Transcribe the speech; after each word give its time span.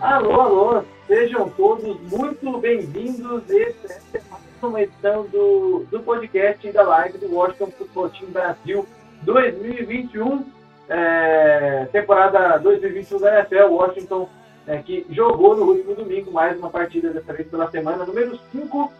Alô, 0.00 0.40
alô, 0.40 0.84
sejam 1.08 1.50
todos 1.50 2.00
muito 2.02 2.56
bem-vindos. 2.58 3.50
Essa 3.50 4.00
é 4.14 4.20
mais 4.30 4.62
uma 4.62 4.80
edição 4.80 5.26
do, 5.26 5.86
do 5.90 5.98
podcast 6.00 6.70
da 6.70 6.84
live 6.84 7.18
do 7.18 7.34
Washington 7.34 7.72
Football 7.72 8.10
Team 8.10 8.30
Brasil 8.30 8.86
2021, 9.22 10.44
é, 10.88 11.88
temporada 11.90 12.58
2021 12.58 13.18
da 13.18 13.38
NFL. 13.40 13.72
Washington 13.72 14.28
é, 14.68 14.78
que 14.78 15.04
jogou 15.10 15.56
no 15.56 15.64
último 15.64 15.96
domingo 15.96 16.30
mais 16.30 16.56
uma 16.56 16.70
partida, 16.70 17.10
dessa 17.10 17.32
vez 17.32 17.48
pela 17.48 17.68
semana 17.68 18.06
número 18.06 18.38
5, 18.52 18.92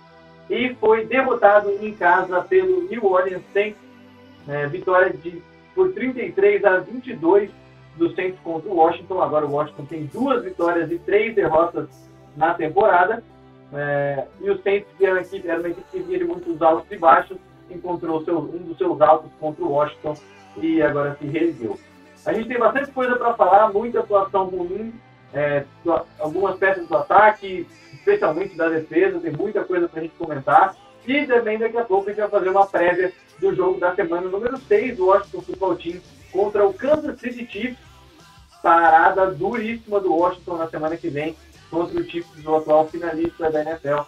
e 0.51 0.75
foi 0.81 1.07
derrotado 1.07 1.71
em 1.81 1.95
casa 1.95 2.41
pelo 2.43 2.83
New 2.89 3.07
Orleans 3.07 3.45
Saints. 3.53 3.79
É, 4.49 4.67
vitória 4.67 5.11
de, 5.11 5.41
por 5.77 5.93
33 5.93 6.65
a 6.65 6.79
22 6.79 7.51
do 7.99 8.15
Saints 8.15 8.39
contra 8.43 8.71
o 8.71 8.77
Washington. 8.77 9.21
Agora 9.21 9.47
o 9.47 9.53
Washington 9.53 9.85
tem 9.85 10.07
duas 10.07 10.43
vitórias 10.43 10.91
e 10.91 10.99
três 10.99 11.35
derrotas 11.35 11.89
na 12.37 12.55
temporada. 12.55 13.23
É, 13.73 14.27
e 14.41 14.51
o 14.51 14.63
Saints, 14.63 14.89
que 14.97 15.05
era 15.05 15.15
uma 15.15 15.21
equipe, 15.21 15.49
era 15.49 15.61
uma 15.61 15.69
equipe 15.69 15.87
que 15.91 15.99
vinha 16.01 16.19
de 16.19 16.25
muitos 16.25 16.63
altos 16.63 16.91
e 16.91 16.97
baixos, 16.97 17.37
encontrou 17.71 18.25
seu, 18.25 18.39
um 18.39 18.59
dos 18.59 18.79
seus 18.79 19.01
altos 19.01 19.31
contra 19.39 19.63
o 19.63 19.73
Washington 19.73 20.15
e 20.57 20.81
agora 20.81 21.17
se 21.21 21.27
reergueu. 21.27 21.79
A 22.25 22.33
gente 22.33 22.49
tem 22.49 22.59
bastante 22.59 22.91
coisa 22.93 23.17
para 23.17 23.35
falar, 23.35 23.73
muita 23.73 24.01
atuação 24.01 24.47
ruim, 24.47 24.93
é, 25.33 25.65
algumas 26.19 26.57
peças 26.57 26.89
do 26.89 26.97
ataque, 26.97 27.67
especialmente 27.93 28.57
da 28.57 28.69
defesa, 28.69 29.21
tem 29.21 29.33
muita 29.33 29.65
coisa 29.65 29.89
para 29.89 30.01
a 30.01 30.03
gente 30.03 30.15
comentar. 30.17 30.75
E 31.07 31.27
também 31.27 31.59
daqui 31.59 31.77
a 31.77 31.85
pouco 31.85 32.09
a 32.09 32.13
gente 32.13 32.21
vai 32.21 32.29
fazer 32.29 32.51
uma 32.51 32.67
prévia 32.67 33.13
do 33.39 33.55
jogo 33.55 33.79
da 33.79 33.95
semana 33.95 34.29
número 34.29 34.59
6 34.59 34.97
do 34.97 35.07
Washington 35.07 35.41
Football 35.41 35.77
Team 35.77 36.01
contra 36.31 36.67
o 36.67 36.75
Kansas 36.75 37.19
City 37.21 37.47
Chiefs. 37.51 37.88
Parada 38.63 39.31
duríssima 39.31 40.01
do 40.01 40.15
Washington 40.15 40.57
na 40.57 40.69
semana 40.69 40.97
que 40.97 41.09
vem 41.09 41.37
contra 41.71 42.01
o 42.01 42.05
Chiefs, 42.05 42.45
o 42.45 42.57
atual 42.57 42.89
finalista 42.89 43.51
da 43.51 43.63
NFL. 43.63 44.03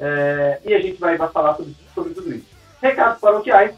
É, 0.00 0.60
e 0.64 0.74
a 0.74 0.80
gente 0.80 0.98
vai, 0.98 1.16
falar 1.16 1.56
sobre, 1.56 1.74
sobre 1.94 2.14
tudo 2.14 2.34
isso. 2.34 2.46
Recados 2.80 3.20
paroquiais. 3.20 3.74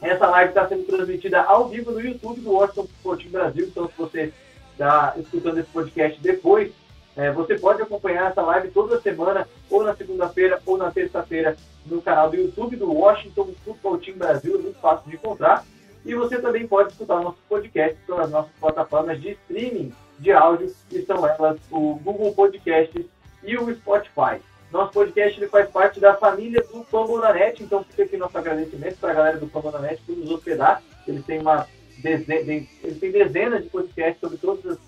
Essa 0.00 0.26
live 0.28 0.50
está 0.50 0.68
sendo 0.68 0.84
transmitida 0.84 1.42
ao 1.42 1.68
vivo 1.68 1.90
no 1.90 2.00
YouTube 2.00 2.40
do 2.40 2.52
Washington 2.52 2.86
Team 3.16 3.30
Brasil. 3.30 3.66
Então, 3.66 3.88
se 3.88 3.94
você 3.98 4.32
está 4.72 5.14
escutando 5.16 5.58
esse 5.58 5.68
podcast 5.70 6.20
depois, 6.20 6.72
é, 7.16 7.32
você 7.32 7.58
pode 7.58 7.82
acompanhar 7.82 8.30
essa 8.30 8.42
live 8.42 8.70
toda 8.70 9.00
semana, 9.00 9.48
ou 9.68 9.82
na 9.82 9.94
segunda-feira, 9.96 10.62
ou 10.64 10.78
na 10.78 10.92
terça-feira, 10.92 11.56
no 11.84 12.00
canal 12.00 12.30
do 12.30 12.36
YouTube 12.36 12.76
do 12.76 12.92
Washington 12.92 13.48
Football 13.64 13.98
Team 13.98 14.16
Brasil. 14.16 14.54
É 14.54 14.62
muito 14.62 14.78
fácil 14.78 15.10
de 15.10 15.16
encontrar. 15.16 15.64
E 16.04 16.14
você 16.14 16.40
também 16.40 16.66
pode 16.66 16.92
escutar 16.92 17.16
o 17.16 17.22
nosso 17.22 17.38
podcast 17.48 17.96
pelas 18.06 18.30
nossas 18.30 18.52
plataformas 18.60 19.20
de 19.20 19.30
streaming 19.30 19.92
de 20.18 20.32
áudio, 20.32 20.74
que 20.88 21.02
são 21.02 21.26
elas 21.26 21.58
o 21.70 21.94
Google 21.96 22.34
Podcasts 22.34 23.06
e 23.42 23.56
o 23.56 23.74
Spotify. 23.74 24.40
Nosso 24.70 24.92
podcast 24.92 25.38
ele 25.38 25.48
faz 25.48 25.70
parte 25.70 25.98
da 25.98 26.14
família 26.14 26.62
do 26.62 26.84
Fambonanet, 26.84 27.62
então 27.62 27.82
fica 27.84 28.02
aqui 28.02 28.16
nosso 28.16 28.36
agradecimento 28.36 28.98
para 28.98 29.12
a 29.12 29.14
galera 29.14 29.38
do 29.38 29.48
Fambonanet 29.48 30.02
por 30.02 30.16
nos 30.16 30.30
hospedar. 30.30 30.82
Eles 31.06 31.24
têm 31.24 31.40
uma 31.40 31.66
dezena, 31.98 32.66
eles 32.82 33.00
dezenas 33.00 33.64
de 33.64 33.70
podcasts 33.70 34.20
sobre 34.20 34.36
todos 34.36 34.64
os, 34.64 34.78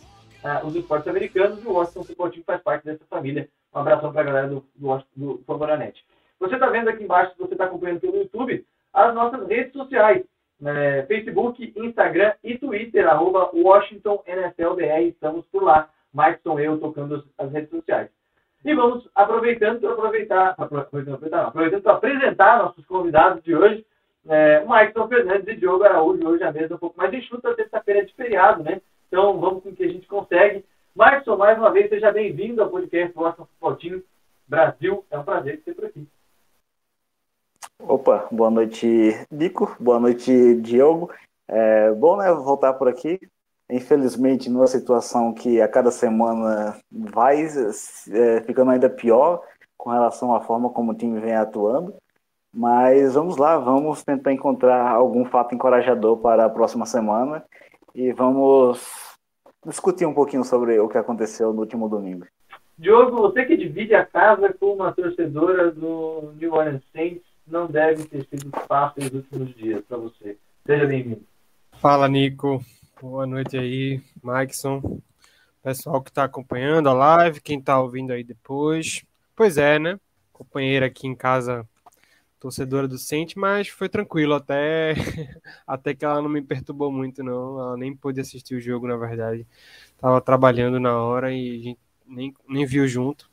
ah, 0.45 0.61
os 0.65 0.75
esportes 0.77 1.09
americanos 1.09 1.63
e 1.63 1.67
o 1.67 1.73
Washington 1.73 2.05
Football 2.05 2.33
faz 2.45 2.63
parte 2.63 2.85
dessa 2.85 3.05
família. 3.09 3.49
Um 3.75 3.79
abração 3.79 4.13
para 4.13 4.21
a 4.21 4.25
galera 4.25 4.49
do, 4.49 4.65
do, 4.75 5.05
do 5.17 5.43
Fambonanet. 5.47 6.05
Você 6.39 6.55
está 6.55 6.69
vendo 6.69 6.89
aqui 6.89 7.05
embaixo, 7.05 7.33
se 7.33 7.39
você 7.39 7.55
está 7.55 7.65
acompanhando 7.65 8.01
pelo 8.01 8.17
YouTube, 8.17 8.67
as 8.93 9.15
nossas 9.15 9.47
redes 9.49 9.73
sociais. 9.73 10.25
Né, 10.61 11.05
Facebook, 11.07 11.73
Instagram 11.77 12.35
e 12.45 12.59
Twitter, 12.59 13.09
arroba 13.09 13.51
estamos 15.09 15.47
por 15.47 15.63
lá. 15.63 15.89
Maicon 16.13 16.59
eu 16.59 16.79
tocando 16.79 17.25
as, 17.39 17.53
redes 17.53 17.71
sociais. 17.71 18.11
E 18.65 18.75
vamos 18.75 19.09
aproveitando 19.15 19.81
para 19.81 19.93
aproveitar, 19.93 20.55
aproveitando, 20.59 21.35
aproveitando 21.35 21.83
para 21.83 21.93
apresentar 21.95 22.59
nossos 22.59 22.85
convidados 22.85 23.43
de 23.43 23.55
hoje, 23.55 23.87
é, 24.29 24.63
Maicon 24.65 25.09
Fernandes 25.09 25.49
e 25.49 25.57
Diogo 25.57 25.85
Araújo, 25.85 26.29
hoje 26.29 26.45
a 26.45 26.53
mesa 26.53 26.75
um 26.75 26.79
pouco 26.79 26.99
mais 26.99 27.13
enxuta, 27.15 27.55
terça-feira 27.55 28.01
é 28.01 28.05
de 28.05 28.15
feriado, 28.15 28.63
né? 28.63 28.83
Então 29.09 29.41
vamos 29.41 29.63
com 29.63 29.71
o 29.71 29.75
que 29.75 29.85
a 29.85 29.89
gente 29.89 30.07
consegue. 30.07 30.65
Maicon, 30.95 31.37
mais 31.37 31.57
uma 31.57 31.71
vez, 31.71 31.89
seja 31.89 32.13
bem-vindo 32.13 32.63
ao 32.63 32.69
podcast 32.69 33.17
Washington 33.17 33.49
Futebol 33.59 34.03
Brasil. 34.47 35.05
É 35.11 35.19
um 35.19 35.25
prazer 35.25 35.63
ter 35.63 35.75
por 35.75 35.87
aqui. 35.87 36.07
Opa, 37.89 38.29
boa 38.31 38.51
noite, 38.51 38.87
Nico. 39.31 39.77
Boa 39.81 39.99
noite, 39.99 40.55
Diogo. 40.57 41.11
É 41.49 41.93
bom, 41.93 42.17
né, 42.17 42.33
voltar 42.33 42.75
por 42.75 42.89
aqui. 42.89 43.19
Infelizmente, 43.71 44.51
numa 44.51 44.67
situação 44.67 45.33
que 45.33 45.61
a 45.61 45.69
cada 45.69 45.91
semana 45.91 46.77
vai 46.91 47.43
é, 47.43 48.41
ficando 48.43 48.71
ainda 48.71 48.89
pior 48.89 49.43
com 49.77 49.91
relação 49.91 50.35
à 50.35 50.41
forma 50.41 50.71
como 50.71 50.93
o 50.93 50.95
time 50.95 51.21
vem 51.21 51.35
atuando. 51.35 51.95
Mas 52.53 53.15
vamos 53.15 53.37
lá, 53.37 53.57
vamos 53.59 54.03
tentar 54.03 54.33
encontrar 54.33 54.89
algum 54.89 55.25
fato 55.25 55.55
encorajador 55.55 56.17
para 56.19 56.45
a 56.45 56.51
próxima 56.51 56.85
semana 56.85 57.45
e 57.95 58.13
vamos 58.13 59.17
discutir 59.65 60.05
um 60.07 60.15
pouquinho 60.15 60.45
sobre 60.45 60.79
o 60.81 60.89
que 60.89 60.99
aconteceu 60.99 61.53
no 61.53 61.61
último 61.61 61.89
domingo. 61.89 62.27
Diogo, 62.77 63.19
você 63.19 63.45
que 63.45 63.57
divide 63.57 63.95
a 63.95 64.05
casa 64.05 64.53
com 64.59 64.73
uma 64.73 64.93
torcedora 64.93 65.71
do 65.71 66.33
New 66.37 66.55
Orleans 66.55 66.83
Saints, 66.93 67.30
não 67.51 67.67
deve 67.67 68.05
ter 68.05 68.25
sido 68.27 68.51
fácil 68.69 69.03
os 69.03 69.13
últimos 69.13 69.55
dias 69.57 69.83
para 69.85 69.97
você. 69.97 70.39
Seja 70.65 70.87
bem-vindo. 70.87 71.27
Fala, 71.73 72.09
Nico. 72.09 72.65
Boa 73.01 73.27
noite 73.27 73.59
aí, 73.59 74.01
Maikson. 74.23 75.01
Pessoal 75.63 76.01
que 76.01 76.11
está 76.11 76.25
acompanhando 76.25 76.89
a 76.89 76.93
live, 76.93 77.41
quem 77.41 77.59
está 77.59 77.81
ouvindo 77.81 78.13
aí 78.13 78.23
depois. 78.23 79.05
Pois 79.35 79.59
é, 79.59 79.79
né? 79.79 79.99
Companheira 80.33 80.87
aqui 80.87 81.07
em 81.07 81.15
casa, 81.15 81.69
torcedora 82.39 82.87
do 82.87 82.99
Sente, 82.99 83.39
mas 83.39 83.69
foi 83.69 83.89
tranquilo 83.89 84.35
até, 84.35 84.95
até 85.67 85.95
que 85.95 86.05
ela 86.05 86.23
não 86.23 86.29
me 86.29 86.43
perturbou 86.43 86.93
muito, 86.93 87.23
não. 87.23 87.59
Ela 87.59 87.77
nem 87.77 87.95
pôde 87.95 88.21
assistir 88.21 88.55
o 88.55 88.61
jogo, 88.61 88.87
na 88.87 88.97
verdade. 88.97 89.47
Tava 89.99 90.21
trabalhando 90.21 90.79
na 90.79 90.97
hora 91.03 91.33
e 91.33 91.59
a 91.59 91.63
gente 91.63 91.81
nem, 92.07 92.35
nem 92.49 92.65
viu 92.65 92.87
junto. 92.87 93.30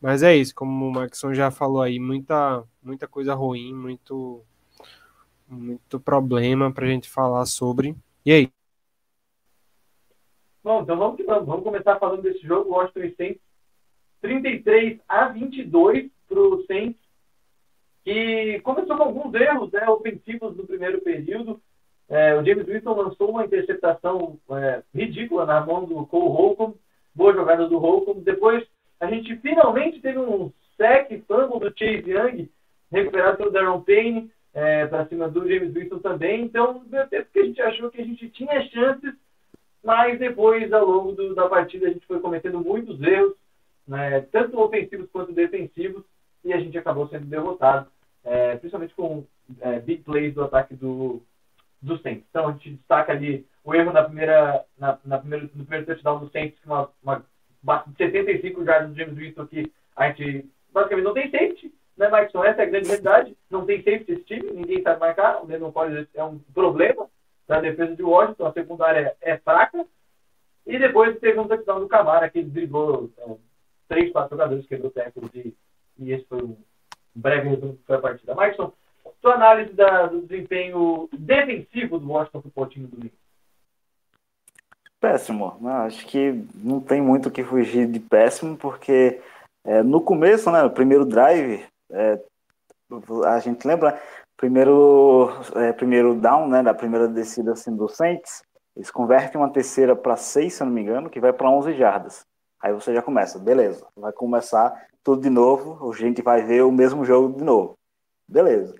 Mas 0.00 0.22
é 0.22 0.36
isso, 0.36 0.54
como 0.54 0.86
o 0.86 0.92
Maxson 0.92 1.34
já 1.34 1.50
falou 1.50 1.82
aí, 1.82 1.98
muita, 1.98 2.62
muita 2.82 3.08
coisa 3.08 3.34
ruim, 3.34 3.74
muito, 3.74 4.44
muito 5.48 5.98
problema 5.98 6.72
para 6.72 6.86
a 6.86 6.88
gente 6.88 7.08
falar 7.10 7.44
sobre. 7.46 7.96
E 8.24 8.32
aí? 8.32 8.52
Bom, 10.62 10.82
então 10.82 10.96
vamos 10.96 11.16
que 11.16 11.24
vamos. 11.24 11.46
Vamos 11.46 11.64
começar 11.64 11.98
falando 11.98 12.22
desse 12.22 12.46
jogo. 12.46 12.70
Washington 12.70 13.14
Saints 13.16 13.40
33 14.20 15.00
a 15.08 15.28
22 15.28 16.10
para 16.28 16.40
o 16.40 16.64
Saints, 16.66 17.00
que 18.04 18.60
começou 18.60 18.96
com 18.96 19.02
alguns 19.02 19.34
erros 19.34 19.72
né, 19.72 19.88
ofensivos 19.88 20.56
no 20.56 20.66
primeiro 20.66 21.00
período. 21.00 21.60
É, 22.08 22.34
o 22.34 22.44
James 22.44 22.66
Wilson 22.66 22.94
lançou 22.94 23.30
uma 23.30 23.44
interceptação 23.44 24.38
é, 24.50 24.82
ridícula 24.94 25.44
na 25.44 25.64
mão 25.64 25.84
do 25.84 26.06
Cole 26.06 26.28
Holcomb, 26.28 26.74
boa 27.14 27.32
jogada 27.32 27.68
do 27.68 27.78
Holcomb. 27.78 28.20
Depois 28.22 28.66
a 29.00 29.06
gente 29.06 29.36
finalmente 29.36 30.00
teve 30.00 30.18
um 30.18 30.52
sec 30.76 31.08
fumble 31.26 31.60
do 31.60 31.78
Chase 31.78 32.10
Young, 32.10 32.48
recuperado 32.90 33.36
pelo 33.36 33.50
Darren 33.50 33.80
Payne, 33.82 34.30
é, 34.54 34.86
para 34.86 35.06
cima 35.06 35.28
do 35.28 35.46
James 35.48 35.74
Wilson 35.74 35.98
também. 35.98 36.42
Então, 36.42 36.82
deu 36.86 37.06
tempo 37.08 37.28
que 37.32 37.38
a 37.38 37.44
gente 37.44 37.62
achou 37.62 37.90
que 37.90 38.00
a 38.00 38.04
gente 38.04 38.28
tinha 38.30 38.60
chances, 38.68 39.14
mas 39.84 40.18
depois, 40.18 40.72
ao 40.72 40.84
longo 40.84 41.12
do, 41.12 41.34
da 41.34 41.48
partida, 41.48 41.86
a 41.86 41.90
gente 41.90 42.06
foi 42.06 42.20
cometendo 42.20 42.60
muitos 42.60 43.00
erros, 43.02 43.34
né, 43.86 44.20
tanto 44.32 44.60
ofensivos 44.60 45.08
quanto 45.10 45.32
defensivos, 45.32 46.04
e 46.44 46.52
a 46.52 46.58
gente 46.58 46.76
acabou 46.76 47.08
sendo 47.08 47.26
derrotado, 47.26 47.88
é, 48.24 48.56
principalmente 48.56 48.94
com 48.94 49.24
é, 49.60 49.78
big 49.80 50.02
plays 50.02 50.34
do 50.34 50.44
ataque 50.44 50.74
do, 50.74 51.22
do 51.80 51.98
Saints. 51.98 52.24
Então, 52.28 52.48
a 52.48 52.52
gente 52.52 52.70
destaca 52.70 53.12
ali 53.12 53.46
o 53.64 53.74
erro 53.74 53.92
na 53.92 54.02
primeira, 54.02 54.64
na, 54.78 54.98
na 55.04 55.18
primeira, 55.18 55.44
no 55.54 55.64
primeiro 55.64 55.86
touchdown 55.86 56.18
do 56.18 56.30
Saints, 56.30 56.58
uma, 56.64 56.90
uma 57.02 57.24
75 57.96 58.64
jardas 58.64 58.90
do 58.90 58.96
James 58.96 59.16
Winston 59.16 59.46
que 59.46 59.72
a 59.96 60.08
gente 60.08 60.48
basicamente 60.72 61.04
não 61.04 61.14
tem 61.14 61.30
safety, 61.30 61.74
né, 61.96 62.08
Markson? 62.08 62.44
Essa 62.44 62.62
é 62.62 62.66
a 62.66 62.68
grande 62.68 62.88
realidade. 62.88 63.36
Não 63.50 63.66
tem 63.66 63.78
safety 63.78 64.12
esse 64.12 64.24
time, 64.24 64.52
ninguém 64.52 64.82
sabe 64.82 65.00
marcar. 65.00 65.42
O 65.42 65.46
Lennon 65.46 65.72
Collins 65.72 66.06
é 66.14 66.22
um 66.22 66.38
problema 66.54 67.08
da 67.46 67.60
defesa 67.60 67.96
de 67.96 68.02
Washington. 68.02 68.46
A 68.46 68.52
secundária 68.52 69.16
é, 69.20 69.36
fraca. 69.38 69.84
E 70.66 70.78
depois 70.78 71.18
teve 71.18 71.38
um 71.40 71.48
touchdown 71.48 71.80
do 71.80 71.88
Camara 71.88 72.28
que 72.28 72.38
ele 72.38 72.50
driblou 72.50 73.10
é, 73.18 73.34
três, 73.88 74.12
quatro 74.12 74.36
jogadores, 74.36 74.66
quebrou 74.66 74.90
tecos 74.90 75.30
e, 75.34 75.54
e 75.98 76.12
esse 76.12 76.24
foi 76.26 76.42
um 76.42 76.56
breve 77.14 77.48
resumo 77.48 77.74
que 77.74 77.86
foi 77.86 77.96
a 77.96 78.00
partida. 78.00 78.34
Marcos, 78.34 78.72
sua 79.20 79.34
análise 79.34 79.72
da, 79.72 80.06
do 80.06 80.22
desempenho 80.22 81.08
defensivo 81.12 81.98
do 81.98 82.08
Washington 82.08 82.42
Football 82.42 82.66
Team 82.66 82.82
no 82.82 82.88
domingo. 82.88 83.14
Péssimo. 85.00 85.56
Acho 85.84 86.06
que 86.06 86.44
não 86.54 86.80
tem 86.80 87.00
muito 87.00 87.28
o 87.28 87.30
que 87.30 87.44
fugir 87.44 87.86
de 87.86 88.00
péssimo, 88.00 88.56
porque 88.56 89.20
é, 89.64 89.82
no 89.82 90.00
começo, 90.00 90.50
né, 90.50 90.62
no 90.62 90.70
primeiro 90.70 91.04
drive, 91.04 91.64
é, 91.90 92.20
a 93.26 93.38
gente 93.38 93.66
lembra, 93.66 94.00
primeiro, 94.36 95.30
é, 95.54 95.72
primeiro 95.72 96.14
down, 96.14 96.48
né, 96.48 96.62
da 96.62 96.74
primeira 96.74 97.06
descida 97.06 97.52
assim, 97.52 97.74
do 97.74 97.88
Saints, 97.88 98.42
eles 98.74 98.90
convertem 98.90 99.40
uma 99.40 99.52
terceira 99.52 99.94
para 99.94 100.16
seis, 100.16 100.54
se 100.54 100.62
eu 100.62 100.66
não 100.66 100.72
me 100.72 100.80
engano, 100.80 101.10
que 101.10 101.20
vai 101.20 101.32
para 101.32 101.50
11 101.50 101.74
jardas. 101.74 102.24
Aí 102.60 102.72
você 102.72 102.92
já 102.94 103.02
começa, 103.02 103.38
beleza, 103.38 103.86
vai 103.96 104.12
começar 104.12 104.86
tudo 105.04 105.22
de 105.22 105.30
novo, 105.30 105.90
a 105.90 105.96
gente 105.96 106.22
vai 106.22 106.42
ver 106.42 106.62
o 106.62 106.72
mesmo 106.72 107.04
jogo 107.04 107.36
de 107.36 107.44
novo. 107.44 107.76
Beleza. 108.26 108.74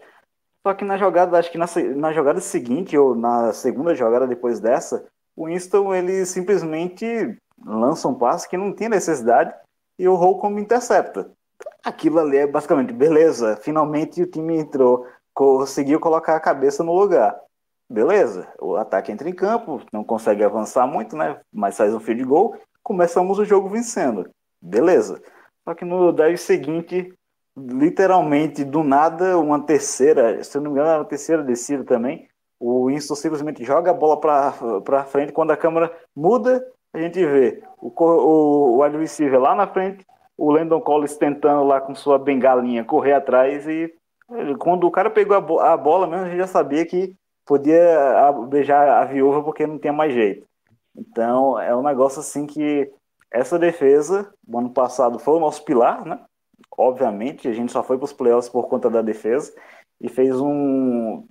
Só 0.67 0.75
que 0.75 0.85
na 0.85 0.97
jogada, 0.97 1.39
acho 1.39 1.51
que 1.51 1.59
na, 1.59 1.67
na 1.97 2.13
jogada 2.13 2.41
seguinte, 2.41 2.97
ou 2.97 3.15
na 3.15 3.53
segunda 3.53 3.95
jogada 3.95 4.27
depois 4.27 4.61
dessa, 4.61 5.07
o 5.39 5.47
Winston 5.47 5.95
ele 5.95 6.27
simplesmente 6.27 7.39
lança 7.65 8.09
um 8.09 8.15
passe 8.15 8.49
que 8.49 8.57
não 8.57 8.75
tinha 8.75 8.89
necessidade 8.89 9.55
e 9.97 10.09
o 10.09 10.17
Holcomb 10.17 10.61
intercepta. 10.61 11.31
Aquilo 11.85 12.19
ali 12.19 12.39
é 12.39 12.47
basicamente, 12.47 12.93
beleza, 12.93 13.57
finalmente 13.63 14.21
o 14.21 14.27
time 14.27 14.59
entrou, 14.59 15.07
conseguiu 15.33 16.01
colocar 16.01 16.35
a 16.35 16.41
cabeça 16.41 16.83
no 16.83 16.93
lugar. 16.93 17.39
Beleza, 17.89 18.49
o 18.61 18.75
ataque 18.75 19.13
entra 19.13 19.29
em 19.29 19.33
campo, 19.33 19.81
não 19.93 20.03
consegue 20.03 20.43
avançar 20.43 20.89
muito, 20.89 21.17
né? 21.17 21.41
Mas 21.53 21.77
faz 21.77 21.95
um 21.95 22.01
field 22.01 22.25
goal, 22.25 22.57
começamos 22.83 23.39
o 23.39 23.45
jogo 23.45 23.69
vencendo. 23.69 24.29
Beleza. 24.61 25.23
Só 25.65 25.73
que 25.73 25.85
no 25.85 26.13
drive 26.13 26.37
seguinte, 26.37 27.15
literalmente 27.57 28.65
do 28.65 28.83
nada, 28.83 29.39
uma 29.39 29.65
terceira, 29.65 30.43
se 30.43 30.59
eu 30.59 30.63
não 30.63 30.73
me 30.73 30.81
engano, 30.81 30.99
uma 30.99 31.09
terceira 31.09 31.45
descida 31.45 31.85
também, 31.85 32.29
o 32.61 32.87
Winston 32.87 33.15
simplesmente 33.15 33.65
joga 33.65 33.91
a 33.91 33.95
bola 33.95 34.19
para 34.19 35.05
frente. 35.05 35.33
Quando 35.33 35.51
a 35.51 35.57
câmera 35.57 35.93
muda, 36.15 36.65
a 36.93 36.99
gente 36.99 37.25
vê 37.25 37.63
o, 37.79 37.89
o, 37.89 38.77
o 38.77 38.83
wide 38.83 38.97
receiver 38.97 39.41
lá 39.41 39.55
na 39.55 39.67
frente, 39.67 40.05
o 40.37 40.51
Landon 40.51 40.81
Collins 40.81 41.17
tentando 41.17 41.65
lá 41.65 41.81
com 41.81 41.95
sua 41.95 42.19
bengalinha 42.19 42.85
correr 42.85 43.13
atrás. 43.13 43.67
E 43.67 43.93
quando 44.59 44.87
o 44.87 44.91
cara 44.91 45.11
pegou 45.11 45.61
a, 45.61 45.73
a 45.73 45.77
bola 45.77 46.07
mesmo, 46.07 46.27
a 46.27 46.29
gente 46.29 46.39
já 46.39 46.47
sabia 46.47 46.85
que 46.85 47.15
podia 47.47 48.33
beijar 48.49 49.03
a 49.03 49.05
viúva 49.05 49.43
porque 49.43 49.67
não 49.67 49.79
tinha 49.79 49.93
mais 49.93 50.13
jeito. 50.13 50.47
Então 50.97 51.59
é 51.59 51.75
um 51.75 51.83
negócio 51.83 52.21
assim 52.21 52.47
que 52.47 52.91
essa 53.31 53.59
defesa, 53.59 54.33
o 54.47 54.59
ano 54.59 54.71
passado 54.71 55.19
foi 55.19 55.35
o 55.35 55.41
nosso 55.41 55.65
pilar, 55.65 56.05
né? 56.05 56.21
Obviamente, 56.77 57.49
a 57.49 57.53
gente 57.53 57.73
só 57.73 57.83
foi 57.83 57.97
para 57.97 58.05
os 58.05 58.13
playoffs 58.13 58.49
por 58.51 58.69
conta 58.69 58.89
da 58.89 59.03
defesa 59.03 59.53
e 60.01 60.09
fez 60.09 60.41
um, 60.41 61.27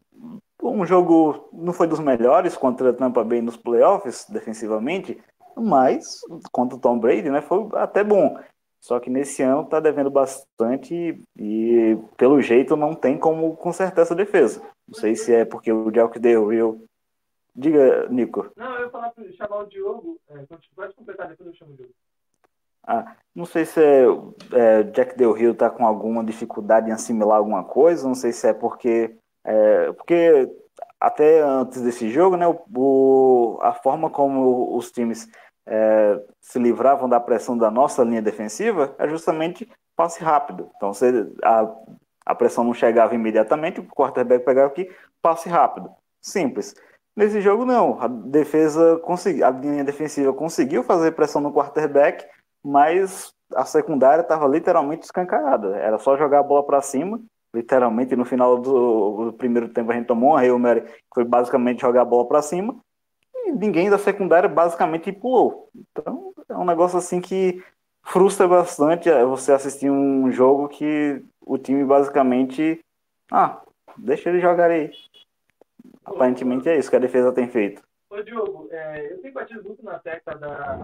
um 0.62 0.86
jogo 0.86 1.50
não 1.54 1.74
foi 1.74 1.88
dos 1.88 2.00
melhores 2.00 2.58
contra 2.58 2.90
a 2.90 2.94
Tampa 2.94 3.24
Bay 3.24 3.42
nos 3.42 3.58
playoffs, 3.58 4.26
defensivamente, 4.30 5.22
mas 5.56 6.20
contra 6.52 6.78
o 6.78 6.82
Tom 6.82 7.00
Brady, 7.00 7.30
né, 7.30 7.42
foi 7.42 7.68
até 7.74 8.04
bom. 8.04 8.38
Só 8.80 9.00
que 9.00 9.10
nesse 9.10 9.42
ano 9.42 9.66
tá 9.66 9.80
devendo 9.80 10.10
bastante 10.10 11.20
e, 11.36 11.98
pelo 12.16 12.42
jeito, 12.42 12.76
não 12.76 12.94
tem 12.94 13.18
como 13.18 13.56
consertar 13.58 14.04
essa 14.04 14.16
defesa. 14.16 14.62
Não 14.88 14.94
sei 14.94 15.16
se 15.16 15.34
é 15.34 15.44
porque 15.44 15.72
o 15.72 15.92
Jack 15.92 16.20
Del 16.20 16.48
Rio. 16.48 16.86
Diga, 17.56 18.08
Nico. 18.08 18.52
Não, 18.56 18.76
eu 18.76 18.86
ia 18.86 18.90
falar 18.90 19.10
para 19.10 19.32
chamar 19.34 19.64
o 19.64 19.66
Diogo. 19.66 20.20
É, 20.30 20.46
pode 20.76 20.96
completar, 20.96 21.28
depois 21.28 21.48
eu 21.48 21.56
chamo 21.56 21.74
o 21.74 21.76
Diogo. 21.76 21.92
Ah, 22.84 23.18
não 23.36 23.46
sei 23.46 23.66
se 23.66 23.82
é, 23.82 24.06
é, 24.54 24.84
Jack 24.84 25.18
Del 25.18 25.34
Rio 25.34 25.54
tá 25.54 25.70
com 25.70 25.86
alguma 25.86 26.24
dificuldade 26.24 26.90
em 26.90 26.94
assimilar 26.94 27.38
alguma 27.38 27.66
coisa, 27.66 28.08
não 28.08 28.16
sei 28.16 28.32
se 28.32 28.48
é 28.48 28.54
porque 28.54 29.18
é, 29.48 29.94
porque 29.94 30.52
até 31.00 31.40
antes 31.40 31.82
desse 31.82 32.10
jogo, 32.10 32.36
né, 32.36 32.46
o, 32.76 33.58
a 33.62 33.74
forma 33.74 34.10
como 34.10 34.76
os 34.76 34.92
times 34.92 35.30
é, 35.66 36.22
se 36.42 36.60
livravam 36.60 37.08
da 37.08 37.20
pressão 37.20 37.58
da 37.58 37.72
nossa 37.72 38.04
linha 38.04 38.22
defensiva 38.22 38.94
é 39.00 39.08
justamente 39.08 39.70
passe 39.96 40.22
rápido. 40.22 40.70
Então, 40.76 40.94
se 40.94 41.06
a, 41.44 41.66
a 42.26 42.36
pressão 42.36 42.64
não 42.66 42.74
chegava 42.74 43.16
imediatamente, 43.16 43.80
o 43.80 43.86
quarterback 43.86 44.44
pegava 44.44 44.68
aqui, 44.68 44.92
passe 45.22 45.48
rápido. 45.48 45.90
Simples. 46.22 46.76
Nesse 47.16 47.40
jogo, 47.40 47.66
não. 47.66 48.00
A 48.02 48.08
defesa 48.08 48.98
consegui, 48.98 49.42
a 49.44 49.50
linha 49.50 49.84
defensiva 49.84 50.34
conseguiu 50.34 50.84
fazer 50.84 51.14
pressão 51.14 51.42
no 51.42 51.54
quarterback, 51.54 52.26
mas 52.64 53.34
a 53.56 53.64
secundária 53.64 54.22
estava 54.22 54.46
literalmente 54.46 55.06
escancarada. 55.06 55.78
Era 55.78 55.98
só 55.98 56.18
jogar 56.18 56.40
a 56.40 56.44
bola 56.44 56.66
para 56.66 56.82
cima 56.82 57.20
literalmente 57.58 58.16
no 58.16 58.24
final 58.24 58.58
do, 58.58 59.26
do, 59.26 59.34
primeiro 59.34 59.70
tempo 59.70 59.92
a 59.92 59.96
gente 59.96 60.06
tomou 60.06 60.32
uma 60.32 60.40
Hail 60.40 60.60
Mary, 60.60 60.82
que 60.82 61.14
foi 61.14 61.24
basicamente 61.24 61.82
jogar 61.82 62.04
a 62.04 62.06
bola 62.06 62.28
para 62.28 62.42
cima, 62.42 62.78
e 63.36 63.52
ninguém 63.52 63.90
da 63.90 63.98
secundária 63.98 64.48
basicamente 64.48 65.12
pulou. 65.12 65.70
Então 65.76 66.34
é 66.48 66.56
um 66.56 66.66
negócio 66.66 66.98
assim 66.98 67.20
que 67.20 67.64
frustra 68.04 68.48
bastante 68.48 69.10
é, 69.10 69.26
você 69.26 69.52
assistir 69.52 69.90
um 69.90 70.32
jogo 70.32 70.70
que 70.70 71.22
o 71.42 71.58
time 71.58 71.84
basicamente, 71.84 72.80
ah, 73.32 73.62
deixa 73.98 74.30
ele 74.30 74.40
jogar 74.40 74.70
aí. 74.70 74.92
Aparentemente 76.06 76.70
é 76.70 76.78
isso 76.78 76.90
que 76.90 76.96
a 76.96 77.00
defesa 77.00 77.34
tem 77.34 77.50
feito. 77.50 77.82
Ô 78.10 78.22
Diogo, 78.22 78.68
é, 78.72 79.14
eu 79.14 79.22
tenho 79.22 79.34
batido 79.34 79.64
muito 79.64 79.84
na 79.84 80.00
tecla 80.00 80.36
da, 80.36 80.80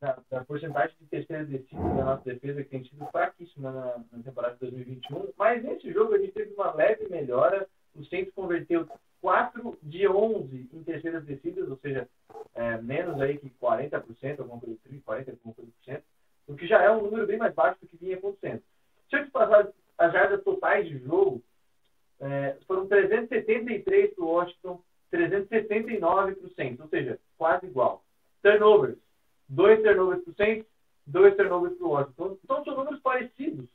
da, 0.00 0.18
da 0.30 0.44
porcentagem 0.44 0.96
de 1.00 1.06
terceiras 1.06 1.48
descidas 1.48 1.96
da 1.96 2.04
nossa 2.04 2.24
defesa, 2.24 2.62
que 2.62 2.70
tem 2.70 2.84
sido 2.84 3.06
fraquíssima 3.06 3.70
na, 3.70 4.04
na, 4.12 4.22
temporada 4.22 4.54
de 4.54 4.60
2021. 4.60 5.28
Mas 5.36 5.62
nesse 5.62 5.92
jogo 5.92 6.14
a 6.14 6.18
gente 6.18 6.32
teve 6.32 6.54
uma 6.54 6.74
leve 6.74 7.08
melhora. 7.08 7.66
O 7.94 8.04
Saints 8.04 8.32
converteu 8.34 8.88
4 9.20 9.78
de 9.82 10.08
11 10.08 10.68
em 10.72 10.82
terceiras 10.84 11.24
descidas, 11.24 11.68
ou 11.68 11.76
seja, 11.78 12.08
é, 12.54 12.76
menos 12.80 13.20
aí 13.20 13.38
que 13.38 13.50
40%, 13.60 14.40
alguma 14.40 14.60
coisa 14.60 14.78
assim, 14.84 15.00
40, 15.00 15.30
alguma 15.32 15.54
coisa 15.54 15.70
por 15.70 15.84
cento, 15.84 16.04
o 16.46 16.54
que 16.54 16.66
já 16.66 16.82
é 16.82 16.90
um 16.90 17.02
número 17.02 17.26
bem 17.26 17.36
mais 17.36 17.54
baixo 17.54 17.78
do 17.80 17.86
que 17.86 17.96
vinha 17.96 18.16
acontecendo. 18.16 18.62
Se 19.10 19.16
eu 19.16 19.24
te 19.24 19.30
passar 19.30 19.68
as 19.98 20.12
jardas 20.12 20.42
totais 20.44 20.86
de 20.86 20.98
jogo, 20.98 21.42
é, 22.20 22.56
foram 22.66 22.86
373 22.86 24.14
para 24.14 24.24
o 24.24 24.28
Washington, 24.28 24.80
369 25.10 26.34
para 26.34 26.46
o 26.46 26.54
Saints, 26.54 26.80
ou 26.80 26.88
seja, 26.88 27.18
quase 27.36 27.66
igual. 27.66 28.02
Turnovers, 28.42 28.98
dois 29.48 29.82
turnovers 29.82 30.22
para 30.22 30.30
o 30.30 30.34
Saints, 30.34 30.66
dois 31.06 31.36
turnovers 31.36 31.76
para 31.76 31.86
o 31.86 31.90
Washington. 31.90 32.36
Então, 32.44 32.64
são 32.64 32.76
números 32.76 33.00
parecidos. 33.00 33.66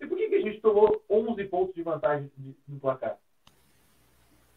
E 0.00 0.06
por 0.06 0.18
que, 0.18 0.28
que 0.28 0.34
a 0.36 0.40
gente 0.40 0.60
tomou 0.60 1.02
11 1.08 1.44
pontos 1.44 1.74
de 1.74 1.82
vantagem 1.82 2.30
no 2.68 2.78
placar? 2.80 3.16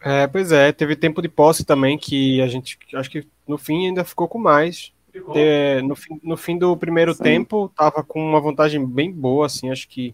É, 0.02 0.28
pois 0.28 0.52
é, 0.52 0.72
teve 0.72 0.96
tempo 0.96 1.22
de 1.22 1.30
posse 1.30 1.66
também 1.66 1.98
que 1.98 2.42
a 2.42 2.48
gente, 2.48 2.78
acho 2.94 3.10
que 3.10 3.28
no 3.48 3.58
fim 3.58 3.88
ainda 3.88 4.04
ficou 4.04 4.28
com 4.28 4.38
mais. 4.38 4.94
Ficou. 5.12 5.34
É, 5.36 5.82
no, 5.82 5.96
fim, 5.96 6.20
no 6.22 6.38
fim 6.38 6.58
do 6.58 6.76
primeiro 6.78 7.14
Sim. 7.14 7.24
tempo, 7.24 7.70
tava 7.76 8.04
com 8.04 8.24
uma 8.24 8.40
vantagem 8.40 8.86
bem 8.86 9.12
boa, 9.12 9.48
assim, 9.48 9.72
acho 9.72 9.88
que 9.88 10.14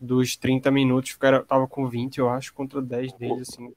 dos 0.00 0.36
30 0.36 0.70
minutos, 0.70 1.18
tava 1.48 1.66
com 1.66 1.88
20, 1.88 2.18
eu 2.18 2.28
acho, 2.28 2.54
contra 2.54 2.80
10 2.80 3.12
deles, 3.14 3.48
assim. 3.48 3.72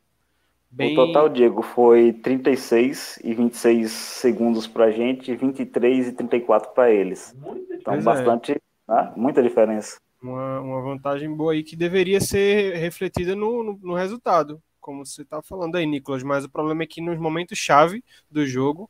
Bem... 0.72 0.94
O 0.94 1.08
total, 1.08 1.28
Diego, 1.28 1.62
foi 1.62 2.14
36 2.14 3.20
e 3.24 3.34
26 3.34 3.92
segundos 3.92 4.68
para 4.68 4.86
a 4.86 4.92
gente, 4.92 5.36
23 5.36 6.08
e 6.08 6.12
34 6.14 6.72
para 6.72 6.90
eles. 6.90 7.36
Então, 7.72 7.94
pois 7.94 8.04
bastante, 8.06 8.54
é. 8.54 8.58
né? 8.88 9.14
muita 9.18 9.44
diferença. 9.44 9.98
Uma, 10.22 10.62
uma 10.62 10.82
vantagem 10.82 11.34
boa 11.34 11.52
aí 11.52 11.64
que 11.64 11.76
deveria 11.76 12.22
ser 12.22 12.76
refletida 12.76 13.36
no, 13.36 13.64
no, 13.64 13.80
no 13.82 13.94
resultado, 13.96 14.62
como 14.80 15.06
você 15.06 15.24
está 15.24 15.42
falando 15.42 15.76
aí, 15.76 15.86
Nicolas. 15.86 16.24
Mas 16.24 16.46
o 16.46 16.50
problema 16.50 16.84
é 16.84 16.88
que 16.88 17.02
nos 17.02 17.20
momentos-chave 17.20 18.02
do 18.30 18.46
jogo, 18.46 18.90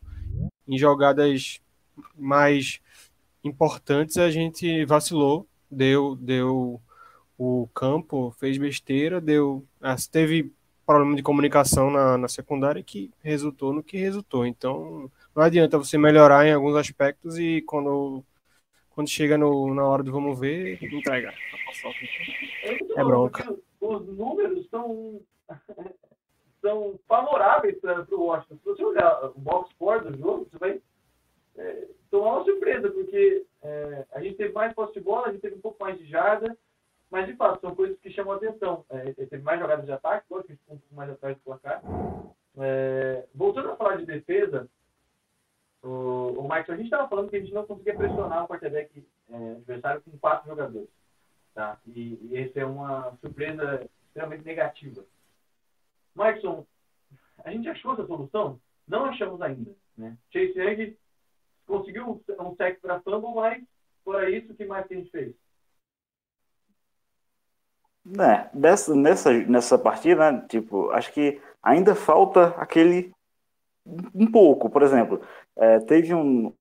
em 0.68 0.78
jogadas 0.78 1.60
mais 2.16 2.80
importantes, 3.44 4.18
a 4.18 4.30
gente 4.30 4.86
vacilou, 4.86 5.48
deu, 5.70 6.16
deu 6.16 6.80
o 7.38 7.68
campo, 7.74 8.36
fez 8.38 8.58
besteira, 8.60 9.20
deu. 9.20 9.66
Ah, 9.82 9.96
teve 10.12 10.52
problema 10.92 11.16
de 11.16 11.24
comunicação 11.24 11.90
na, 11.90 12.18
na 12.18 12.28
secundária 12.28 12.84
que 12.84 13.12
resultou 13.24 13.72
no 13.72 13.82
que 13.82 13.98
resultou. 13.98 14.46
Então, 14.46 15.10
não 15.36 15.44
adianta 15.44 15.78
você 15.78 15.98
melhorar 15.98 16.46
em 16.46 16.54
alguns 16.54 16.76
aspectos 16.76 17.40
e 17.40 17.62
quando, 17.62 18.24
quando 18.90 19.10
chega 19.10 19.38
no, 19.38 19.74
na 19.74 19.86
hora 19.86 20.04
do 20.04 20.12
vamos 20.12 20.38
ver, 20.40 20.84
entrega. 20.84 21.34
É, 22.96 23.04
bronca. 23.04 23.56
Os 23.80 24.06
números 24.06 24.68
são, 24.70 25.22
são 26.62 27.00
favoráveis 27.08 27.80
para 27.80 28.06
o 28.12 28.24
Washington. 28.26 28.58
Se 28.58 28.66
você 28.66 28.84
olhar 28.84 29.26
o 29.26 29.40
box 29.40 29.72
score 29.72 30.04
do 30.04 30.18
jogo, 30.18 30.48
você 30.52 30.58
vai 30.58 30.82
é, 31.58 31.88
tomar 32.10 32.36
uma 32.36 32.46
surpresa, 32.46 32.90
porque 32.90 33.46
é, 33.64 34.06
a 34.12 34.22
gente 34.22 34.36
teve 34.36 34.54
mais 34.54 34.74
posse 34.74 34.94
de 34.94 35.00
bola, 35.00 35.28
a 35.28 35.32
gente 35.32 35.42
teve 35.42 35.56
um 35.56 35.62
pouco 35.62 35.82
mais 35.82 35.98
de 35.98 36.06
jarda, 36.06 36.56
mas, 37.12 37.28
de 37.28 37.36
fato, 37.36 37.62
são 37.62 37.76
coisas 37.76 38.00
que 38.00 38.10
chamam 38.10 38.34
atenção. 38.34 38.86
É, 38.90 39.12
teve 39.14 39.40
mais 39.40 39.60
jogadas 39.60 39.86
de 39.86 39.92
ataque, 39.92 40.26
lógico 40.30 40.54
que 40.54 40.60
ficou 40.60 40.76
um 40.76 40.80
pouco 40.80 40.96
mais 40.96 41.10
atrás 41.10 41.36
do 41.36 41.44
placar. 41.44 41.84
É, 42.58 43.28
voltando 43.36 43.72
a 43.72 43.76
falar 43.76 43.98
de 43.98 44.06
defesa, 44.06 44.68
O, 45.84 46.40
o 46.40 46.48
Marcos, 46.48 46.74
a 46.74 46.78
gente 46.78 46.86
estava 46.86 47.10
falando 47.10 47.30
que 47.30 47.38
a 47.38 47.40
gente 47.40 47.54
não 47.54 47.66
conseguia 47.66 47.96
pressionar 47.96 48.44
o 48.44 48.48
quarterback 48.48 49.04
é, 49.30 49.52
adversário 49.52 50.02
com 50.02 50.18
quatro 50.20 50.48
jogadores. 50.48 50.90
Tá? 51.56 51.80
E, 51.88 52.20
e 52.22 52.38
essa 52.38 52.60
é 52.60 52.66
uma 52.66 53.18
surpresa 53.20 53.90
extremamente 54.06 54.46
negativa. 54.46 55.04
Markson, 56.14 56.66
a 57.44 57.52
gente 57.52 57.68
achou 57.68 57.94
essa 57.94 58.06
solução? 58.06 58.60
Não 58.88 59.06
achamos 59.06 59.42
ainda. 59.42 59.72
Né? 59.98 60.16
Chase 60.32 60.54
Young 60.60 60.96
conseguiu 61.66 62.22
um 62.40 62.56
sec 62.56 62.80
para 62.80 63.02
fumble, 63.02 63.34
mas 63.34 63.64
fora 64.04 64.30
isso, 64.30 64.52
o 64.52 64.56
que 64.56 64.66
mais 64.66 64.86
que 64.88 64.94
a 64.94 64.98
gente 64.98 65.10
fez? 65.10 65.34
É, 68.20 68.50
dessa, 68.54 68.96
nessa, 68.96 69.32
nessa 69.32 69.78
partida, 69.78 70.32
né, 70.32 70.46
tipo, 70.50 70.90
acho 70.92 71.14
que 71.14 71.40
ainda 71.62 71.94
falta 71.94 72.48
aquele 72.58 73.12
um 74.14 74.30
pouco, 74.30 74.70
por 74.70 74.84
exemplo, 74.84 75.22
é, 75.56 75.80
teve 75.80 76.14
um, 76.14 76.54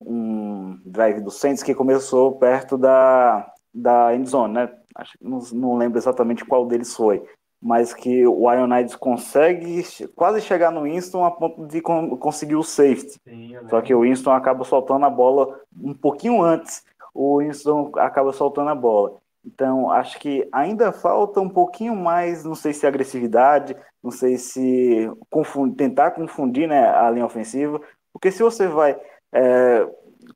um 0.00 0.78
drive 0.84 1.20
do 1.20 1.30
Saints 1.30 1.62
que 1.62 1.74
começou 1.74 2.36
perto 2.36 2.76
da, 2.76 3.52
da 3.72 4.14
endzone, 4.14 4.54
né? 4.54 4.72
Acho, 4.94 5.16
não, 5.20 5.38
não 5.52 5.76
lembro 5.76 5.98
exatamente 5.98 6.44
qual 6.44 6.66
deles 6.66 6.94
foi, 6.94 7.24
mas 7.60 7.92
que 7.92 8.26
o 8.26 8.50
Ionides 8.50 8.94
consegue 8.94 9.82
quase 10.14 10.40
chegar 10.40 10.70
no 10.70 10.82
Winston 10.82 11.24
a 11.24 11.30
ponto 11.30 11.66
de 11.66 11.80
con 11.80 12.16
conseguir 12.16 12.56
o 12.56 12.62
safety. 12.62 13.18
Sim, 13.24 13.56
Só 13.68 13.80
que 13.80 13.94
o 13.94 14.00
Winston 14.00 14.30
acaba 14.30 14.64
soltando 14.64 15.04
a 15.06 15.10
bola 15.10 15.60
um 15.76 15.94
pouquinho 15.94 16.42
antes, 16.42 16.84
o 17.12 17.38
Winston 17.38 17.92
acaba 17.96 18.32
soltando 18.32 18.70
a 18.70 18.74
bola. 18.74 19.16
Então, 19.44 19.90
acho 19.90 20.18
que 20.18 20.48
ainda 20.50 20.90
falta 20.90 21.40
um 21.40 21.48
pouquinho 21.48 21.94
mais, 21.94 22.44
não 22.44 22.54
sei 22.54 22.72
se 22.72 22.86
agressividade, 22.86 23.76
não 24.02 24.10
sei 24.10 24.38
se 24.38 25.10
confundir, 25.28 25.76
tentar 25.76 26.12
confundir 26.12 26.66
né, 26.66 26.88
a 26.88 27.10
linha 27.10 27.26
ofensiva, 27.26 27.80
porque 28.12 28.30
se 28.30 28.42
você 28.42 28.66
vai 28.66 28.98
é, 29.32 29.86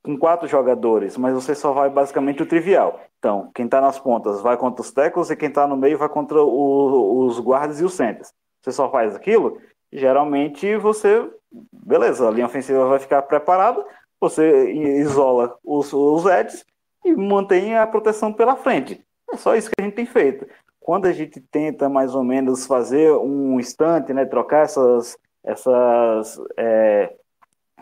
com 0.03 0.19
quatro 0.19 0.47
jogadores, 0.47 1.17
mas 1.17 1.35
você 1.35 1.55
só 1.55 1.73
vai 1.73 1.89
basicamente 1.89 2.43
o 2.43 2.47
trivial. 2.47 3.01
Então, 3.19 3.51
quem 3.55 3.65
está 3.65 3.81
nas 3.81 3.99
pontas 3.99 4.43
vai 4.43 4.57
contra 4.57 4.83
os 4.83 4.93
tackles 4.93 5.31
e 5.31 5.37
quem 5.37 5.49
está 5.49 5.67
no 5.67 5.77
meio 5.77 5.99
vai 5.99 6.09
contra 6.09 6.43
o, 6.43 7.27
os 7.27 7.41
guardas 7.41 7.81
e 7.81 7.85
os 7.85 7.95
centers. 7.95 8.33
Você 8.61 8.73
só 8.73 8.91
faz 8.91 9.15
aquilo, 9.15 9.59
geralmente 9.93 10.77
você, 10.77 11.29
beleza, 11.73 12.29
a 12.29 12.31
linha 12.31 12.47
ofensiva 12.47 12.87
vai 12.87 12.99
ficar 12.99 13.23
preparada, 13.23 13.85
você 14.21 14.73
isola 14.73 15.57
os, 15.65 15.93
os 15.93 16.27
edges 16.27 16.65
e 17.09 17.17
mantém 17.17 17.77
a 17.77 17.87
proteção 17.87 18.33
pela 18.33 18.57
frente. 18.57 19.05
É 19.31 19.37
só 19.37 19.55
isso 19.55 19.71
que 19.71 19.81
a 19.81 19.85
gente 19.85 19.95
tem 19.95 20.07
feito. 20.07 20.47
Quando 20.81 21.07
a 21.07 21.13
gente 21.13 21.41
tenta 21.41 21.89
mais 21.89 22.15
ou 22.15 22.25
menos 22.25 22.67
fazer 22.67 23.13
um 23.13 23.61
instante, 23.61 24.13
né, 24.13 24.25
trocar 24.25 24.65
essas, 24.65 25.19
essas 25.45 26.41
é, 26.57 27.15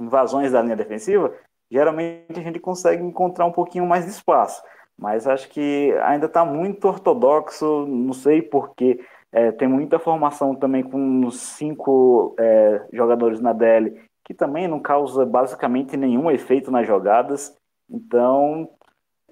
invasões 0.01 0.53
da 0.53 0.63
linha 0.63 0.77
defensiva, 0.77 1.33
geralmente 1.71 2.39
a 2.39 2.43
gente 2.43 2.59
consegue 2.59 3.03
encontrar 3.03 3.47
um 3.47 3.53
pouquinho 3.53 3.87
mais 3.87 4.05
de 4.05 4.11
espaço. 4.11 4.63
Mas 4.99 5.27
acho 5.27 5.49
que 5.51 5.93
ainda 6.03 6.27
está 6.27 6.45
muito 6.45 6.89
ortodoxo, 6.89 7.87
não 7.87 8.13
sei 8.13 8.41
porquê. 8.41 8.99
É, 9.31 9.53
tem 9.53 9.69
muita 9.69 9.99
formação 9.99 10.55
também 10.55 10.83
com 10.83 11.31
cinco 11.31 12.35
é, 12.39 12.87
jogadores 12.93 13.41
na 13.41 13.53
DL, 13.53 14.01
que 14.25 14.33
também 14.33 14.67
não 14.67 14.81
causa 14.81 15.27
basicamente 15.27 15.97
nenhum 15.97 16.31
efeito 16.31 16.71
nas 16.71 16.87
jogadas. 16.87 17.55
Então, 17.89 18.69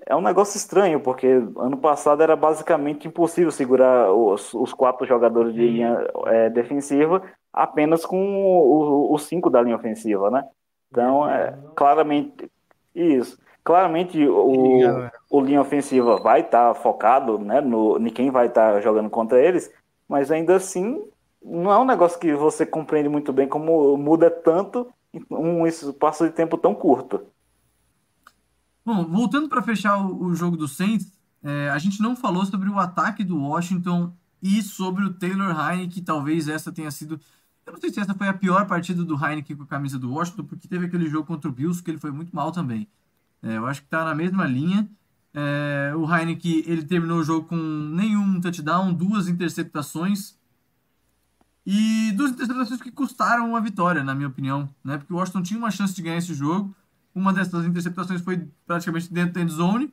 é 0.07 0.15
um 0.15 0.21
negócio 0.21 0.57
estranho, 0.57 1.01
porque 1.01 1.27
ano 1.57 1.77
passado 1.79 2.23
era 2.23 2.37
basicamente 2.37 3.09
impossível 3.09 3.51
segurar 3.51 4.13
os, 4.13 4.53
os 4.53 4.73
quatro 4.73 5.07
jogadores 5.07 5.55
de 5.55 5.67
linha 5.67 6.07
é, 6.27 6.51
defensiva 6.51 7.23
apenas 7.53 8.05
com 8.05 9.13
os 9.13 9.23
cinco 9.23 9.49
da 9.49 9.63
linha 9.63 9.77
ofensiva, 9.77 10.31
né? 10.31 10.45
Então, 10.91 11.29
é, 11.29 11.57
claramente, 11.75 12.51
isso. 12.95 13.39
Claramente 13.63 14.27
o, 14.29 15.09
o 15.31 15.41
linha 15.41 15.61
ofensiva 15.61 16.17
vai 16.19 16.41
estar 16.41 16.75
tá 16.75 16.75
focado 16.75 17.39
né, 17.39 17.61
no, 17.63 17.97
em 17.99 18.11
quem 18.11 18.31
vai 18.31 18.49
estar 18.49 18.75
tá 18.75 18.81
jogando 18.81 19.09
contra 19.09 19.41
eles, 19.41 19.73
mas 20.07 20.31
ainda 20.31 20.57
assim 20.57 21.03
não 21.43 21.73
é 21.73 21.79
um 21.79 21.85
negócio 21.85 22.19
que 22.19 22.35
você 22.35 22.67
compreende 22.67 23.09
muito 23.09 23.33
bem 23.33 23.49
como 23.49 23.97
muda 23.97 24.31
tanto 24.31 24.93
um 25.31 25.67
espaço 25.67 26.27
de 26.27 26.33
tempo 26.33 26.59
tão 26.59 26.75
curto. 26.75 27.27
Bom, 28.85 29.07
voltando 29.07 29.49
para 29.49 29.63
fechar 29.63 29.97
o, 29.97 30.27
o, 30.27 30.35
jogo 30.35 30.57
do 30.57 30.69
Saints, 30.69 31.11
é, 31.43 31.71
a 31.71 31.79
gente 31.79 32.03
não 32.03 32.15
falou 32.15 32.45
sobre 32.45 32.69
o 32.69 32.79
ataque 32.79 33.25
do 33.25 33.39
Washington 33.39 34.13
e 34.43 34.63
sobre 34.63 35.05
o 35.05 35.15
Taylor 35.15 35.59
Heineke, 35.59 36.03
talvez 36.03 36.49
essa 36.49 36.71
tenha 36.71 36.91
sido. 36.91 37.19
Eu 37.65 37.73
não 37.73 37.81
sei 37.81 37.91
se 37.91 38.01
essa 38.01 38.15
foi 38.15 38.29
a 38.29 38.35
pior 38.35 38.67
partida 38.67 39.03
do 39.03 39.15
Heineke 39.15 39.55
com 39.57 39.63
a 39.63 39.67
camisa 39.67 39.99
do 39.99 40.13
Washington, 40.13 40.45
porque 40.45 40.69
teve 40.69 40.85
aquele 40.85 41.09
jogo 41.09 41.27
contra 41.27 41.49
o 41.49 41.53
Bills 41.53 41.83
que 41.83 41.91
ele 41.91 41.99
foi 41.99 42.11
muito 42.11 42.37
mal 42.37 42.53
também. 42.53 42.87
É, 43.43 43.57
eu 43.57 43.67
acho 43.67 43.81
que 43.81 43.87
está 43.87 44.05
na 44.05 44.15
mesma 44.15 44.47
linha. 44.47 44.87
É, 45.33 45.93
o 45.97 46.05
Heineke 46.15 46.63
ele 46.67 46.85
terminou 46.85 47.21
o 47.21 47.25
jogo 47.25 47.49
com 47.49 47.57
nenhum 47.57 48.39
touchdown, 48.39 48.93
duas 48.93 49.29
interceptações. 49.29 50.37
E 51.67 52.13
duas 52.13 52.33
interceptações 52.33 52.83
que 52.83 52.91
custaram 52.91 53.57
a 53.57 53.61
vitória, 53.61 54.05
na 54.05 54.15
minha 54.15 54.29
opinião. 54.29 54.69
Né? 54.85 54.99
Porque 54.99 55.13
o 55.13 55.17
Washington 55.17 55.43
tinha 55.43 55.59
uma 55.59 55.71
chance 55.71 55.95
de 55.95 56.03
ganhar 56.03 56.19
esse 56.19 56.35
jogo. 56.35 56.75
Uma 57.15 57.33
dessas 57.33 57.65
interceptações 57.65 58.21
foi 58.21 58.49
praticamente 58.67 59.13
dentro 59.13 59.35
da 59.35 59.41
end 59.41 59.53
zone. 59.53 59.93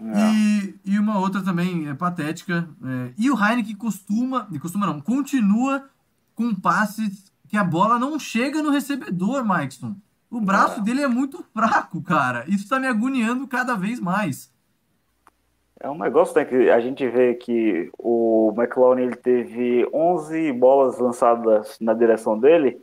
É. 0.00 0.32
E, 0.32 0.80
e 0.84 0.98
uma 0.98 1.18
outra 1.18 1.42
também 1.42 1.88
é 1.88 1.94
patética. 1.94 2.68
É, 2.82 3.12
e 3.18 3.30
o 3.30 3.34
Heineken 3.34 3.76
costuma, 3.76 4.48
costuma 4.60 4.86
não, 4.86 5.00
continua 5.00 5.88
com 6.34 6.54
passes 6.54 7.30
que 7.48 7.56
a 7.56 7.64
bola 7.64 7.98
não 7.98 8.18
chega 8.18 8.62
no 8.62 8.70
recebedor, 8.70 9.44
Mikeson. 9.44 9.94
O 10.30 10.40
braço 10.40 10.80
é. 10.80 10.82
dele 10.82 11.02
é 11.02 11.08
muito 11.08 11.44
fraco, 11.52 12.00
cara. 12.02 12.44
Isso 12.48 12.68
tá 12.68 12.78
me 12.78 12.86
agoniando 12.86 13.46
cada 13.46 13.74
vez 13.74 14.00
mais. 14.00 14.52
É 15.82 15.88
um 15.88 15.98
negócio 15.98 16.36
né, 16.36 16.44
que 16.44 16.70
a 16.70 16.78
gente 16.78 17.08
vê 17.08 17.34
que 17.34 17.90
o 17.98 18.52
McLaurin 18.56 19.04
ele 19.04 19.16
teve 19.16 19.88
11 19.92 20.52
bolas 20.52 20.98
lançadas 20.98 21.78
na 21.80 21.94
direção 21.94 22.38
dele 22.38 22.80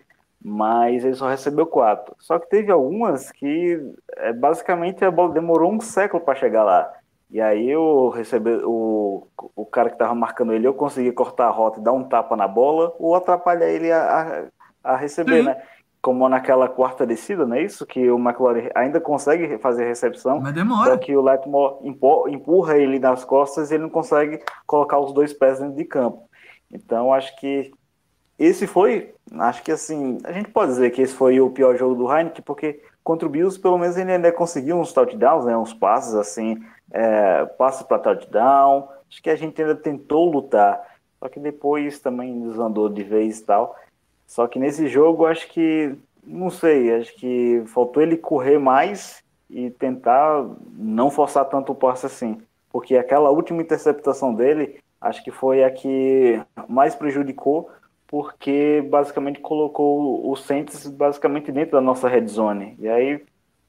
mas 0.50 1.04
ele 1.04 1.14
só 1.14 1.28
recebeu 1.28 1.66
quatro. 1.66 2.16
Só 2.20 2.40
que 2.40 2.50
teve 2.50 2.72
algumas 2.72 3.30
que 3.34 3.82
é, 4.16 4.32
basicamente 4.32 5.04
a 5.04 5.12
bola 5.12 5.34
demorou 5.34 5.74
um 5.74 5.82
século 5.82 6.24
para 6.24 6.40
chegar 6.40 6.64
lá. 6.64 6.90
E 7.30 7.42
aí 7.42 7.70
eu 7.70 8.08
recebi 8.08 8.52
o, 8.64 9.28
o 9.54 9.66
cara 9.66 9.90
que 9.90 9.96
estava 9.96 10.16
marcando 10.16 10.54
ele, 10.54 10.66
eu 10.66 10.74
consegui 10.74 11.12
cortar 11.12 11.48
a 11.48 11.52
rota 11.52 11.82
e 11.82 11.84
dar 11.84 11.92
um 11.92 12.06
tapa 12.06 12.38
na 12.38 12.48
bola 12.48 12.96
ou 12.98 13.14
atrapalhar 13.14 13.68
ele 13.68 13.92
a, 13.92 14.50
a, 14.82 14.94
a 14.94 14.96
receber, 14.96 15.40
Sim. 15.40 15.48
né? 15.48 15.62
Como 16.02 16.30
naquela 16.30 16.70
quarta 16.70 17.06
descida, 17.06 17.46
não 17.46 17.58
é 17.58 17.64
isso? 17.64 17.86
Que 17.86 18.10
o 18.10 18.18
McLaurin 18.18 18.70
ainda 18.74 19.02
consegue 19.02 19.58
fazer 19.58 19.84
a 19.84 19.88
recepção. 19.88 20.40
Mas 20.40 20.54
demora. 20.54 20.92
Só 20.92 20.98
que 20.98 21.14
o 21.14 21.22
Letmore 21.22 21.86
empurra 22.30 22.78
ele 22.78 23.00
nas 23.00 23.26
costas 23.26 23.70
e 23.70 23.74
ele 23.74 23.84
não 23.84 23.90
consegue 23.90 24.42
colocar 24.66 24.98
os 24.98 25.12
dois 25.12 25.34
pés 25.34 25.60
dentro 25.60 25.76
de 25.76 25.84
campo. 25.84 26.30
Então 26.72 27.14
acho 27.14 27.36
que 27.36 27.70
esse 28.40 28.68
foi, 28.68 29.14
acho 29.40 29.64
que 29.64 29.72
assim, 29.72 30.20
a 30.24 30.32
gente 30.32 30.50
pode 30.50 30.72
dizer 30.72 30.92
que 30.92 31.02
esse 31.02 31.14
foi 31.14 31.40
o 31.40 31.50
pior 31.50 31.76
jogo 31.76 31.96
do 31.96 32.12
Heineken, 32.12 32.44
porque 32.44 32.82
contra 33.04 33.28
o 33.28 33.32
Bills, 33.32 33.60
pelo 33.60 33.78
menos 33.78 33.98
ele 33.98 34.12
ainda 34.12 34.32
conseguiu 34.32 34.78
uns 34.78 34.94
touchdowns, 34.94 35.46
né, 35.46 35.58
uns 35.58 35.74
passes 35.74 36.14
assim, 36.14 36.62
é, 36.92 37.46
passes 37.46 37.84
para 37.84 38.00
touchdown. 38.00 38.88
Acho 39.10 39.24
que 39.24 39.30
a 39.30 39.36
gente 39.36 39.60
ainda 39.62 39.76
tentou 39.76 40.30
lutar, 40.30 40.84
só 41.20 41.30
que 41.30 41.40
depois 41.40 42.00
também 42.00 42.42
desandou 42.42 42.90
de 42.90 43.04
vez 43.04 43.40
e 43.40 43.46
tal. 43.46 43.76
Só 44.28 44.46
que 44.46 44.60
nesse 44.60 44.88
jogo, 44.88 45.26
acho 45.26 45.48
que, 45.48 45.96
não 46.24 46.50
sei, 46.50 46.94
acho 46.94 47.16
que 47.16 47.64
faltou 47.68 48.04
ele 48.04 48.18
correr 48.18 48.60
mais 48.60 49.24
e 49.50 49.70
tentar 49.70 50.46
não 50.74 51.10
forçar 51.10 51.46
tanto 51.46 51.72
o 51.72 51.76
passe 51.76 52.06
assim, 52.06 52.42
porque 52.70 52.98
aquela 52.98 53.30
última 53.30 53.62
interceptação 53.62 54.36
dele, 54.36 54.80
acho 55.00 55.24
que 55.24 55.32
foi 55.32 55.64
a 55.64 55.72
que 55.72 56.42
mais 56.68 56.94
prejudicou 56.94 57.70
porque 58.08 58.88
basicamente 58.90 59.40
colocou 59.40 60.32
o 60.32 60.36
Saints 60.36 60.88
basicamente 60.88 61.52
dentro 61.52 61.74
da 61.74 61.82
nossa 61.82 62.08
red 62.08 62.28
zone. 62.28 62.76
E 62.80 62.88
aí, 62.88 63.24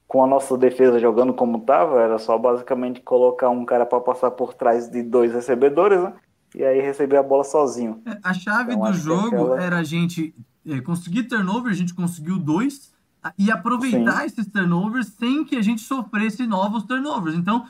com 0.07 0.23
a 0.23 0.27
nossa 0.27 0.57
defesa 0.57 0.99
jogando 0.99 1.33
como 1.33 1.57
estava, 1.57 2.01
era 2.01 2.17
só 2.17 2.37
basicamente 2.37 3.01
colocar 3.01 3.49
um 3.49 3.65
cara 3.65 3.85
para 3.85 3.99
passar 3.99 4.31
por 4.31 4.53
trás 4.53 4.89
de 4.89 5.03
dois 5.03 5.33
recebedores, 5.33 6.01
né? 6.01 6.13
E 6.55 6.63
aí 6.63 6.81
receber 6.81 7.17
a 7.17 7.23
bola 7.23 7.43
sozinho. 7.43 8.01
É, 8.05 8.17
a 8.23 8.33
chave 8.33 8.73
então, 8.73 8.89
do 8.89 8.97
jogo 8.97 9.27
aquela... 9.27 9.61
era 9.61 9.77
a 9.77 9.83
gente 9.83 10.33
é, 10.65 10.81
conseguir 10.81 11.23
turnover, 11.23 11.71
a 11.71 11.75
gente 11.75 11.93
conseguiu 11.93 12.39
dois, 12.39 12.91
e 13.37 13.51
aproveitar 13.51 14.21
Sim. 14.21 14.25
esses 14.25 14.47
turnovers 14.47 15.07
sem 15.07 15.43
que 15.43 15.55
a 15.55 15.61
gente 15.61 15.81
sofresse 15.81 16.47
novos 16.47 16.83
turnovers. 16.83 17.35
Então, 17.35 17.65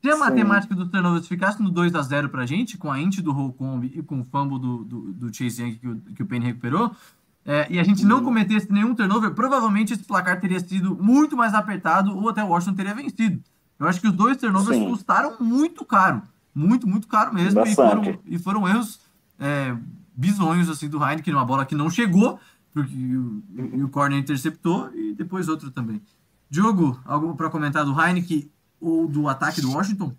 se 0.00 0.08
a 0.08 0.14
Sim. 0.14 0.20
matemática 0.20 0.74
dos 0.74 0.88
turnovers 0.88 1.26
ficasse 1.26 1.62
no 1.62 1.70
2 1.70 1.94
a 1.94 2.02
0 2.02 2.28
pra 2.28 2.46
gente, 2.46 2.76
com 2.76 2.90
a 2.90 3.00
int 3.00 3.20
do 3.20 3.32
Holcomb 3.32 3.84
e 3.84 4.02
com 4.02 4.20
o 4.20 4.24
fumble 4.24 4.58
do, 4.58 4.84
do, 4.84 5.12
do 5.12 5.34
Chase 5.34 5.62
Young 5.62 5.74
que 5.74 5.88
o, 5.88 5.96
que 6.14 6.22
o 6.22 6.26
Penny 6.26 6.46
recuperou, 6.46 6.94
é, 7.44 7.66
e 7.70 7.78
a 7.78 7.82
gente 7.82 8.04
não 8.04 8.22
cometesse 8.22 8.70
nenhum 8.70 8.94
turnover, 8.94 9.32
provavelmente 9.32 9.92
esse 9.92 10.04
placar 10.04 10.38
teria 10.40 10.60
sido 10.60 10.94
muito 10.96 11.36
mais 11.36 11.54
apertado 11.54 12.16
ou 12.16 12.28
até 12.28 12.44
o 12.44 12.48
Washington 12.48 12.76
teria 12.76 12.94
vencido. 12.94 13.42
Eu 13.78 13.88
acho 13.88 14.00
que 14.00 14.08
os 14.08 14.12
dois 14.12 14.36
turnovers 14.36 14.76
Sim. 14.76 14.88
custaram 14.88 15.36
muito 15.40 15.84
caro. 15.84 16.22
Muito, 16.54 16.86
muito 16.86 17.06
caro 17.06 17.32
mesmo. 17.32 17.64
E 17.64 17.74
foram, 17.74 18.18
e 18.26 18.38
foram, 18.38 18.68
erros 18.68 19.00
é, 19.38 19.74
bizonhos 20.14 20.68
assim, 20.68 20.88
do 20.88 21.02
Heineken, 21.02 21.32
uma 21.32 21.44
bola 21.44 21.64
que 21.64 21.74
não 21.74 21.88
chegou 21.88 22.38
porque 22.72 22.94
o, 22.94 23.42
e 23.56 23.82
o 23.82 23.88
corner 23.88 24.18
interceptou 24.18 24.90
e 24.94 25.14
depois 25.14 25.48
outro 25.48 25.70
também. 25.70 26.02
Diogo, 26.50 27.00
algo 27.04 27.34
para 27.34 27.50
comentar 27.50 27.84
do 27.84 27.98
Heineken 27.98 28.50
ou 28.80 29.08
do 29.08 29.28
ataque 29.28 29.60
do 29.60 29.72
Washington? 29.72 30.14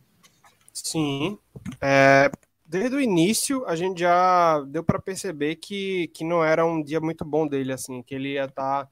Sim. 0.73 1.37
É, 1.81 2.31
desde 2.65 2.95
o 2.95 3.01
início, 3.01 3.65
a 3.65 3.75
gente 3.75 3.99
já 4.01 4.61
deu 4.61 4.83
para 4.83 4.99
perceber 4.99 5.55
que, 5.55 6.07
que 6.09 6.23
não 6.23 6.43
era 6.43 6.65
um 6.65 6.83
dia 6.83 7.01
muito 7.01 7.25
bom 7.25 7.47
dele, 7.47 7.73
assim, 7.73 8.03
que 8.03 8.13
ele 8.13 8.33
ia 8.33 8.45
estar, 8.45 8.85
tá, 8.85 8.91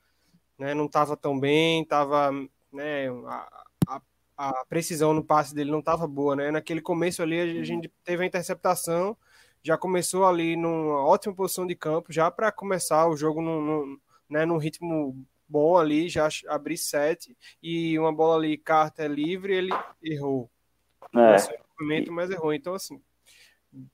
né, 0.57 0.73
não 0.73 0.85
estava 0.85 1.15
tão 1.15 1.39
bem, 1.39 1.83
estava, 1.83 2.31
né, 2.73 3.07
a, 3.27 3.65
a, 3.87 4.01
a, 4.37 4.65
precisão 4.65 5.13
no 5.13 5.23
passe 5.23 5.53
dele 5.53 5.71
não 5.71 5.79
estava 5.79 6.07
boa, 6.07 6.35
né? 6.35 6.51
Naquele 6.51 6.81
começo 6.81 7.21
ali 7.21 7.39
a 7.39 7.63
gente 7.63 7.91
teve 8.03 8.23
a 8.23 8.27
interceptação, 8.27 9.15
já 9.63 9.77
começou 9.77 10.25
ali 10.25 10.55
numa 10.55 11.05
ótima 11.05 11.35
posição 11.35 11.67
de 11.67 11.75
campo, 11.75 12.11
já 12.11 12.31
para 12.31 12.51
começar 12.51 13.07
o 13.07 13.15
jogo 13.15 13.41
num, 13.41 13.61
num, 13.61 13.99
né, 14.29 14.45
num 14.45 14.57
ritmo 14.57 15.15
bom 15.47 15.77
ali, 15.77 16.09
já 16.09 16.27
abrir 16.47 16.77
sete 16.77 17.37
e 17.61 17.97
uma 17.97 18.13
bola 18.13 18.35
ali, 18.35 18.57
carta 18.57 19.03
é 19.03 19.07
livre, 19.07 19.53
ele 19.53 19.71
errou. 20.01 20.49
É. 21.15 21.37
Momento, 21.79 22.11
mas 22.11 22.29
errou. 22.29 22.53
Então, 22.53 22.73
assim, 22.73 23.01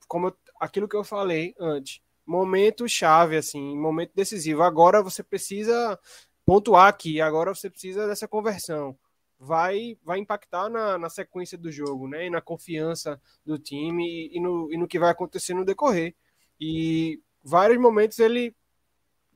como 0.08 0.28
eu, 0.28 0.36
aquilo 0.58 0.88
que 0.88 0.96
eu 0.96 1.04
falei 1.04 1.54
antes, 1.58 2.00
momento 2.26 2.88
chave, 2.88 3.36
assim, 3.36 3.76
momento 3.76 4.12
decisivo. 4.14 4.62
Agora 4.62 5.02
você 5.02 5.22
precisa 5.22 5.98
pontuar 6.44 6.88
aqui, 6.88 7.20
agora 7.20 7.54
você 7.54 7.70
precisa 7.70 8.06
dessa 8.06 8.26
conversão. 8.28 8.96
Vai, 9.38 9.98
vai 10.02 10.18
impactar 10.18 10.70
na, 10.70 10.96
na 10.96 11.10
sequência 11.10 11.58
do 11.58 11.70
jogo, 11.70 12.08
né? 12.08 12.26
E 12.26 12.30
na 12.30 12.40
confiança 12.40 13.20
do 13.44 13.58
time 13.58 14.06
e, 14.06 14.38
e, 14.38 14.40
no, 14.40 14.72
e 14.72 14.76
no 14.78 14.88
que 14.88 14.98
vai 14.98 15.10
acontecer 15.10 15.54
no 15.54 15.64
decorrer. 15.64 16.14
E 16.58 17.20
vários 17.42 17.78
momentos 17.78 18.18
ele, 18.18 18.56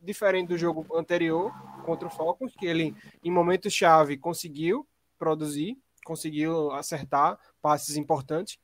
diferente 0.03 0.49
do 0.49 0.59
jogo 0.59 0.87
anterior 0.97 1.53
contra 1.85 2.07
o 2.07 2.11
Falcons, 2.11 2.55
que 2.57 2.67
ele, 2.67 2.95
em 3.23 3.31
momentos 3.31 3.73
chave, 3.73 4.17
conseguiu 4.17 4.87
produzir, 5.19 5.77
conseguiu 6.05 6.71
acertar 6.73 7.39
passes 7.61 7.97
importantes. 7.97 8.59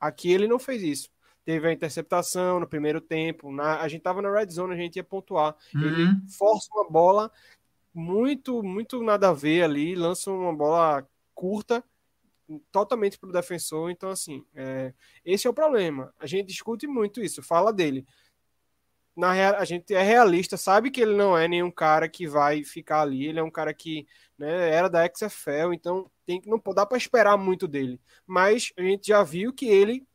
Aqui 0.00 0.32
ele 0.32 0.48
não 0.48 0.58
fez 0.58 0.82
isso. 0.82 1.10
Teve 1.44 1.68
a 1.68 1.72
interceptação 1.72 2.60
no 2.60 2.68
primeiro 2.68 3.00
tempo. 3.00 3.52
Na, 3.52 3.80
a 3.80 3.88
gente 3.88 3.98
estava 3.98 4.22
na 4.22 4.30
red 4.30 4.48
zone, 4.50 4.74
a 4.74 4.76
gente 4.76 4.96
ia 4.96 5.04
pontuar. 5.04 5.56
Uhum. 5.74 5.82
Ele 5.82 6.06
força 6.38 6.68
uma 6.72 6.88
bola 6.88 7.30
muito, 7.92 8.62
muito 8.62 9.02
nada 9.02 9.28
a 9.28 9.32
ver 9.32 9.62
ali, 9.62 9.94
lança 9.94 10.30
uma 10.30 10.54
bola 10.54 11.06
curta, 11.34 11.84
totalmente 12.70 13.18
para 13.18 13.28
o 13.28 13.32
defensor. 13.32 13.90
Então, 13.90 14.10
assim, 14.10 14.44
é, 14.54 14.94
esse 15.24 15.46
é 15.46 15.50
o 15.50 15.54
problema. 15.54 16.12
A 16.18 16.26
gente 16.26 16.46
discute 16.46 16.86
muito 16.86 17.20
isso, 17.20 17.42
fala 17.42 17.72
dele. 17.72 18.06
Na 19.14 19.32
real, 19.32 19.56
a 19.56 19.64
gente 19.64 19.94
é 19.94 20.02
realista, 20.02 20.56
sabe 20.56 20.90
que 20.90 21.00
ele 21.00 21.14
não 21.14 21.36
é 21.36 21.46
nenhum 21.46 21.70
cara 21.70 22.08
que 22.08 22.26
vai 22.26 22.64
ficar 22.64 23.02
ali. 23.02 23.26
Ele 23.26 23.38
é 23.38 23.42
um 23.42 23.50
cara 23.50 23.74
que 23.74 24.06
né, 24.38 24.70
era 24.70 24.88
da 24.88 25.06
XFL, 25.06 25.72
então 25.74 26.10
tem 26.24 26.40
que 26.40 26.48
não 26.48 26.60
dá 26.74 26.86
para 26.86 26.96
esperar 26.96 27.36
muito 27.36 27.68
dele. 27.68 28.00
Mas 28.26 28.72
a 28.76 28.82
gente 28.82 29.08
já 29.08 29.22
viu 29.22 29.52
que 29.52 29.66
ele 29.66 30.06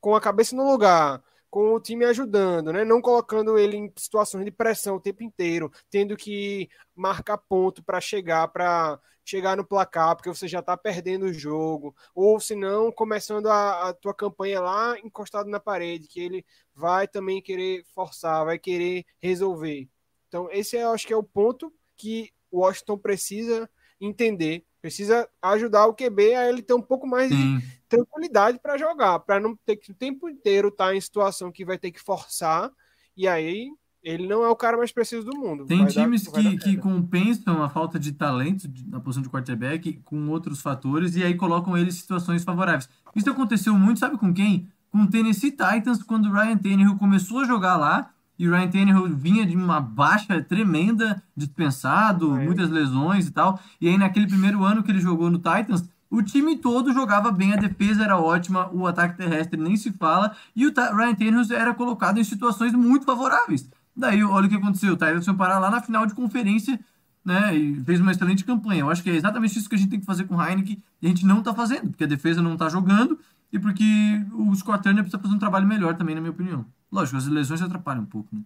com 0.00 0.14
a 0.14 0.20
cabeça 0.20 0.56
no 0.56 0.68
lugar, 0.70 1.22
com 1.50 1.74
o 1.74 1.80
time 1.80 2.04
ajudando, 2.04 2.72
né? 2.72 2.84
Não 2.84 3.00
colocando 3.02 3.58
ele 3.58 3.76
em 3.76 3.92
situações 3.96 4.44
de 4.44 4.50
pressão 4.50 4.96
o 4.96 5.00
tempo 5.00 5.22
inteiro, 5.22 5.70
tendo 5.90 6.16
que 6.16 6.68
marcar 6.94 7.38
ponto 7.38 7.82
para 7.82 8.00
chegar 8.00 8.48
para 8.48 9.00
chegar 9.24 9.56
no 9.56 9.64
placar, 9.64 10.16
porque 10.16 10.28
você 10.28 10.48
já 10.48 10.60
está 10.60 10.76
perdendo 10.76 11.26
o 11.26 11.32
jogo, 11.32 11.94
ou 12.14 12.40
se 12.40 12.56
não, 12.56 12.90
começando 12.90 13.48
a, 13.48 13.90
a, 13.90 13.92
tua 13.94 14.14
campanha 14.14 14.60
lá 14.60 14.98
encostado 15.04 15.48
na 15.48 15.60
parede, 15.60 16.08
que 16.08 16.20
ele 16.20 16.44
vai 16.74 17.06
também 17.06 17.40
querer 17.40 17.84
forçar, 17.94 18.44
vai 18.44 18.58
querer 18.58 19.04
resolver. 19.20 19.88
Então, 20.26 20.48
esse 20.50 20.76
é, 20.76 20.82
eu 20.82 20.92
acho 20.92 21.06
que 21.06 21.12
é 21.12 21.16
o 21.16 21.22
ponto 21.22 21.72
que 21.96 22.32
o 22.50 22.60
Washington 22.60 22.98
precisa 22.98 23.70
entender 24.00 24.64
Precisa 24.80 25.28
ajudar 25.42 25.86
o 25.86 25.94
QB 25.94 26.34
a 26.34 26.48
ele 26.48 26.62
ter 26.62 26.72
um 26.72 26.80
pouco 26.80 27.06
mais 27.06 27.28
Sim. 27.28 27.58
de 27.58 27.79
tranquilidade 27.90 28.58
para 28.60 28.78
jogar, 28.78 29.18
para 29.18 29.40
não 29.40 29.56
ter 29.66 29.76
que 29.76 29.90
o 29.90 29.94
tempo 29.94 30.28
inteiro 30.28 30.68
estar 30.68 30.86
tá 30.86 30.94
em 30.94 31.00
situação 31.00 31.50
que 31.50 31.64
vai 31.64 31.76
ter 31.76 31.90
que 31.90 32.00
forçar, 32.00 32.70
e 33.16 33.26
aí 33.26 33.68
ele 34.02 34.26
não 34.26 34.42
é 34.42 34.48
o 34.48 34.56
cara 34.56 34.78
mais 34.78 34.92
preciso 34.92 35.24
do 35.24 35.36
mundo. 35.36 35.66
Tem 35.66 35.84
times 35.86 36.24
dar, 36.24 36.40
que, 36.40 36.56
que 36.56 36.76
compensam 36.76 37.62
a 37.62 37.68
falta 37.68 37.98
de 37.98 38.12
talento 38.12 38.70
na 38.86 39.00
posição 39.00 39.22
de 39.22 39.28
quarterback 39.28 40.00
com 40.04 40.28
outros 40.28 40.62
fatores 40.62 41.16
e 41.16 41.22
aí 41.22 41.34
colocam 41.34 41.76
ele 41.76 41.88
em 41.88 41.92
situações 41.92 42.44
favoráveis. 42.44 42.88
Isso 43.14 43.28
aconteceu 43.28 43.74
muito, 43.74 44.00
sabe 44.00 44.16
com 44.16 44.32
quem? 44.32 44.68
Com 44.90 45.02
o 45.02 45.10
Tennessee 45.10 45.50
Titans, 45.50 46.02
quando 46.02 46.26
o 46.26 46.32
Ryan 46.32 46.56
Tannehill 46.56 46.96
começou 46.96 47.40
a 47.40 47.44
jogar 47.44 47.76
lá 47.76 48.10
e 48.38 48.48
o 48.48 48.52
Ryan 48.52 48.70
Tannehill 48.70 49.14
vinha 49.14 49.44
de 49.44 49.54
uma 49.54 49.80
baixa 49.80 50.42
tremenda, 50.42 51.22
dispensado, 51.36 52.38
é. 52.38 52.44
muitas 52.44 52.70
lesões 52.70 53.28
e 53.28 53.32
tal. 53.32 53.60
E 53.78 53.86
aí, 53.86 53.98
naquele 53.98 54.26
primeiro 54.26 54.64
ano 54.64 54.82
que 54.82 54.90
ele 54.90 54.98
jogou 54.98 55.30
no 55.30 55.36
Titans, 55.36 55.86
o 56.10 56.22
time 56.22 56.56
todo 56.56 56.92
jogava 56.92 57.30
bem, 57.30 57.52
a 57.52 57.56
defesa 57.56 58.02
era 58.02 58.18
ótima, 58.18 58.68
o 58.72 58.86
ataque 58.86 59.16
terrestre 59.16 59.58
nem 59.58 59.76
se 59.76 59.92
fala, 59.92 60.34
e 60.56 60.66
o 60.66 60.72
Ryan 60.72 61.14
Tannehill 61.14 61.56
era 61.56 61.72
colocado 61.72 62.18
em 62.18 62.24
situações 62.24 62.72
muito 62.72 63.06
favoráveis. 63.06 63.70
Daí, 63.94 64.24
olha 64.24 64.46
o 64.46 64.48
que 64.48 64.56
aconteceu, 64.56 64.94
o 64.94 64.96
Titans 64.96 65.24
foi 65.24 65.34
parar 65.34 65.58
lá 65.58 65.70
na 65.70 65.80
final 65.80 66.04
de 66.06 66.14
conferência, 66.14 66.80
né, 67.24 67.54
e 67.54 67.80
fez 67.84 68.00
uma 68.00 68.10
excelente 68.10 68.44
campanha. 68.44 68.80
Eu 68.80 68.90
acho 68.90 69.02
que 69.02 69.10
é 69.10 69.14
exatamente 69.14 69.58
isso 69.58 69.68
que 69.68 69.74
a 69.74 69.78
gente 69.78 69.90
tem 69.90 70.00
que 70.00 70.06
fazer 70.06 70.24
com 70.24 70.34
o 70.34 70.42
Heineken, 70.42 70.82
e 71.00 71.06
a 71.06 71.08
gente 71.08 71.24
não 71.24 71.38
está 71.38 71.54
fazendo, 71.54 71.90
porque 71.90 72.04
a 72.04 72.08
defesa 72.08 72.42
não 72.42 72.54
está 72.54 72.68
jogando, 72.68 73.18
e 73.52 73.58
porque 73.58 73.84
o 74.32 74.54
Scott 74.54 74.82
Turner 74.82 75.04
precisa 75.04 75.22
fazer 75.22 75.34
um 75.34 75.38
trabalho 75.38 75.66
melhor 75.66 75.96
também, 75.96 76.14
na 76.14 76.20
minha 76.20 76.32
opinião. 76.32 76.64
Lógico, 76.90 77.18
as 77.18 77.26
lesões 77.26 77.62
atrapalham 77.62 78.02
um 78.02 78.06
pouco, 78.06 78.28
né? 78.34 78.42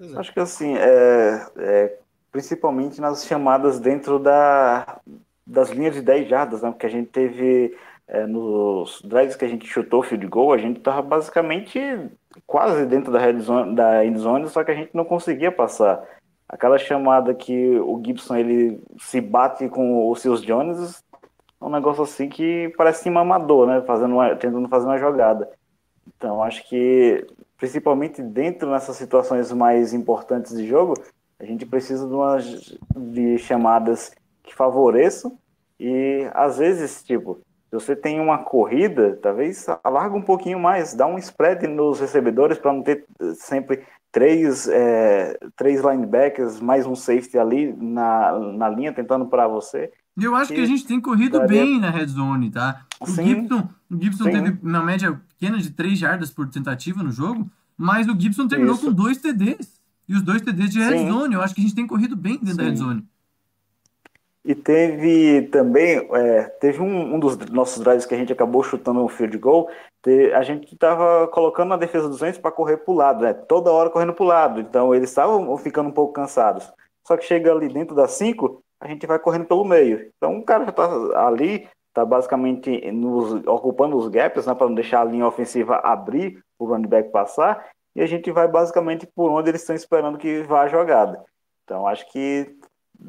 É. 0.00 0.18
Acho 0.18 0.32
que 0.32 0.40
assim, 0.40 0.74
é, 0.74 1.46
é, 1.56 1.98
principalmente 2.32 3.00
nas 3.00 3.26
chamadas 3.26 3.78
dentro 3.78 4.18
da, 4.18 5.00
das 5.50 5.70
linhas 5.70 5.94
de 5.94 6.02
10 6.02 6.28
jardas, 6.28 6.62
né? 6.62 6.70
Porque 6.70 6.86
a 6.86 6.90
gente 6.90 7.08
teve 7.10 7.76
é, 8.06 8.26
nos 8.26 9.02
drives 9.02 9.36
que 9.36 9.44
a 9.44 9.48
gente 9.48 9.66
chutou 9.66 10.02
field 10.02 10.26
goal, 10.26 10.52
a 10.52 10.58
gente 10.58 10.78
estava 10.78 11.02
basicamente 11.02 11.80
quase 12.46 12.86
dentro 12.86 13.12
da 13.12 13.20
da 13.74 14.04
end 14.04 14.18
zone, 14.18 14.48
só 14.48 14.62
que 14.62 14.70
a 14.70 14.74
gente 14.74 14.90
não 14.94 15.04
conseguia 15.04 15.50
passar. 15.50 16.02
Aquela 16.48 16.78
chamada 16.78 17.34
que 17.34 17.78
o 17.78 18.00
Gibson 18.04 18.36
ele 18.36 18.82
se 18.98 19.20
bate 19.20 19.68
com 19.68 20.10
os 20.10 20.20
seus 20.20 20.42
Jones, 20.42 21.02
é 21.60 21.64
um 21.64 21.70
negócio 21.70 22.02
assim 22.02 22.28
que 22.28 22.72
parece 22.76 23.08
um 23.10 23.18
amador, 23.18 23.66
né? 23.66 23.82
Fazendo 23.82 24.14
uma, 24.14 24.34
tentando 24.34 24.68
fazer 24.68 24.86
uma 24.86 24.98
jogada. 24.98 25.48
Então, 26.16 26.42
acho 26.42 26.68
que, 26.68 27.26
principalmente 27.56 28.22
dentro 28.22 28.70
dessas 28.70 28.96
situações 28.96 29.52
mais 29.52 29.92
importantes 29.92 30.56
de 30.56 30.66
jogo, 30.66 30.94
a 31.38 31.44
gente 31.44 31.64
precisa 31.66 32.06
de, 32.06 32.14
umas, 32.14 32.76
de 32.96 33.38
chamadas 33.38 34.12
que 34.42 34.54
favoreçam 34.54 35.38
e, 35.80 36.30
às 36.34 36.58
vezes, 36.58 37.02
tipo, 37.02 37.40
se 37.70 37.74
você 37.74 37.96
tem 37.96 38.20
uma 38.20 38.38
corrida, 38.38 39.18
talvez 39.22 39.66
alarga 39.82 40.14
um 40.14 40.22
pouquinho 40.22 40.60
mais, 40.60 40.92
dá 40.92 41.06
um 41.06 41.16
spread 41.16 41.66
nos 41.66 41.98
recebedores 41.98 42.58
para 42.58 42.72
não 42.72 42.82
ter 42.82 43.06
sempre 43.34 43.82
três, 44.12 44.68
é, 44.68 45.38
três 45.56 45.80
linebackers, 45.80 46.60
mais 46.60 46.84
um 46.84 46.94
safety 46.94 47.38
ali 47.38 47.72
na, 47.72 48.38
na 48.38 48.68
linha 48.68 48.92
tentando 48.92 49.24
para 49.26 49.48
você. 49.48 49.90
Eu 50.20 50.34
acho 50.34 50.48
que, 50.48 50.56
que 50.56 50.60
a 50.60 50.66
gente 50.66 50.86
tem 50.86 51.00
corrido 51.00 51.38
daria... 51.38 51.62
bem 51.62 51.80
na 51.80 51.90
red 51.90 52.08
zone, 52.08 52.50
tá? 52.50 52.84
O 53.00 53.06
sim, 53.06 53.24
Gibson, 53.24 53.68
o 53.90 54.02
Gibson 54.02 54.24
teve 54.24 54.58
uma 54.62 54.82
média 54.82 55.18
pequena 55.28 55.56
de 55.56 55.70
3 55.70 55.98
jardas 55.98 56.30
por 56.30 56.46
tentativa 56.48 57.02
no 57.02 57.10
jogo, 57.10 57.48
mas 57.78 58.06
o 58.06 58.20
Gibson 58.20 58.46
terminou 58.46 58.74
Isso. 58.74 58.84
com 58.84 58.92
dois 58.92 59.16
TDs. 59.16 59.80
E 60.06 60.14
os 60.14 60.22
dois 60.22 60.42
TDs 60.42 60.70
de 60.70 60.80
red 60.80 60.98
sim. 60.98 61.08
zone. 61.08 61.34
Eu 61.34 61.40
acho 61.40 61.54
que 61.54 61.60
a 61.60 61.64
gente 61.64 61.74
tem 61.74 61.86
corrido 61.86 62.16
bem 62.16 62.36
dentro 62.36 62.56
da 62.56 62.64
red 62.64 62.76
zone. 62.76 63.04
E 64.44 64.54
teve 64.54 65.48
também, 65.48 66.08
é, 66.14 66.44
teve 66.44 66.80
um, 66.80 67.14
um, 67.14 67.20
dos 67.20 67.36
nossos 67.50 67.82
drives 67.82 68.06
que 68.06 68.14
a 68.14 68.18
gente 68.18 68.32
acabou 68.32 68.62
chutando 68.62 69.04
um 69.04 69.08
field 69.08 69.36
goal, 69.36 69.68
a 70.34 70.42
gente 70.42 70.72
estava 70.72 71.28
colocando 71.28 71.74
a 71.74 71.76
defesa 71.76 72.08
dos 72.08 72.18
Saints 72.18 72.38
para 72.38 72.50
correr 72.50 72.78
para 72.78 72.92
o 72.92 72.96
lado, 72.96 73.22
né? 73.22 73.34
Toda 73.34 73.70
hora 73.70 73.90
correndo 73.90 74.14
para 74.14 74.24
o 74.24 74.26
lado. 74.26 74.60
Então 74.60 74.94
eles 74.94 75.10
estavam 75.10 75.54
ficando 75.58 75.90
um 75.90 75.92
pouco 75.92 76.14
cansados. 76.14 76.72
Só 77.06 77.18
que 77.18 77.24
chega 77.24 77.52
ali 77.52 77.68
dentro 77.68 77.94
das 77.94 78.12
5, 78.12 78.62
a 78.80 78.88
gente 78.88 79.06
vai 79.06 79.18
correndo 79.18 79.44
pelo 79.44 79.64
meio. 79.64 80.10
Então 80.16 80.38
o 80.38 80.44
cara 80.44 80.64
já 80.64 80.70
está 80.70 81.26
ali, 81.26 81.68
está 81.88 82.04
basicamente 82.04 82.90
nos, 82.90 83.46
ocupando 83.46 83.96
os 83.96 84.08
gaps, 84.08 84.46
né, 84.46 84.54
para 84.54 84.66
não 84.66 84.74
deixar 84.74 85.02
a 85.02 85.04
linha 85.04 85.26
ofensiva 85.26 85.76
abrir 85.76 86.42
o 86.58 86.64
running 86.64 86.88
back 86.88 87.10
passar, 87.10 87.68
e 87.94 88.00
a 88.00 88.06
gente 88.06 88.30
vai 88.30 88.48
basicamente 88.48 89.06
por 89.06 89.30
onde 89.30 89.50
eles 89.50 89.60
estão 89.60 89.76
esperando 89.76 90.16
que 90.16 90.42
vá 90.42 90.62
a 90.62 90.68
jogada. 90.68 91.22
Então 91.64 91.86
acho 91.86 92.10
que 92.10 92.56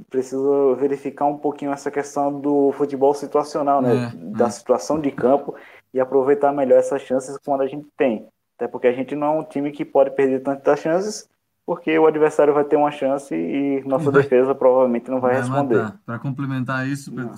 precisa 0.09 0.75
verificar 0.75 1.25
um 1.25 1.37
pouquinho 1.37 1.71
essa 1.71 1.91
questão 1.91 2.39
do 2.39 2.71
futebol 2.73 3.13
situacional, 3.13 3.81
né, 3.81 4.11
é, 4.13 4.37
da 4.37 4.47
é. 4.47 4.49
situação 4.49 4.99
de 4.99 5.11
campo 5.11 5.55
e 5.93 5.99
aproveitar 5.99 6.51
melhor 6.51 6.79
essas 6.79 7.01
chances 7.01 7.37
quando 7.43 7.61
a 7.61 7.67
gente 7.67 7.87
tem. 7.97 8.27
Até 8.55 8.67
porque 8.67 8.87
a 8.87 8.93
gente 8.93 9.15
não 9.15 9.27
é 9.27 9.39
um 9.39 9.43
time 9.43 9.71
que 9.71 9.83
pode 9.83 10.11
perder 10.11 10.41
tantas 10.41 10.79
chances 10.79 11.29
porque 11.65 11.97
o 11.97 12.05
adversário 12.05 12.53
vai 12.53 12.63
ter 12.63 12.75
uma 12.75 12.91
chance 12.91 13.33
e 13.33 13.81
nossa 13.85 14.11
vai, 14.11 14.23
defesa 14.23 14.53
provavelmente 14.53 15.09
não 15.09 15.21
vai, 15.21 15.33
vai 15.33 15.41
responder. 15.41 15.93
Para 16.05 16.19
complementar 16.19 16.87
isso, 16.87 17.13
não. 17.13 17.33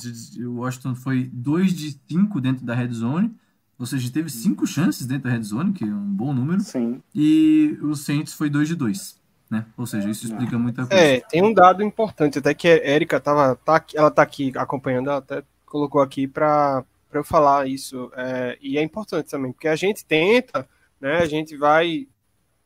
o 0.47 0.61
Washington 0.61 0.95
foi 0.95 1.29
2 1.31 1.73
de 1.73 1.99
5 2.09 2.41
dentro 2.41 2.65
da 2.65 2.73
red 2.73 2.91
zone, 2.91 3.31
ou 3.77 3.85
seja, 3.85 4.11
teve 4.11 4.29
5 4.29 4.65
chances 4.65 5.05
dentro 5.05 5.25
da 5.25 5.35
red 5.35 5.43
zone, 5.43 5.73
que 5.73 5.83
é 5.83 5.87
um 5.87 6.13
bom 6.13 6.33
número. 6.33 6.61
Sim. 6.61 7.01
E 7.13 7.77
o 7.81 7.95
Saints 7.95 8.33
foi 8.33 8.49
2 8.49 8.69
de 8.69 8.75
2. 8.75 9.21
Né? 9.53 9.65
Ou 9.77 9.85
seja, 9.85 10.09
isso 10.09 10.25
explica 10.25 10.57
muita 10.57 10.87
coisa. 10.87 11.01
É, 11.01 11.19
tem 11.19 11.43
um 11.43 11.53
dado 11.53 11.83
importante, 11.83 12.39
até 12.39 12.55
que 12.55 12.67
a 12.67 12.89
Erika 12.89 13.19
tava, 13.19 13.55
tá, 13.55 13.85
ela 13.93 14.09
tá 14.09 14.23
aqui 14.23 14.51
acompanhando, 14.55 15.09
ela 15.09 15.19
até 15.19 15.43
colocou 15.63 16.01
aqui 16.01 16.27
para 16.27 16.83
eu 17.13 17.23
falar 17.23 17.67
isso. 17.67 18.11
é, 18.17 18.57
e 18.59 18.79
é 18.79 18.81
importante 18.81 19.29
também, 19.29 19.51
porque 19.51 19.67
a 19.67 19.75
gente 19.75 20.03
tenta, 20.03 20.67
né? 20.99 21.17
A 21.17 21.25
gente 21.27 21.55
vai 21.55 22.07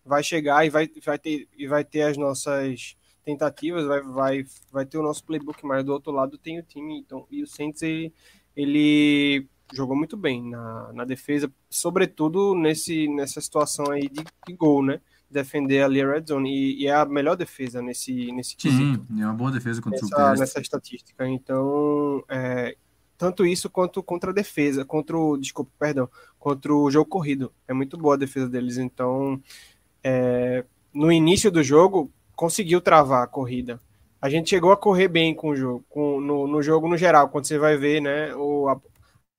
vai 0.05 0.23
chegar 0.23 0.65
e 0.65 0.69
vai, 0.69 0.89
vai 1.05 1.19
ter 1.19 1.49
e 1.57 1.67
vai 1.67 1.83
ter 1.83 2.03
as 2.03 2.15
nossas 2.15 2.95
tentativas, 3.25 3.85
vai, 3.85 4.01
vai, 4.01 4.45
vai 4.71 4.85
ter 4.85 4.97
o 4.97 5.03
nosso 5.03 5.21
playbook, 5.25 5.65
mas 5.65 5.83
do 5.83 5.91
outro 5.91 6.13
lado 6.13 6.37
tem 6.37 6.57
o 6.57 6.63
time, 6.63 6.97
então, 6.97 7.27
e 7.29 7.43
o 7.43 7.47
Saints 7.47 7.81
ele, 7.81 8.13
ele 8.55 9.45
jogou 9.73 9.97
muito 9.97 10.15
bem 10.15 10.41
na, 10.49 10.93
na 10.93 11.03
defesa, 11.03 11.51
sobretudo 11.69 12.55
nesse, 12.55 13.05
nessa 13.09 13.41
situação 13.41 13.91
aí 13.91 14.07
de, 14.07 14.23
de 14.47 14.53
gol, 14.53 14.81
né? 14.81 15.01
Defender 15.29 15.83
ali 15.83 16.01
a 16.01 16.09
red 16.09 16.23
zone, 16.27 16.49
e, 16.49 16.83
e 16.83 16.87
é 16.87 16.93
a 16.93 17.05
melhor 17.05 17.35
defesa 17.35 17.81
nesse, 17.81 18.31
nesse 18.31 18.55
quesito 18.55 19.05
Sim, 19.09 19.21
é 19.21 19.25
uma 19.25 19.33
boa 19.33 19.51
defesa 19.51 19.81
contra 19.81 19.99
o 19.99 20.01
nessa, 20.03 20.15
terrestre. 20.15 20.39
nessa 20.39 20.59
estatística. 20.61 21.27
Então, 21.27 22.23
é, 22.29 22.77
tanto 23.17 23.45
isso 23.45 23.69
quanto 23.69 24.01
contra 24.03 24.31
a 24.31 24.33
defesa, 24.33 24.85
contra 24.85 25.17
o, 25.17 25.37
desculpa, 25.37 25.71
perdão, 25.77 26.09
contra 26.39 26.73
o 26.73 26.89
jogo 26.89 27.09
corrido. 27.09 27.51
É 27.67 27.73
muito 27.73 27.97
boa 27.97 28.13
a 28.13 28.17
defesa 28.17 28.47
deles. 28.47 28.77
Então, 28.77 29.41
é, 30.03 30.63
no 30.93 31.11
início 31.11 31.51
do 31.51 31.63
jogo, 31.63 32.11
conseguiu 32.35 32.79
travar 32.79 33.23
a 33.23 33.27
corrida. 33.27 33.81
A 34.21 34.29
gente 34.29 34.49
chegou 34.49 34.71
a 34.71 34.77
correr 34.77 35.07
bem 35.07 35.33
com 35.33 35.49
o 35.49 35.55
jogo, 35.55 35.85
com, 35.89 36.21
no, 36.21 36.47
no 36.47 36.61
jogo 36.61 36.87
no 36.87 36.97
geral, 36.97 37.29
quando 37.29 37.45
você 37.45 37.57
vai 37.57 37.75
ver, 37.77 38.01
né, 38.01 38.33
o, 38.35 38.67
a, 38.67 38.79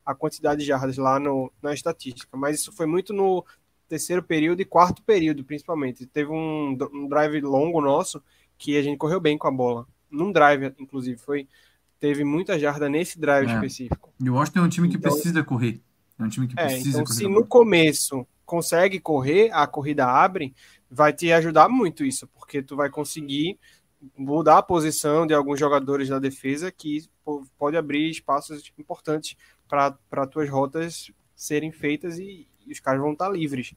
a 0.04 0.14
quantidade 0.14 0.60
de 0.60 0.66
jardas 0.66 0.96
lá 0.96 1.18
no, 1.18 1.52
na 1.62 1.72
estatística. 1.72 2.36
Mas 2.36 2.60
isso 2.60 2.72
foi 2.72 2.86
muito 2.86 3.12
no 3.12 3.44
terceiro 3.88 4.22
período 4.22 4.60
e 4.60 4.64
quarto 4.64 5.02
período, 5.02 5.42
principalmente. 5.44 6.06
Teve 6.06 6.30
um, 6.30 6.76
um 6.92 7.08
drive 7.08 7.40
longo 7.40 7.80
nosso 7.80 8.22
que 8.56 8.76
a 8.76 8.82
gente 8.82 8.98
correu 8.98 9.20
bem 9.20 9.38
com 9.38 9.48
a 9.48 9.50
bola. 9.50 9.86
Num 10.10 10.30
drive, 10.32 10.74
inclusive, 10.78 11.18
foi 11.18 11.48
teve 12.00 12.22
muita 12.22 12.58
jarda 12.58 12.88
nesse 12.88 13.18
drive 13.18 13.48
É. 13.50 13.54
específico. 13.54 14.12
E 14.22 14.30
o 14.30 14.34
Washington 14.34 14.60
é 14.60 14.62
um 14.62 14.68
time 14.68 14.88
que 14.88 14.96
Então- 14.96 15.10
precisa 15.12 15.42
correr. 15.42 15.80
É 16.18 16.22
um 16.22 16.28
time 16.28 16.46
que 16.46 16.58
É, 16.58 16.66
precisa 16.66 16.88
então 17.00 17.04
correr. 17.04 17.16
se 17.16 17.28
no 17.28 17.44
começo 17.46 18.26
consegue 18.44 18.98
correr, 19.00 19.50
a 19.52 19.66
corrida 19.66 20.06
abre, 20.06 20.54
vai 20.90 21.12
te 21.12 21.30
ajudar 21.32 21.68
muito 21.68 22.04
isso, 22.04 22.26
porque 22.28 22.62
tu 22.62 22.74
vai 22.76 22.88
conseguir 22.88 23.58
mudar 24.16 24.58
a 24.58 24.62
posição 24.62 25.26
de 25.26 25.34
alguns 25.34 25.58
jogadores 25.60 26.08
da 26.08 26.18
defesa 26.18 26.70
que 26.72 27.04
pode 27.58 27.76
abrir 27.76 28.08
espaços 28.10 28.72
importantes 28.78 29.36
para 29.68 30.26
tuas 30.26 30.48
rotas 30.48 31.10
serem 31.36 31.70
feitas 31.70 32.18
e, 32.18 32.47
e 32.68 32.72
os 32.72 32.80
caras 32.80 33.00
vão 33.00 33.12
estar 33.12 33.28
livres. 33.28 33.74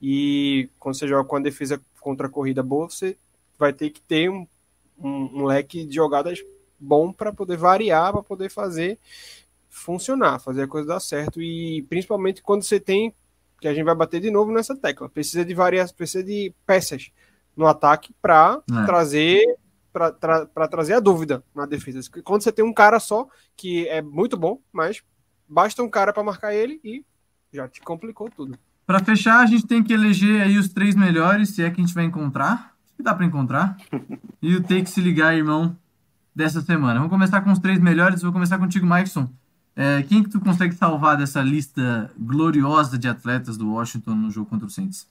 E 0.00 0.68
quando 0.78 0.94
você 0.96 1.06
joga 1.06 1.28
com 1.28 1.36
a 1.36 1.40
defesa 1.40 1.80
contra 2.00 2.26
a 2.26 2.30
corrida 2.30 2.62
boa, 2.62 2.88
você 2.88 3.16
vai 3.58 3.72
ter 3.72 3.90
que 3.90 4.00
ter 4.00 4.30
um, 4.30 4.46
um, 4.98 5.40
um 5.40 5.44
leque 5.44 5.84
de 5.84 5.94
jogadas 5.94 6.42
bom 6.78 7.12
para 7.12 7.32
poder 7.32 7.56
variar, 7.58 8.12
para 8.12 8.22
poder 8.22 8.48
fazer 8.48 8.98
funcionar, 9.68 10.38
fazer 10.40 10.62
a 10.62 10.68
coisa 10.68 10.88
dar 10.88 11.00
certo. 11.00 11.40
E 11.40 11.82
principalmente 11.82 12.42
quando 12.42 12.62
você 12.62 12.80
tem, 12.80 13.14
que 13.60 13.68
a 13.68 13.74
gente 13.74 13.84
vai 13.84 13.94
bater 13.94 14.20
de 14.20 14.30
novo 14.30 14.50
nessa 14.50 14.74
tecla, 14.74 15.08
precisa 15.08 15.44
de 15.44 15.52
variar, 15.54 15.92
precisa 15.94 16.24
de 16.24 16.52
peças 16.66 17.10
no 17.56 17.66
ataque 17.66 18.14
para 18.22 18.62
É. 18.70 18.86
trazer 18.86 19.44
para 19.92 20.12
tra, 20.12 20.46
pra 20.46 20.68
trazer 20.68 20.94
a 20.94 21.00
dúvida 21.00 21.42
na 21.54 21.66
defesa. 21.66 22.00
Quando 22.22 22.42
você 22.42 22.52
tem 22.52 22.64
um 22.64 22.72
cara 22.72 23.00
só 23.00 23.26
que 23.56 23.88
é 23.88 24.00
muito 24.00 24.36
bom, 24.36 24.60
mas 24.72 25.02
basta 25.48 25.82
um 25.82 25.90
cara 25.90 26.12
para 26.12 26.22
marcar 26.22 26.54
ele 26.54 26.80
e 26.84 27.04
já 27.52 27.68
te 27.68 27.80
complicou 27.80 28.30
tudo. 28.30 28.58
Para 28.86 29.00
fechar, 29.00 29.40
a 29.40 29.46
gente 29.46 29.66
tem 29.66 29.82
que 29.82 29.92
eleger 29.92 30.42
aí 30.42 30.58
os 30.58 30.68
três 30.68 30.94
melhores, 30.94 31.50
se 31.50 31.62
é 31.62 31.70
que 31.70 31.80
a 31.80 31.84
gente 31.84 31.94
vai 31.94 32.04
encontrar. 32.04 32.74
Acho 32.84 32.96
que 32.96 33.02
dá 33.02 33.14
para 33.14 33.26
encontrar. 33.26 33.76
E 34.42 34.56
o 34.56 34.62
Tem 34.62 34.82
que 34.82 34.88
se 34.88 35.02
ligar, 35.02 35.36
irmão, 35.36 35.76
dessa 36.34 36.62
semana. 36.62 36.94
Vamos 36.94 37.10
começar 37.10 37.42
com 37.42 37.52
os 37.52 37.58
três 37.58 37.78
melhores. 37.78 38.22
Vou 38.22 38.32
começar 38.32 38.58
contigo, 38.58 38.86
Mikeson. 38.86 39.28
É, 39.76 40.02
quem 40.02 40.22
que 40.22 40.30
tu 40.30 40.40
consegue 40.40 40.74
salvar 40.74 41.16
dessa 41.16 41.42
lista 41.42 42.10
gloriosa 42.18 42.98
de 42.98 43.06
atletas 43.06 43.58
do 43.58 43.74
Washington 43.74 44.14
no 44.14 44.30
jogo 44.30 44.48
contra 44.48 44.66
o 44.66 44.70
Saints? 44.70 45.06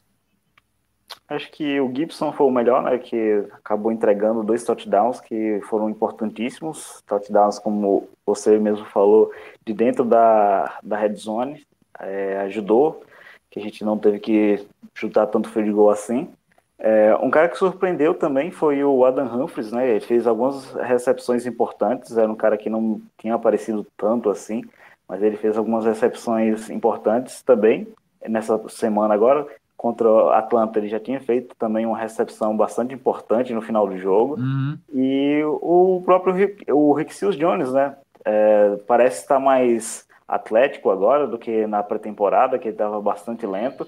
Acho 1.27 1.51
que 1.51 1.79
o 1.79 1.93
Gibson 1.95 2.31
foi 2.31 2.47
o 2.47 2.51
melhor, 2.51 2.83
né? 2.83 2.97
Que 2.97 3.45
acabou 3.53 3.91
entregando 3.91 4.43
dois 4.43 4.63
touchdowns 4.63 5.21
que 5.21 5.59
foram 5.69 5.89
importantíssimos. 5.89 7.03
Touchdowns, 7.05 7.59
como 7.59 8.09
você 8.25 8.57
mesmo 8.59 8.85
falou, 8.85 9.31
de 9.65 9.73
dentro 9.73 10.03
da, 10.03 10.79
da 10.83 10.97
red 10.97 11.15
zone. 11.15 11.65
É, 11.99 12.37
ajudou, 12.41 13.03
que 13.49 13.59
a 13.59 13.61
gente 13.61 13.83
não 13.83 13.97
teve 13.97 14.19
que 14.19 14.65
chutar 14.93 15.27
tanto 15.27 15.49
field 15.49 15.71
goal 15.71 15.89
assim. 15.89 16.29
É, 16.77 17.15
um 17.21 17.29
cara 17.29 17.49
que 17.49 17.57
surpreendeu 17.57 18.13
também 18.13 18.51
foi 18.51 18.83
o 18.83 19.03
Adam 19.03 19.27
Humphries, 19.27 19.71
né? 19.71 19.89
Ele 19.89 19.99
fez 19.99 20.25
algumas 20.25 20.73
recepções 20.75 21.45
importantes. 21.45 22.17
Era 22.17 22.31
um 22.31 22.35
cara 22.35 22.57
que 22.57 22.69
não 22.69 23.01
tinha 23.17 23.35
aparecido 23.35 23.85
tanto 23.97 24.29
assim, 24.29 24.63
mas 25.07 25.21
ele 25.21 25.35
fez 25.35 25.57
algumas 25.57 25.85
recepções 25.85 26.69
importantes 26.69 27.41
também 27.41 27.87
nessa 28.27 28.61
semana 28.69 29.13
agora 29.13 29.47
contra 29.77 30.11
o 30.11 30.29
Atlanta 30.31 30.77
ele 30.77 30.89
já 30.89 30.99
tinha 30.99 31.21
feito 31.21 31.55
também 31.57 31.85
uma 31.85 31.97
recepção 31.97 32.55
bastante 32.55 32.93
importante 32.93 33.53
no 33.53 33.61
final 33.61 33.87
do 33.87 33.97
jogo. 33.97 34.35
Uhum. 34.37 34.77
E 34.93 35.41
o 35.45 36.01
próprio 36.03 36.33
Rick, 36.33 36.69
o 36.69 36.91
Rick 36.91 37.15
Seals 37.15 37.37
Jones, 37.37 37.71
né? 37.71 37.95
é, 38.25 38.77
parece 38.87 39.21
estar 39.21 39.39
mais 39.39 40.05
atlético 40.29 40.89
agora 40.89 41.27
do 41.27 41.37
que 41.37 41.65
na 41.67 41.83
pré-temporada, 41.83 42.57
que 42.57 42.67
ele 42.67 42.75
estava 42.75 43.01
bastante 43.01 43.45
lento. 43.45 43.87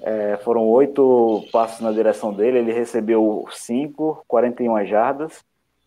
É, 0.00 0.36
foram 0.38 0.66
oito 0.68 1.44
passos 1.52 1.80
na 1.80 1.92
direção 1.92 2.32
dele, 2.32 2.58
ele 2.58 2.72
recebeu 2.72 3.46
cinco, 3.50 4.24
41 4.26 4.84
jardas. 4.86 5.44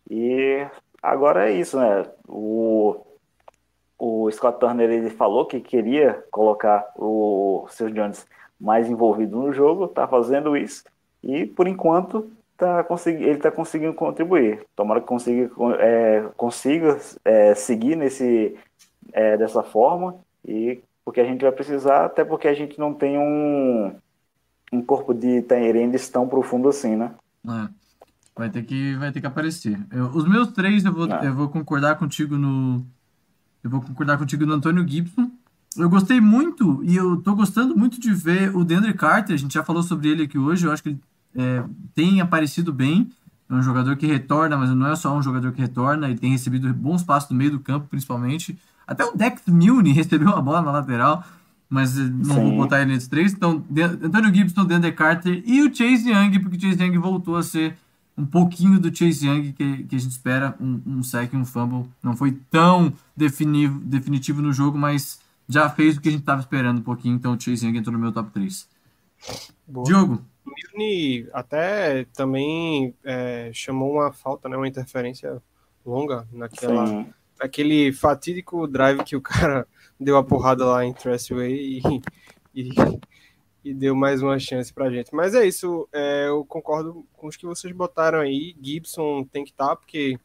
E 0.10 0.66
agora 1.04 1.50
é 1.50 1.54
isso, 1.54 1.78
né? 1.80 2.06
O, 2.28 2.96
o 4.00 4.32
Scott 4.32 4.60
Turner 4.60 4.90
ele 4.90 5.10
falou 5.10 5.46
que 5.46 5.60
queria 5.60 6.24
colocar 6.32 6.90
o 6.96 7.68
Seals 7.70 7.94
Jones 7.94 8.26
mais 8.60 8.90
envolvido 8.90 9.38
no 9.38 9.52
jogo, 9.52 9.86
está 9.86 10.08
fazendo 10.08 10.56
isso 10.56 10.84
e 11.24 11.46
por 11.46 11.68
enquanto 11.68 12.32
tá 12.58 12.86
ele 13.06 13.32
está 13.32 13.52
conseguindo 13.52 13.94
contribuir. 13.94 14.66
Tomara 14.76 15.02
que 15.02 15.08
consiga, 15.08 15.52
é, 15.80 16.26
consiga 16.36 16.98
é, 17.24 17.54
seguir 17.54 17.96
nesse 17.96 18.56
é, 19.14 19.38
dessa 19.38 19.64
forma 19.64 20.16
e 20.46 20.80
porque 21.06 21.22
a 21.22 21.26
gente 21.26 21.42
vai 21.42 21.52
precisar, 21.52 22.06
até 22.06 22.26
porque 22.26 22.48
a 22.48 22.54
gente 22.54 22.78
não 22.78 22.94
tem 22.94 23.18
um, 23.18 23.96
um 24.74 24.82
corpo 24.82 25.14
de 25.14 25.42
Tyrande 25.42 25.98
tão 26.12 26.28
profundo 26.28 26.68
assim, 26.68 26.96
né? 26.96 27.12
É, 27.48 27.70
vai 28.36 28.50
ter 28.50 28.64
que 28.64 28.96
vai 28.96 29.12
ter 29.12 29.22
que 29.22 29.28
aparecer. 29.28 29.80
Eu- 29.92 30.08
os 30.08 30.28
meus 30.28 30.52
três 30.52 30.84
eu 30.84 30.92
vou 30.92 31.08
Não. 31.08 31.24
eu 31.24 31.34
vou 31.34 31.50
concordar 31.50 31.96
contigo 31.98 32.38
no 32.38 32.86
eu 33.64 33.70
vou 33.70 33.82
concordar 33.82 34.18
contigo 34.18 34.46
no 34.46 34.54
Antônio 34.54 34.88
Gibson. 34.88 35.32
Eu 35.78 35.90
gostei 35.90 36.20
muito 36.20 36.82
e 36.84 36.96
eu 36.96 37.22
tô 37.22 37.36
gostando 37.36 37.78
muito 37.78 38.00
de 38.00 38.14
ver 38.14 38.56
o 38.56 38.64
Deandre 38.64 38.94
Carter. 38.94 39.36
A 39.36 39.38
gente 39.38 39.54
já 39.54 39.64
falou 39.64 39.84
sobre 39.84 40.10
ele 40.10 40.24
aqui 40.24 40.38
hoje. 40.38 40.66
Eu 40.66 40.72
acho 40.72 40.82
que 40.82 40.90
ele 40.90 41.00
é, 41.36 41.64
tem 41.94 42.20
aparecido 42.22 42.74
bem. 42.74 43.10
É 43.50 43.54
um 43.54 43.62
jogador 43.62 43.96
que 43.96 44.06
retorna, 44.06 44.58
mas 44.58 44.70
não 44.72 44.88
é 44.88 44.96
só 44.96 45.16
um 45.16 45.22
jogador 45.22 45.52
que 45.52 45.62
retorna. 45.62 46.10
Ele 46.10 46.18
tem 46.18 46.32
recebido 46.32 46.74
bons 46.74 47.04
passos 47.04 47.30
no 47.30 47.38
meio 47.38 47.52
do 47.52 47.60
campo, 47.60 47.88
principalmente. 47.88 48.58
Até 48.88 49.06
o 49.06 49.16
Dex 49.16 49.42
Milne 49.48 49.92
recebeu 49.92 50.30
a 50.30 50.42
bola 50.42 50.62
na 50.62 50.72
lateral, 50.72 51.24
mas 51.70 51.98
eh, 52.00 52.04
não 52.04 52.36
vou 52.36 52.50
Sim. 52.52 52.56
botar 52.56 52.82
ele 52.82 52.94
nesses 52.94 53.10
três. 53.10 53.34
Então, 53.34 53.64
De- 53.70 53.84
Antônio 53.84 54.34
Gibson, 54.34 54.66
Deandre 54.66 54.94
Carter 54.94 55.44
e 55.46 55.62
o 55.62 55.76
Chase 55.76 56.10
Young, 56.10 56.40
porque 56.40 56.56
o 56.58 56.62
Chase 56.62 56.82
Young 56.82 56.98
voltou 56.98 57.36
a 57.36 57.44
ser 57.44 57.76
um 58.18 58.26
pouquinho 58.26 58.80
do 58.80 58.96
Chase 58.96 59.28
Young 59.28 59.52
que, 59.52 59.84
que 59.84 59.96
a 59.96 60.00
gente 60.00 60.12
espera, 60.12 60.56
um, 60.60 60.82
um 60.86 61.04
sack 61.04 61.36
e 61.36 61.38
um 61.38 61.46
fumble. 61.46 61.88
Não 62.02 62.16
foi 62.16 62.32
tão 62.50 62.92
definivo, 63.16 63.80
definitivo 63.82 64.42
no 64.42 64.52
jogo, 64.54 64.78
mas 64.78 65.20
já 65.50 65.70
fez 65.70 65.98
o 65.98 66.02
que 66.02 66.08
a 66.08 66.12
gente 66.12 66.22
estava 66.22 66.40
esperando 66.42 66.80
um 66.80 66.84
pouquinho. 66.84 67.16
Então, 67.16 67.34
o 67.34 67.40
Chase 67.40 67.66
Young 67.68 67.78
entrou 67.78 67.94
no 67.94 68.00
meu 68.00 68.12
top 68.12 68.32
3. 68.32 68.68
Boa. 69.68 69.86
Diogo, 69.86 70.22
O 70.46 70.52
Milne 70.78 71.28
até 71.34 72.06
também 72.16 72.94
é, 73.04 73.52
chamou 73.54 73.94
uma 73.94 74.12
falta, 74.14 74.48
né, 74.48 74.56
uma 74.56 74.68
interferência 74.68 75.42
longa 75.86 76.28
naquela, 76.32 76.88
Sim. 76.88 77.06
Aquele 77.40 77.92
fatídico 77.94 78.68
drive 78.68 79.04
que 79.04 79.16
o 79.16 79.22
cara 79.22 79.68
deu 80.00 80.18
a 80.18 80.24
porrada 80.24 80.66
lá 80.66 80.86
em 80.86 80.94
Tressway 80.94 81.54
e, 81.54 82.02
e, 82.54 82.70
e 83.64 83.74
deu 83.74 83.96
mais 83.96 84.22
uma 84.22 84.40
chance 84.40 84.74
pra 84.74 84.90
gente. 84.90 85.14
Mas 85.14 85.36
é 85.36 85.46
isso, 85.46 85.88
é, 85.92 86.28
eu 86.28 86.46
concordo 86.46 87.06
com 87.14 87.28
os 87.28 87.36
que 87.36 87.46
vocês 87.46 87.74
botaram 87.74 88.20
aí. 88.20 88.56
Gibson 88.62 89.24
tem 89.26 89.44
que 89.44 89.52
estar, 89.52 89.76
porque 89.76 90.20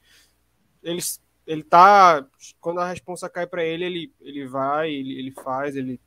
eles, 0.83 1.21
ele 1.47 1.63
tá. 1.63 2.27
Quando 2.61 2.81
a 2.81 2.89
responsa 2.89 3.29
cai 3.29 3.47
pra 3.47 3.65
ele, 3.65 3.85
ele, 3.85 4.13
ele 4.21 4.47
vai, 4.47 4.91
ele, 4.91 5.19
ele 5.19 5.31
faz, 5.31 5.77
ele. 5.77 6.01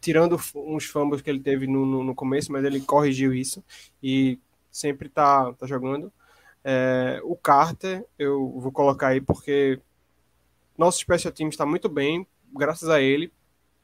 Tirando 0.00 0.38
uns 0.54 0.84
fumbles 0.84 1.22
que 1.22 1.30
ele 1.30 1.40
teve 1.40 1.66
no, 1.66 1.86
no, 1.86 2.04
no 2.04 2.14
começo, 2.14 2.52
mas 2.52 2.62
ele 2.62 2.78
corrigiu 2.80 3.32
isso 3.32 3.64
e 4.02 4.38
sempre 4.70 5.08
tá, 5.08 5.50
tá 5.54 5.66
jogando. 5.66 6.12
É, 6.62 7.20
o 7.24 7.34
Carter, 7.34 8.04
eu 8.18 8.50
vou 8.58 8.70
colocar 8.70 9.08
aí 9.08 9.20
porque 9.20 9.80
nosso 10.76 10.98
special 10.98 11.32
team 11.32 11.48
está 11.48 11.66
muito 11.66 11.88
bem, 11.88 12.26
graças 12.54 12.88
a 12.88 13.00
ele, 13.00 13.32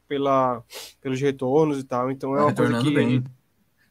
pela, 0.07 0.63
pelos 0.99 1.21
retornos 1.21 1.79
e 1.79 1.83
tal. 1.83 2.11
Então 2.11 2.35
é 2.35 2.41
uma 2.41 2.53
coisa 2.53 2.81
que 2.81 2.91
bem. 2.91 3.23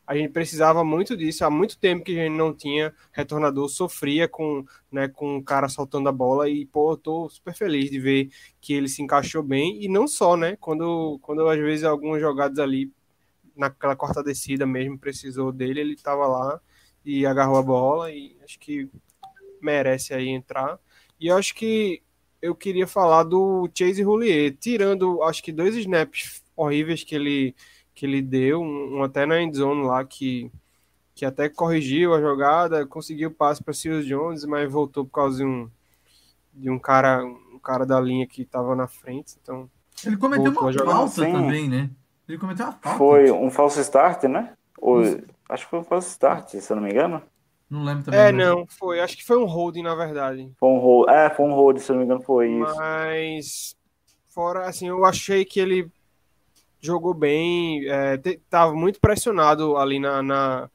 a 0.07 0.17
gente 0.17 0.31
precisava 0.31 0.83
muito 0.83 1.17
disso, 1.17 1.45
há 1.45 1.51
muito 1.51 1.79
tempo 1.79 2.05
que 2.05 2.19
a 2.19 2.25
gente 2.25 2.37
não 2.37 2.53
tinha 2.53 2.93
retornador, 3.13 3.69
sofria 3.69 4.27
com, 4.27 4.65
né, 4.91 5.07
com 5.07 5.37
o 5.37 5.45
cara 5.45 5.69
soltando 5.69 6.09
a 6.09 6.13
bola. 6.13 6.49
E, 6.49 6.67
pô, 6.67 6.93
eu 6.93 6.97
tô 6.97 7.29
super 7.29 7.55
feliz 7.55 7.91
de 7.91 8.01
ver 8.01 8.31
que 8.61 8.75
ele 8.75 8.89
se 8.89 9.01
encaixou 9.01 9.43
bem, 9.43 9.83
e 9.83 9.89
não 9.89 10.09
só, 10.09 10.37
né, 10.37 10.57
quando, 10.57 11.19
quando 11.23 11.49
às 11.49 11.59
vezes 11.59 11.85
algumas 11.85 12.21
jogadas 12.21 12.59
ali, 12.59 12.93
naquela 13.55 13.97
quarta 13.97 14.23
descida 14.23 14.65
mesmo, 14.65 14.99
precisou 14.99 15.51
dele, 15.51 15.81
ele 15.81 15.97
tava 15.97 16.27
lá 16.27 16.61
e 17.05 17.27
agarrou 17.27 17.59
a 17.59 17.63
bola, 17.63 18.11
e 18.13 18.37
acho 18.45 18.59
que 18.59 18.89
merece 19.61 20.15
aí 20.15 20.29
entrar, 20.29 20.79
e 21.21 21.27
eu 21.27 21.37
acho 21.37 21.55
que 21.55 22.03
eu 22.41 22.55
queria 22.55 22.87
falar 22.87 23.25
do 23.25 23.69
Chase 23.75 24.03
Roulier, 24.03 24.57
tirando, 24.59 25.23
acho 25.23 25.43
que 25.43 25.53
dois 25.53 25.77
snaps 25.77 26.43
horríveis 26.57 27.05
que 27.05 27.15
ele 27.15 27.55
que 27.95 28.07
ele 28.07 28.23
deu, 28.23 28.63
um, 28.63 28.99
um 28.99 29.03
até 29.03 29.27
na 29.27 29.43
endzone 29.43 29.85
lá 29.85 30.05
que, 30.05 30.53
que 31.17 31.25
até 31.25 31.49
corrigiu 31.49 32.15
a 32.15 32.21
jogada, 32.21 32.87
conseguiu 32.87 33.29
o 33.29 33.33
passe 33.33 33.63
para 33.63 33.75
Sirius 33.75 34.07
Jones, 34.07 34.45
mas 34.45 34.71
voltou 34.71 35.05
por 35.05 35.11
causa 35.11 35.39
de 35.39 35.45
um, 35.45 35.69
de 36.55 36.71
um 36.71 36.79
cara 36.79 37.25
um 37.25 37.59
cara 37.59 37.85
da 37.85 38.01
linha 38.01 38.25
que 38.25 38.43
estava 38.43 38.77
na 38.77 38.87
frente, 38.87 39.37
então 39.43 39.69
Ele 40.07 40.17
cometeu 40.17 40.53
uma 40.53 40.73
jogar 40.73 40.93
falta 40.93 41.23
também, 41.23 41.69
né? 41.69 41.91
Ele 42.29 42.39
cometeu 42.39 42.67
uma 42.67 42.73
falta. 42.75 42.99
Foi 42.99 43.33
um 43.33 43.51
falso 43.51 43.81
start, 43.81 44.25
né? 44.25 44.53
Ou, 44.81 45.03
acho 45.49 45.65
que 45.65 45.71
foi 45.71 45.81
um 45.81 45.85
falso 45.85 46.09
start, 46.11 46.51
se 46.51 46.73
eu 46.73 46.77
não 46.77 46.85
me 46.85 46.91
engano. 46.91 47.21
Não 47.71 47.85
lembro 47.85 48.05
também. 48.05 48.21
é, 48.21 48.33
não, 48.33 48.67
foi, 48.67 49.01
acho 49.01 49.17
que 49.17 49.25
foi 49.25 49.37
um 49.39 49.45
holding 49.45 49.83
na 49.83 49.95
verdade. 49.95 50.51
Foi 50.59 50.69
um 50.69 50.79
hold. 50.79 51.09
É, 51.09 51.31
foi 51.31 51.45
um 51.47 51.55
hold, 51.55 51.79
se 51.79 51.91
não 51.93 51.99
me 51.99 52.05
engano, 52.05 52.23
foi 52.23 52.49
isso. 52.49 52.75
Mas 52.77 53.77
fora 54.29 54.69
assim, 54.69 54.89
eu 54.89 55.05
achei 55.05 55.45
que 55.45 55.61
ele 55.61 55.91
jogou 56.81 57.15
bem, 57.15 57.87
é, 57.89 58.17
te- 58.19 58.41
tava 58.51 58.75
muito 58.75 59.01
pressionado 59.01 59.77
ali 59.77 59.99
na, 59.99 60.23
na- 60.23 60.71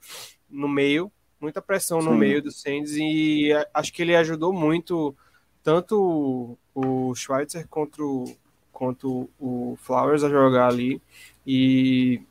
no 0.50 0.68
meio, 0.68 1.12
muita 1.40 1.62
pressão 1.62 2.02
no 2.02 2.12
Sim. 2.12 2.20
meio 2.20 2.42
do 2.44 2.52
Saints 2.52 2.94
e 2.96 3.52
é, 3.54 3.68
acho 3.74 3.94
que 3.94 4.02
ele 4.02 4.16
ajudou 4.16 4.54
muito 4.54 5.16
tanto 5.64 6.58
o, 6.76 7.10
o 7.12 7.16
Schweitzer 7.16 7.68
quanto, 7.70 8.26
o- 8.26 8.38
quanto 8.72 9.30
o 9.40 9.78
Flowers 9.82 10.24
a 10.24 10.30
jogar 10.30 10.68
ali 10.70 11.02
e 11.48 12.22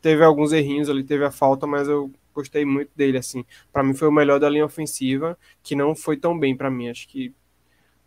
teve 0.00 0.24
alguns 0.24 0.52
errinhos 0.52 0.88
ali, 0.88 1.02
teve 1.04 1.24
a 1.24 1.30
falta, 1.30 1.66
mas 1.66 1.88
eu 1.88 2.10
gostei 2.38 2.64
muito 2.64 2.90
dele 2.94 3.18
assim. 3.18 3.44
Para 3.72 3.82
mim 3.82 3.94
foi 3.94 4.08
o 4.08 4.12
melhor 4.12 4.38
da 4.40 4.48
linha 4.48 4.64
ofensiva, 4.64 5.38
que 5.62 5.74
não 5.74 5.94
foi 5.94 6.16
tão 6.16 6.38
bem 6.38 6.56
para 6.56 6.70
mim, 6.70 6.88
acho 6.88 7.08
que 7.08 7.32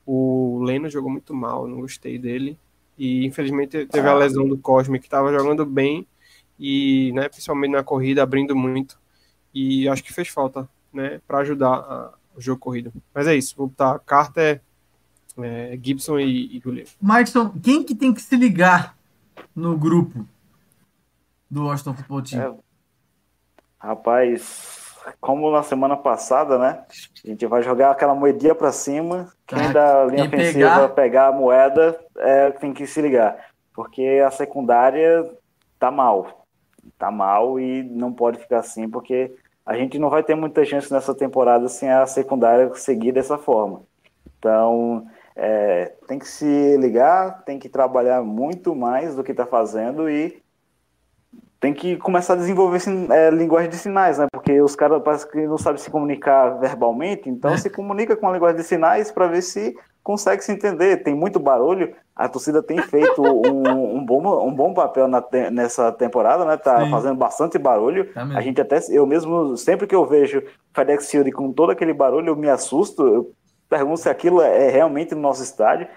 o 0.06 0.62
Leno 0.63 0.89
jogou 0.89 1.12
muito 1.12 1.34
mal, 1.34 1.67
não 1.67 1.82
gostei 1.82 2.17
dele. 2.17 2.58
E 2.98 3.26
infelizmente 3.26 3.86
teve 3.86 4.08
a 4.08 4.13
lesão 4.13 4.48
do 4.48 4.58
Cosme, 4.58 5.00
que 5.00 5.06
estava 5.06 5.32
jogando 5.32 5.65
bem 5.65 6.06
e, 6.60 7.12
né, 7.13 7.30
principalmente 7.30 7.72
na 7.72 7.84
corrida, 7.84 8.22
abrindo 8.22 8.56
muito. 8.56 9.00
E 9.54 9.88
acho 9.88 10.04
que 10.04 10.13
fez 10.13 10.28
falta, 10.28 10.67
né, 10.94 11.20
para 11.28 11.39
ajudar 11.39 11.74
a- 11.74 12.13
o 12.36 12.41
jogo 12.41 12.60
corrido. 12.60 12.91
Mas 13.13 13.28
é 13.28 13.36
isso, 13.36 13.56
vou 13.58 13.67
botar 13.67 14.00
Carter, 14.00 14.62
é, 15.38 15.78
Gibson 15.82 16.20
e, 16.20 16.56
e 16.56 16.60
Goulet. 16.60 16.89
Markson, 17.02 17.50
quem 17.62 17.84
que 17.84 17.96
tem 17.96 18.13
que 18.13 18.22
se 18.22 18.36
ligar 18.36 18.98
no 19.56 19.78
grupo 19.78 20.26
do 21.50 21.63
Washington 21.65 21.94
Football 21.96 22.22
Team? 22.24 22.41
É. 22.41 22.71
Rapaz, 23.82 24.96
como 25.20 25.50
na 25.52 25.63
semana 25.63 25.98
passada, 25.98 26.58
né? 26.60 26.84
A 27.26 27.28
gente 27.28 27.46
vai 27.48 27.63
jogar 27.63 27.89
aquela 27.91 28.13
moedinha 28.13 28.54
pra 28.54 28.72
cima. 28.72 29.32
Quem 29.48 29.58
Tá. 29.58 29.74
da 29.74 30.06
linha 30.06 30.30
Quem 30.30 30.39
ofensiva 30.39 30.70
pegar- 30.70 30.89
pegar... 30.89 31.28
a 31.28 31.32
moeda 31.32 32.00
é, 32.17 32.52
tem 32.52 32.74
que 32.74 32.86
se 32.86 33.02
ligar. 33.02 33.38
Porque 33.74 34.22
a 34.26 34.30
secundária 34.30 35.28
tá 35.80 35.89
mal. 35.89 36.46
Tá 36.98 37.10
mal 37.10 37.60
e 37.60 37.82
não 37.84 38.13
pode 38.13 38.38
ficar 38.39 38.60
assim, 38.60 38.88
porque 38.88 39.34
a 39.65 39.76
gente 39.76 39.98
não 39.98 40.10
vai 40.10 40.22
ter 40.24 40.36
muita 40.36 40.63
chance 40.63 40.91
nessa 40.91 41.15
temporada 41.15 41.67
sem 41.67 41.89
a 41.91 42.06
secundária 42.06 42.72
seguir 42.76 43.12
dessa 43.12 43.38
forma. 43.38 43.82
Então, 44.38 45.06
é, 45.36 45.94
tem 46.08 46.20
que 46.20 46.28
se 46.28 46.78
ligar, 46.78 47.44
tem 47.46 47.58
que 47.58 47.70
trabalhar 47.70 48.22
muito 48.24 48.76
mais 48.76 49.15
do 49.15 49.24
que 49.24 49.32
está 49.32 49.46
fazendo 49.46 50.10
e 50.10 50.41
tem 51.62 51.74
que 51.76 51.95
começar 51.97 52.34
a 52.34 52.38
desenvolver 52.38 52.82
é, 53.12 53.30
linguagem 53.30 53.69
de 53.69 53.78
sinais, 53.78 54.17
né? 54.17 54.26
Porque 54.32 54.60
os 54.60 54.76
caras 54.76 55.00
parece 55.04 55.30
que 55.32 55.45
não 55.45 55.60
sabem 55.60 55.80
se 55.80 55.91
comunicar 55.91 56.60
verbalmente, 56.60 57.30
então 57.30 57.54
É. 57.54 57.58
se 57.58 57.69
comunica 57.71 58.15
com 58.17 58.28
a 58.28 58.32
linguagem 58.34 58.58
de 58.58 58.63
sinais 58.63 59.12
para 59.12 59.28
ver 59.28 59.43
se 59.43 59.76
consegue 60.04 60.43
se 60.43 60.52
entender. 60.52 61.04
Tem 61.04 61.13
muito 61.13 61.39
barulho, 61.39 61.93
a 62.15 62.28
torcida 62.28 62.63
tem 62.63 62.82
feito 62.82 63.21
um, 63.24 63.97
um 63.97 64.04
bom, 64.04 64.47
um 64.47 64.52
bom 64.52 64.74
papel 64.74 65.08
na 65.08 65.24
nessa 65.52 65.91
temporada, 65.91 66.43
né? 66.45 66.58
Tá 66.58 66.84
Sim. 66.84 66.89
fazendo 66.89 67.15
bastante 67.15 67.60
barulho. 67.60 68.12
Tá. 68.12 68.24
A 68.36 68.41
gente 68.41 68.60
até, 68.60 68.80
eu 68.89 69.06
mesmo, 69.06 69.56
sempre 69.56 69.86
que 69.86 69.93
eu 69.95 70.04
vejo 70.04 70.41
FedEx 70.74 71.12
Field 71.12 71.32
com 71.32 71.54
todo 71.54 71.71
aquele 71.71 71.93
barulho, 71.93 72.30
eu 72.30 72.36
me 72.36 72.50
assusto, 72.50 73.06
eu 73.08 73.32
pergunto 73.69 74.00
se 74.00 74.10
aquilo 74.10 74.41
é 74.41 74.67
realmente 74.69 75.13
no 75.13 75.21
nosso 75.21 75.43
estádio, 75.43 75.88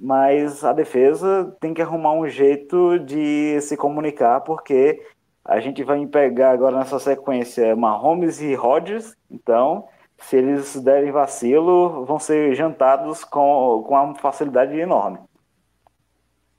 mas 0.00 0.64
a 0.64 0.72
defesa 0.72 1.54
tem 1.60 1.74
que 1.74 1.82
arrumar 1.82 2.12
um 2.14 2.26
jeito 2.26 2.98
de 3.00 3.60
se 3.60 3.76
comunicar, 3.76 4.40
porque 4.40 5.06
a 5.44 5.60
gente 5.60 5.84
vai 5.84 6.04
pegar 6.06 6.52
agora 6.52 6.78
nessa 6.78 6.98
sequência 6.98 7.76
Mahomes 7.76 8.40
e 8.40 8.54
Rodgers, 8.54 9.14
então 9.30 9.86
se 10.20 10.36
eles 10.36 10.76
derem 10.82 11.12
vacilo, 11.12 12.04
vão 12.04 12.18
ser 12.18 12.54
jantados 12.54 13.24
com, 13.24 13.84
com 13.86 13.94
uma 13.94 14.14
facilidade 14.14 14.74
enorme. 14.78 15.18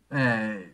É. 0.09 0.67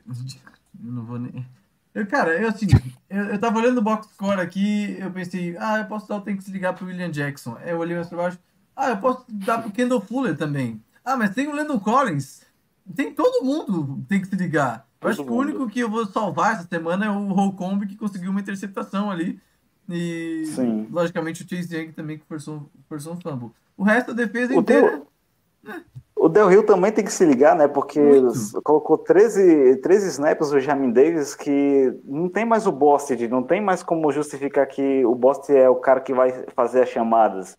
Não 0.80 1.06
vou 1.06 1.20
nem. 1.20 1.46
Eu, 1.94 2.06
cara, 2.08 2.40
eu 2.40 2.48
assim, 2.48 2.68
eu, 3.10 3.26
eu 3.26 3.40
tava 3.40 3.60
olhando 3.60 3.80
o 3.80 3.84
box 3.84 4.08
score 4.14 4.40
aqui, 4.40 4.98
eu 5.00 5.12
pensei, 5.12 5.56
ah, 5.60 5.80
eu 5.80 5.86
posso 5.86 6.08
dar 6.08 6.18
o 6.18 6.22
tempo 6.22 6.38
que 6.38 6.44
se 6.44 6.52
ligar 6.52 6.74
pro 6.74 6.86
William 6.86 7.12
Jackson. 7.12 7.58
Eu 7.66 7.80
olhei 7.80 7.96
mais 7.96 8.08
pra 8.08 8.18
baixo, 8.18 8.40
ah, 8.76 8.90
eu 8.90 8.98
posso 8.98 9.26
dar 9.30 9.62
pro 9.62 9.72
Kendall 9.72 10.02
Fuller 10.02 10.38
também. 10.38 10.82
Ah, 11.04 11.18
mas 11.18 11.34
tem 11.34 11.48
o 11.48 11.56
Landon 11.56 11.80
Collins. 11.80 12.47
Tem 12.96 13.14
todo 13.14 13.44
mundo 13.46 14.00
tem 14.08 14.22
que 14.22 14.28
se 14.28 14.36
ligar. 14.36 14.86
Eu 15.02 15.10
acho 15.10 15.24
que 15.24 15.30
o 15.30 15.36
único 15.36 15.68
que 15.68 15.80
eu 15.80 15.90
vou 15.90 16.06
salvar 16.06 16.54
essa 16.54 16.68
semana 16.68 17.06
é 17.06 17.10
o 17.10 17.28
Holcomb 17.34 17.86
que 17.86 17.96
conseguiu 17.96 18.32
uma 18.32 18.40
interceptação 18.40 19.12
ali. 19.12 19.40
E, 19.90 20.44
Sim. 20.48 20.88
logicamente, 20.92 21.44
o 21.44 21.48
Chase 21.50 21.74
Young 21.76 21.92
também 21.94 22.18
que 22.18 22.26
forçou, 22.26 22.70
forçou 22.90 23.14
um 23.14 23.22
fumble. 23.22 23.52
O 23.78 23.84
resto 23.84 24.14
da 24.14 24.26
defesa 24.26 24.54
O 24.54 24.60
inteira. 24.60 25.02
teu- 25.64 25.76
O 26.16 26.28
Del 26.28 26.48
Rio 26.48 26.64
também 26.64 26.92
tem 26.92 27.06
que 27.06 27.12
se 27.14 27.24
ligar, 27.24 27.56
né? 27.56 27.68
Porque 27.68 28.00
Muito. 28.02 28.62
colocou 28.64 28.98
13, 28.98 29.76
13 29.78 30.08
snaps 30.10 30.52
o 30.52 30.60
Jamin 30.60 30.92
Davis 30.92 31.36
que 31.36 31.94
não 32.04 32.28
tem 32.28 32.44
mais 32.44 32.66
o 32.66 32.72
Bosted, 32.72 33.28
não 33.28 33.44
tem 33.44 33.62
mais 33.62 33.84
como 33.84 34.12
justificar 34.12 34.66
que 34.68 35.06
o 35.06 35.14
Bosted 35.14 35.58
é 35.58 35.70
o 35.70 35.76
cara 35.76 36.02
que 36.02 36.14
vai 36.14 36.32
fazer 36.56 36.82
as 36.82 36.90
chamadas. 36.90 37.56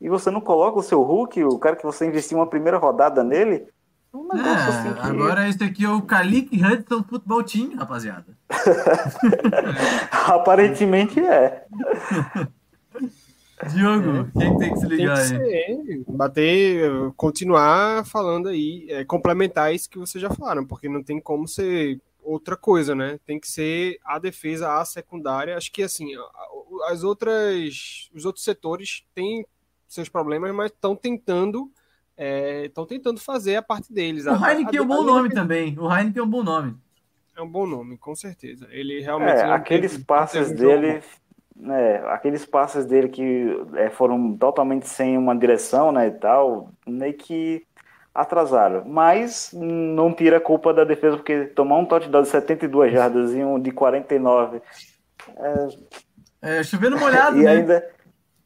E 0.00 0.08
você 0.08 0.30
não 0.30 0.40
coloca 0.40 0.78
o 0.78 0.82
seu 0.82 1.02
Hulk, 1.02 1.44
o 1.44 1.58
cara 1.58 1.76
que 1.76 1.84
você 1.84 2.06
investiu 2.06 2.38
uma 2.38 2.46
primeira 2.46 2.78
rodada 2.78 3.22
nele. 3.22 3.66
É 4.12 4.16
um 4.16 4.26
negócio 4.26 4.68
assim 4.68 4.88
É, 4.88 4.92
que... 4.94 5.00
agora 5.00 5.48
esse 5.48 5.62
aqui 5.62 5.84
é 5.84 5.90
o 5.90 6.02
Kalik 6.02 6.56
Hudson 6.64 7.02
Football 7.02 7.44
Team, 7.44 7.76
rapaziada. 7.76 8.36
Aparentemente 10.10 11.20
é. 11.20 11.66
Diogo, 13.74 14.30
quem 14.38 14.52
que 14.52 14.58
tem 14.58 14.72
que 14.72 14.78
se 14.80 14.88
Tem 14.88 14.96
ligar 14.98 15.16
que 15.16 15.20
aí? 15.20 15.26
ser, 15.28 16.04
bater, 16.08 16.90
continuar 17.16 18.06
falando 18.06 18.48
aí, 18.48 18.86
é, 18.88 19.04
complementar 19.04 19.74
isso 19.74 19.90
que 19.90 19.98
vocês 19.98 20.22
já 20.22 20.30
falaram, 20.30 20.64
porque 20.64 20.88
não 20.88 21.02
tem 21.02 21.20
como 21.20 21.48
ser 21.48 22.00
outra 22.22 22.56
coisa, 22.56 22.94
né? 22.94 23.18
Tem 23.26 23.40
que 23.40 23.48
ser 23.48 23.98
a 24.04 24.18
defesa, 24.20 24.78
a 24.78 24.84
secundária. 24.84 25.56
Acho 25.56 25.72
que 25.72 25.82
assim, 25.82 26.12
as 26.88 27.02
outras, 27.02 28.08
os 28.14 28.24
outros 28.24 28.44
setores 28.44 29.04
têm 29.12 29.44
seus 29.88 30.08
problemas, 30.08 30.54
mas 30.54 30.70
estão 30.70 30.94
tentando, 30.94 31.68
estão 32.18 32.84
tentando 32.86 33.20
fazer 33.20 33.56
a 33.56 33.62
parte 33.62 33.92
deles. 33.92 34.26
O 34.26 34.30
A- 34.30 34.50
Heineken 34.52 34.78
é 34.78 34.82
um 34.82 34.86
bom 34.86 35.02
nome 35.04 35.30
também. 35.30 35.78
O 35.78 35.90
Heineken 35.92 36.20
é 36.20 36.24
um 36.24 36.28
bom 36.30 36.42
nome. 36.42 36.76
É 37.36 37.40
um 37.42 37.48
bom 37.48 37.66
nome, 37.66 37.96
com 37.96 38.14
certeza. 38.16 38.66
Ele 38.70 39.00
realmente 39.00 39.38
É, 39.40 39.44
aqueles 39.52 39.92
teve- 39.92 40.04
passes 40.04 40.50
dele, 40.50 41.00
né, 41.54 41.98
aqueles 42.08 42.44
passes 42.44 42.84
dele 42.84 43.08
que 43.08 43.46
é, 43.74 43.90
foram 43.90 44.36
totalmente 44.36 44.88
sem 44.88 45.16
uma 45.16 45.36
direção, 45.36 45.92
né, 45.92 46.08
e 46.08 46.10
tal, 46.12 46.72
meio 46.84 47.14
que 47.14 47.64
atrasaram. 48.12 48.82
Mas 48.84 49.50
não 49.54 50.12
tira 50.12 50.38
a 50.38 50.40
culpa 50.40 50.74
da 50.74 50.82
defesa, 50.82 51.16
porque 51.16 51.44
tomar 51.44 51.78
um 51.78 51.84
touchdown 51.86 52.22
de 52.22 52.28
72 52.28 52.92
jardas 52.92 53.32
e 53.32 53.44
um 53.44 53.60
de 53.60 53.70
49, 53.70 54.60
É, 56.42 56.62
chovendo 56.64 56.98
molhado, 56.98 57.36
e 57.40 57.44
né? 57.44 57.50
ainda... 57.52 57.88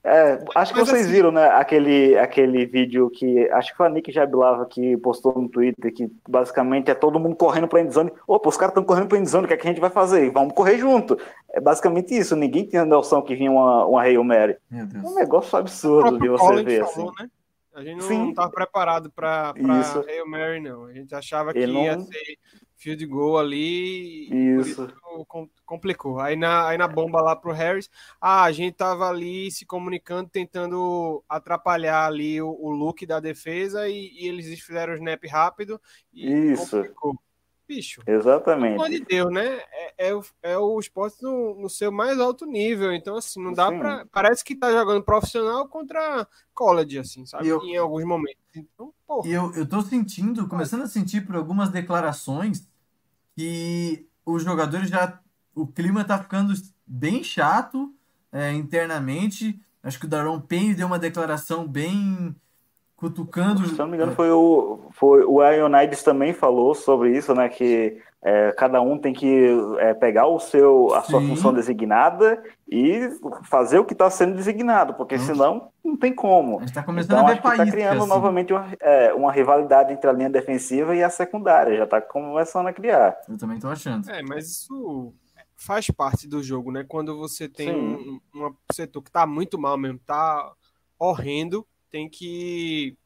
é, 0.05 0.45
acho 0.57 0.73
que 0.73 0.81
Mas 0.81 0.89
vocês 0.89 1.03
assim- 1.05 1.13
viram, 1.13 1.31
né, 1.31 1.47
aquele, 1.51 2.19
aquele 2.19 2.67
vídeo 2.67 3.09
que, 3.11 3.49
acho 3.51 3.71
que 3.71 3.77
foi 3.77 3.87
a 3.87 3.91
Nick 3.91 4.11
Jabilava 4.11 4.67
que 4.67 4.97
postou 4.97 5.33
no 5.41 5.49
Twitter, 5.49 5.93
que 5.95 6.11
basicamente 6.29 6.91
é 6.91 6.95
todo 6.95 7.21
mundo 7.21 7.37
correndo 7.37 7.69
pra 7.69 7.81
endzone. 7.81 8.11
Opa, 8.27 8.49
os 8.49 8.57
caras 8.57 8.73
estão 8.73 8.83
correndo 8.85 9.07
pra 9.09 9.19
endzone, 9.19 9.45
o 9.45 9.49
que, 9.49 9.55
é 9.55 9.57
que 9.57 9.67
a 9.67 9.71
gente 9.71 9.81
vai 9.81 9.91
fazer? 9.91 10.31
Vamos 10.31 10.55
correr 10.55 10.79
junto. 10.79 11.17
É 11.51 11.61
basicamente 11.61 12.17
isso, 12.17 12.35
ninguém 12.35 12.65
tinha 12.67 12.85
noção 12.85 13.23
que 13.23 13.35
vinha 13.37 13.51
uma, 13.51 13.87
uma 13.87 14.03
Hail 14.03 14.25
Mary. 14.25 14.57
Meu 14.71 14.87
É 14.95 15.07
um 15.07 15.15
negócio 15.15 15.57
absurdo 15.59 16.19
de 16.19 16.29
você 16.29 16.45
Collins 16.45 16.65
ver, 16.65 16.85
falou, 16.87 17.11
assim. 17.11 17.23
né? 17.23 17.31
A 17.75 17.83
gente 17.83 18.07
não 18.07 18.31
estava 18.31 18.51
preparado 18.51 19.11
para 19.11 19.55
Isso. 19.81 20.05
Hail 20.07 20.29
Mary, 20.29 20.61
não. 20.61 20.85
A 20.85 20.93
gente 20.93 21.15
achava 21.15 21.53
que 21.55 21.59
Ele 21.59 21.73
ia 21.81 21.97
não- 21.97 22.05
ser 22.05 22.37
field 22.83 23.07
goal 23.07 23.39
ali. 23.39 24.29
e 24.31 24.61
Isso. 24.61 24.93
com- 25.29 25.49
complicou. 25.65 26.19
Aí 26.21 26.35
na, 26.37 26.69
aí 26.69 26.77
na 26.77 26.89
bomba 26.89 27.21
lá 27.23 27.37
pro 27.37 27.53
Harris, 27.53 27.89
ah, 28.21 28.43
a 28.43 28.53
gente 28.53 28.75
tava 28.75 29.09
ali 29.09 29.51
se 29.51 29.65
comunicando, 29.65 30.29
tentando 30.29 31.23
atrapalhar 31.29 32.07
ali 32.07 32.41
o, 32.43 32.49
o 32.49 32.71
look 32.71 33.07
da 33.07 33.21
defesa 33.21 33.89
e, 33.89 34.11
e 34.13 34.29
eles 34.29 34.61
fizeram 34.61 34.93
o 34.93 34.97
snap 34.97 35.23
rápido 35.27 35.81
e 36.13 36.27
Isso. 36.53 36.71
complicou. 36.77 37.15
Bicho, 37.69 38.03
Exatamente. 38.07 38.73
pelo 38.73 38.85
amor 38.85 38.91
de 38.91 39.01
Deus, 39.05 39.33
né? 39.33 39.61
É, 39.73 40.09
é, 40.09 40.15
o, 40.15 40.23
é 40.43 40.59
o 40.59 40.79
esporte 40.79 41.23
no, 41.23 41.55
no 41.55 41.71
seu 41.71 41.91
mais 41.91 42.19
alto 42.19 42.45
nível. 42.45 42.93
Então, 42.93 43.17
assim, 43.17 43.43
não 43.43 43.53
dá 43.53 43.69
Sim. 43.69 43.79
pra. 43.79 44.05
Parece 44.13 44.45
que 44.45 44.55
tá 44.57 44.71
jogando 44.71 45.03
profissional 45.03 45.67
contra 45.69 46.27
college, 46.53 46.99
assim, 46.99 47.25
sabe? 47.25 47.49
Eu- 47.49 47.63
Em 47.63 47.77
alguns 47.79 48.05
momentos. 48.05 48.43
Então, 48.55 48.93
pô, 49.07 49.23
E 49.25 49.33
eu, 49.33 49.55
eu 49.55 49.67
tô 49.67 49.81
sentindo, 49.81 50.47
começando 50.49 50.83
a 50.83 50.87
sentir 50.89 51.25
por 51.25 51.35
algumas 51.37 51.71
declarações 51.71 52.69
que 53.37 54.07
os 54.25 54.43
jogadores 54.43 54.89
já. 54.89 55.19
O 55.55 55.67
clima 55.67 56.05
tá 56.05 56.19
ficando 56.19 56.55
bem 56.87 57.23
chato 57.23 57.93
é, 58.33 58.53
internamente. 58.53 59.61
Acho 59.83 59.99
que 59.99 60.07
o 60.07 60.09
Daron 60.09 60.41
Payne 60.41 60.75
deu 60.75 60.87
uma 60.87 60.99
declaração 60.99 61.67
bem 61.67 62.35
cutucando. 62.97 63.67
Se 63.67 63.77
não 63.77 63.89
me 63.89 63.97
engano, 63.97 64.15
foi 64.15 64.31
o, 64.31 64.89
foi, 64.93 65.25
o 65.25 65.43
Ionides 65.43 66.03
também 66.03 66.33
falou 66.33 66.75
sobre 66.75 67.17
isso, 67.17 67.35
né? 67.35 67.49
Que 67.49 68.01
é, 68.25 68.53
cada 68.53 68.81
um 68.81 68.97
tem 68.97 69.13
que 69.13 69.49
é, 69.79 69.93
pegar 69.95 70.29
o 70.29 70.39
seu, 70.39 70.95
a 70.95 71.03
sua 71.03 71.21
Sim. 71.21 71.29
função 71.29 71.53
designada 71.53 72.41
e 72.71 73.11
fazer 73.45 73.79
o 73.81 73.85
que 73.85 73.95
está 73.95 74.09
sendo 74.09 74.37
designado, 74.37 74.95
porque 74.95 75.17
Não. 75.17 75.25
senão 75.25 75.73
não 75.85 75.97
tem 75.97 76.15
como. 76.15 76.59
A 76.59 76.61
gente 76.61 76.73
tá 76.73 76.85
começando 76.85 77.11
Então 77.13 77.25
a 77.27 77.27
ver 77.27 77.33
acho 77.33 77.43
que 77.43 77.49
está 77.49 77.57
país. 77.59 77.71
criando 77.73 78.07
novamente 78.07 78.53
uma, 78.53 78.69
é, 78.79 79.13
uma 79.13 79.33
rivalidade 79.33 79.93
entre 79.93 80.09
a 80.09 80.13
linha 80.13 80.31
defensiva 80.31 80.95
e 80.95 81.03
a 81.03 81.11
secundária, 81.11 81.77
já 81.77 81.85
está 81.85 82.01
começando 82.01 82.69
a 82.69 82.73
criar. 82.73 83.17
Eu 83.29 83.37
também 83.37 83.59
tô 83.59 83.69
achando. 83.69 84.09
É, 84.09 84.23
mas 84.23 84.49
isso 84.49 85.13
faz 85.57 85.89
parte 85.91 86.29
do 86.29 86.43
jogo, 86.43 86.71
né? 86.71 86.85
Quando 86.87 87.19
você 87.19 87.49
tem 87.49 87.75
um, 87.75 88.21
um 88.35 88.55
setor 88.73 89.03
que 89.03 89.11
tá 89.11 89.27
muito 89.27 89.59
mal 89.59 89.77
mesmo, 89.77 89.99
tá 89.99 90.53
horrendo, 90.97 91.67
tem 91.91 92.09
que 92.09 92.97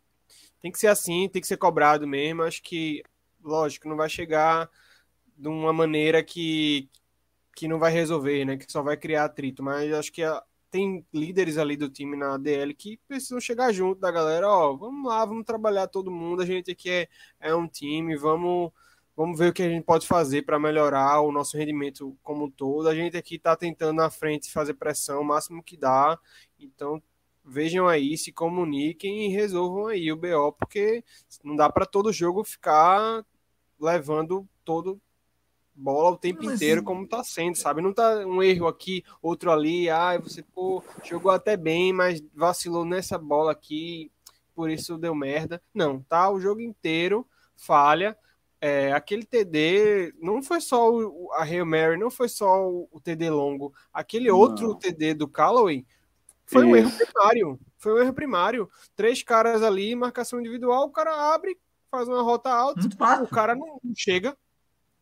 tem 0.61 0.70
que 0.70 0.79
ser 0.79 0.88
assim, 0.88 1.29
tem 1.29 1.40
que 1.40 1.48
ser 1.48 1.57
cobrado 1.57 2.07
mesmo. 2.07 2.42
Acho 2.42 2.62
que, 2.62 3.02
lógico, 3.42 3.88
não 3.88 3.96
vai 3.96 4.09
chegar 4.09 4.68
de 5.37 5.49
uma 5.49 5.72
maneira 5.72 6.22
que 6.25 6.88
que 7.55 7.68
não 7.68 7.79
vai 7.79 7.92
resolver, 7.92 8.44
né? 8.44 8.57
Que 8.57 8.70
só 8.70 8.83
vai 8.83 8.96
criar 8.96 9.25
atrito, 9.27 9.62
mas 9.62 9.92
acho 9.92 10.12
que 10.12 10.22
a- 10.22 10.42
tem 10.70 11.07
líderes 11.12 11.57
ali 11.59 11.77
do 11.77 11.88
time 11.88 12.16
na 12.16 12.37
DL 12.37 12.75
que 12.75 12.99
precisam 13.09 13.40
chegar 13.40 13.72
junto 13.72 14.01
da 14.01 14.11
galera, 14.11 14.49
ó, 14.49 14.75
vamos 14.77 15.09
lá, 15.09 15.25
vamos 15.25 15.44
trabalhar 15.44 15.87
todo 15.88 16.11
mundo, 16.11 16.42
a 16.42 16.46
gente 16.46 16.70
aqui 16.72 16.90
é, 16.90 17.09
é 17.40 17.55
um 17.55 17.68
time, 17.68 18.16
vamos 18.16 18.72
Vamos 19.16 19.38
ver 19.38 19.49
o 19.51 19.53
que 19.53 19.62
a 19.62 19.68
gente 19.68 19.83
pode 19.85 20.07
fazer 20.07 20.42
para 20.42 20.59
melhorar 20.59 21.22
o 21.22 21.33
nosso 21.33 21.57
rendimento 21.57 22.14
como 22.22 22.44
um 22.44 22.51
todo. 22.51 22.87
A 22.88 22.94
gente 22.94 23.16
aqui 23.16 23.37
está 23.37 23.57
tentando 23.57 23.96
na 23.96 24.11
frente 24.11 24.53
fazer 24.53 24.75
pressão 24.75 25.22
o 25.22 25.25
máximo 25.25 25.62
que 25.62 25.75
dá. 25.75 26.18
Então, 26.59 27.03
vejam 27.42 27.88
aí, 27.88 28.18
se 28.18 28.31
comuniquem 28.31 29.25
e 29.27 29.29
resolvam 29.35 29.87
aí 29.87 30.12
o 30.12 30.16
BO, 30.16 30.53
porque 30.53 31.03
não 31.42 31.57
dá 31.57 31.70
para 31.70 31.87
todo 31.87 32.12
jogo 32.12 32.44
ficar 32.44 33.25
levando 33.81 34.49
todo 34.64 35.01
bola 35.76 36.10
o 36.10 36.18
tempo 36.18 36.44
Mas 36.44 36.54
inteiro 36.54 36.80
sim. 36.80 36.84
como 36.84 37.06
tá 37.06 37.22
sendo, 37.22 37.56
sabe? 37.56 37.82
Não 37.82 37.92
tá 37.92 38.26
um 38.26 38.42
erro 38.42 38.66
aqui, 38.66 39.04
outro 39.20 39.52
ali, 39.52 39.90
ah, 39.90 40.18
você 40.18 40.42
pô, 40.42 40.82
jogou 41.04 41.30
até 41.30 41.56
bem, 41.56 41.92
mas 41.92 42.22
vacilou 42.34 42.84
nessa 42.84 43.18
bola 43.18 43.52
aqui, 43.52 44.10
por 44.54 44.70
isso 44.70 44.96
deu 44.96 45.14
merda. 45.14 45.62
Não, 45.74 46.00
tá 46.00 46.30
o 46.30 46.40
jogo 46.40 46.60
inteiro 46.60 47.26
falha. 47.54 48.16
É, 48.60 48.92
aquele 48.92 49.24
TD 49.24 50.14
não 50.20 50.42
foi 50.42 50.60
só 50.60 50.90
o, 50.90 51.30
a 51.34 51.42
Hail 51.42 51.66
Mary, 51.66 51.98
não 51.98 52.10
foi 52.10 52.28
só 52.28 52.66
o, 52.68 52.88
o 52.90 53.00
TD 53.00 53.28
longo. 53.30 53.72
Aquele 53.92 54.28
Não. 54.28 54.38
outro 54.38 54.74
TD 54.74 55.14
do 55.14 55.28
Callaway 55.28 55.84
foi 56.46 56.64
um 56.64 56.74
erro 56.74 56.88
Isso. 56.88 57.04
primário. 57.04 57.60
Foi 57.76 57.92
um 57.92 57.98
erro 57.98 58.14
primário. 58.14 58.70
Três 58.94 59.22
caras 59.22 59.62
ali, 59.62 59.94
marcação 59.94 60.40
individual, 60.40 60.84
o 60.84 60.90
cara 60.90 61.34
abre, 61.34 61.58
faz 61.90 62.08
uma 62.08 62.22
rota 62.22 62.50
alta, 62.50 62.80
o 63.22 63.28
cara 63.28 63.54
não 63.54 63.78
chega, 63.94 64.36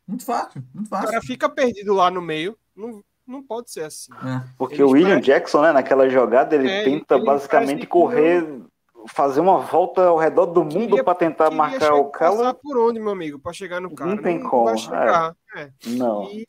Muito 0.06 0.24
fácil. 0.24 0.62
Muito 0.74 0.86
o 0.86 0.90
fácil. 0.90 1.08
cara 1.08 1.20
fica 1.22 1.48
perdido 1.48 1.94
lá 1.94 2.10
no 2.10 2.20
meio. 2.20 2.56
Não, 2.76 3.02
não 3.26 3.42
pode 3.42 3.70
ser 3.70 3.84
assim. 3.84 4.12
É. 4.12 4.42
Porque 4.58 4.74
Eles 4.76 4.86
o 4.86 4.90
William 4.90 5.14
parecem- 5.16 5.34
Jackson, 5.34 5.62
né, 5.62 5.72
naquela 5.72 6.08
jogada, 6.08 6.54
ele 6.54 6.68
É, 6.70 6.84
tenta 6.84 7.14
ele 7.16 7.24
basicamente 7.24 7.70
parece 7.70 7.86
correr, 7.86 8.60
fazer 9.08 9.40
uma 9.40 9.58
volta 9.58 10.02
ao 10.06 10.18
redor 10.18 10.46
do 10.46 10.64
mundo 10.64 11.02
para 11.04 11.14
tentar 11.14 11.50
marcar 11.50 11.80
chegar- 11.80 11.94
o 11.94 12.10
Cala. 12.10 12.36
Passar 12.36 12.54
por 12.54 12.76
onde, 12.78 13.00
meu 13.00 13.10
amigo, 13.10 13.38
para 13.38 13.52
chegar 13.52 13.80
no 13.80 13.94
cara? 13.94 14.20
tem 14.22 14.38
não 14.38 14.50
como, 14.50 14.64
vai 14.64 14.78
chegar. 14.78 15.36
É. 15.56 15.70
Não. 15.86 16.24
E, 16.30 16.46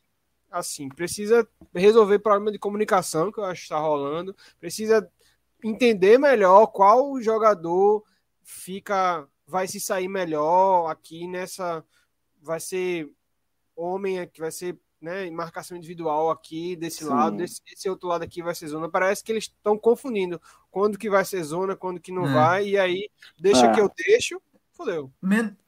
assim, 0.51 0.87
precisa 0.89 1.47
resolver 1.73 2.19
problema 2.19 2.51
de 2.51 2.59
comunicação, 2.59 3.31
que 3.31 3.39
eu 3.39 3.45
acho 3.45 3.61
que 3.61 3.65
está 3.65 3.77
rolando. 3.79 4.35
Precisa 4.59 5.09
entender 5.63 6.17
melhor 6.17 6.67
qual 6.67 7.19
jogador 7.21 8.03
fica, 8.43 9.27
vai 9.47 9.67
se 9.67 9.79
sair 9.79 10.07
melhor 10.07 10.89
aqui 10.89 11.27
nessa. 11.27 11.83
Vai 12.41 12.59
ser 12.59 13.09
homem 13.75 14.19
aqui, 14.19 14.39
vai 14.39 14.51
ser 14.51 14.77
né, 15.01 15.29
marcação 15.29 15.77
individual 15.77 16.31
aqui 16.31 16.75
desse 16.75 17.03
Sim. 17.03 17.09
lado, 17.09 17.37
desse, 17.37 17.61
esse 17.71 17.89
outro 17.89 18.07
lado 18.07 18.23
aqui 18.23 18.41
vai 18.41 18.55
ser 18.55 18.67
zona. 18.67 18.89
Parece 18.89 19.23
que 19.23 19.31
eles 19.31 19.43
estão 19.45 19.77
confundindo 19.77 20.41
quando 20.71 20.97
que 20.97 21.09
vai 21.09 21.23
ser 21.23 21.43
zona, 21.43 21.75
quando 21.75 21.99
que 21.99 22.11
não 22.11 22.27
É. 22.27 22.33
vai, 22.33 22.67
e 22.69 22.77
aí 22.77 23.09
deixa 23.39 23.67
É. 23.67 23.71
que 23.71 23.79
eu 23.79 23.89
deixo, 23.95 24.41
fodeu. 24.71 25.11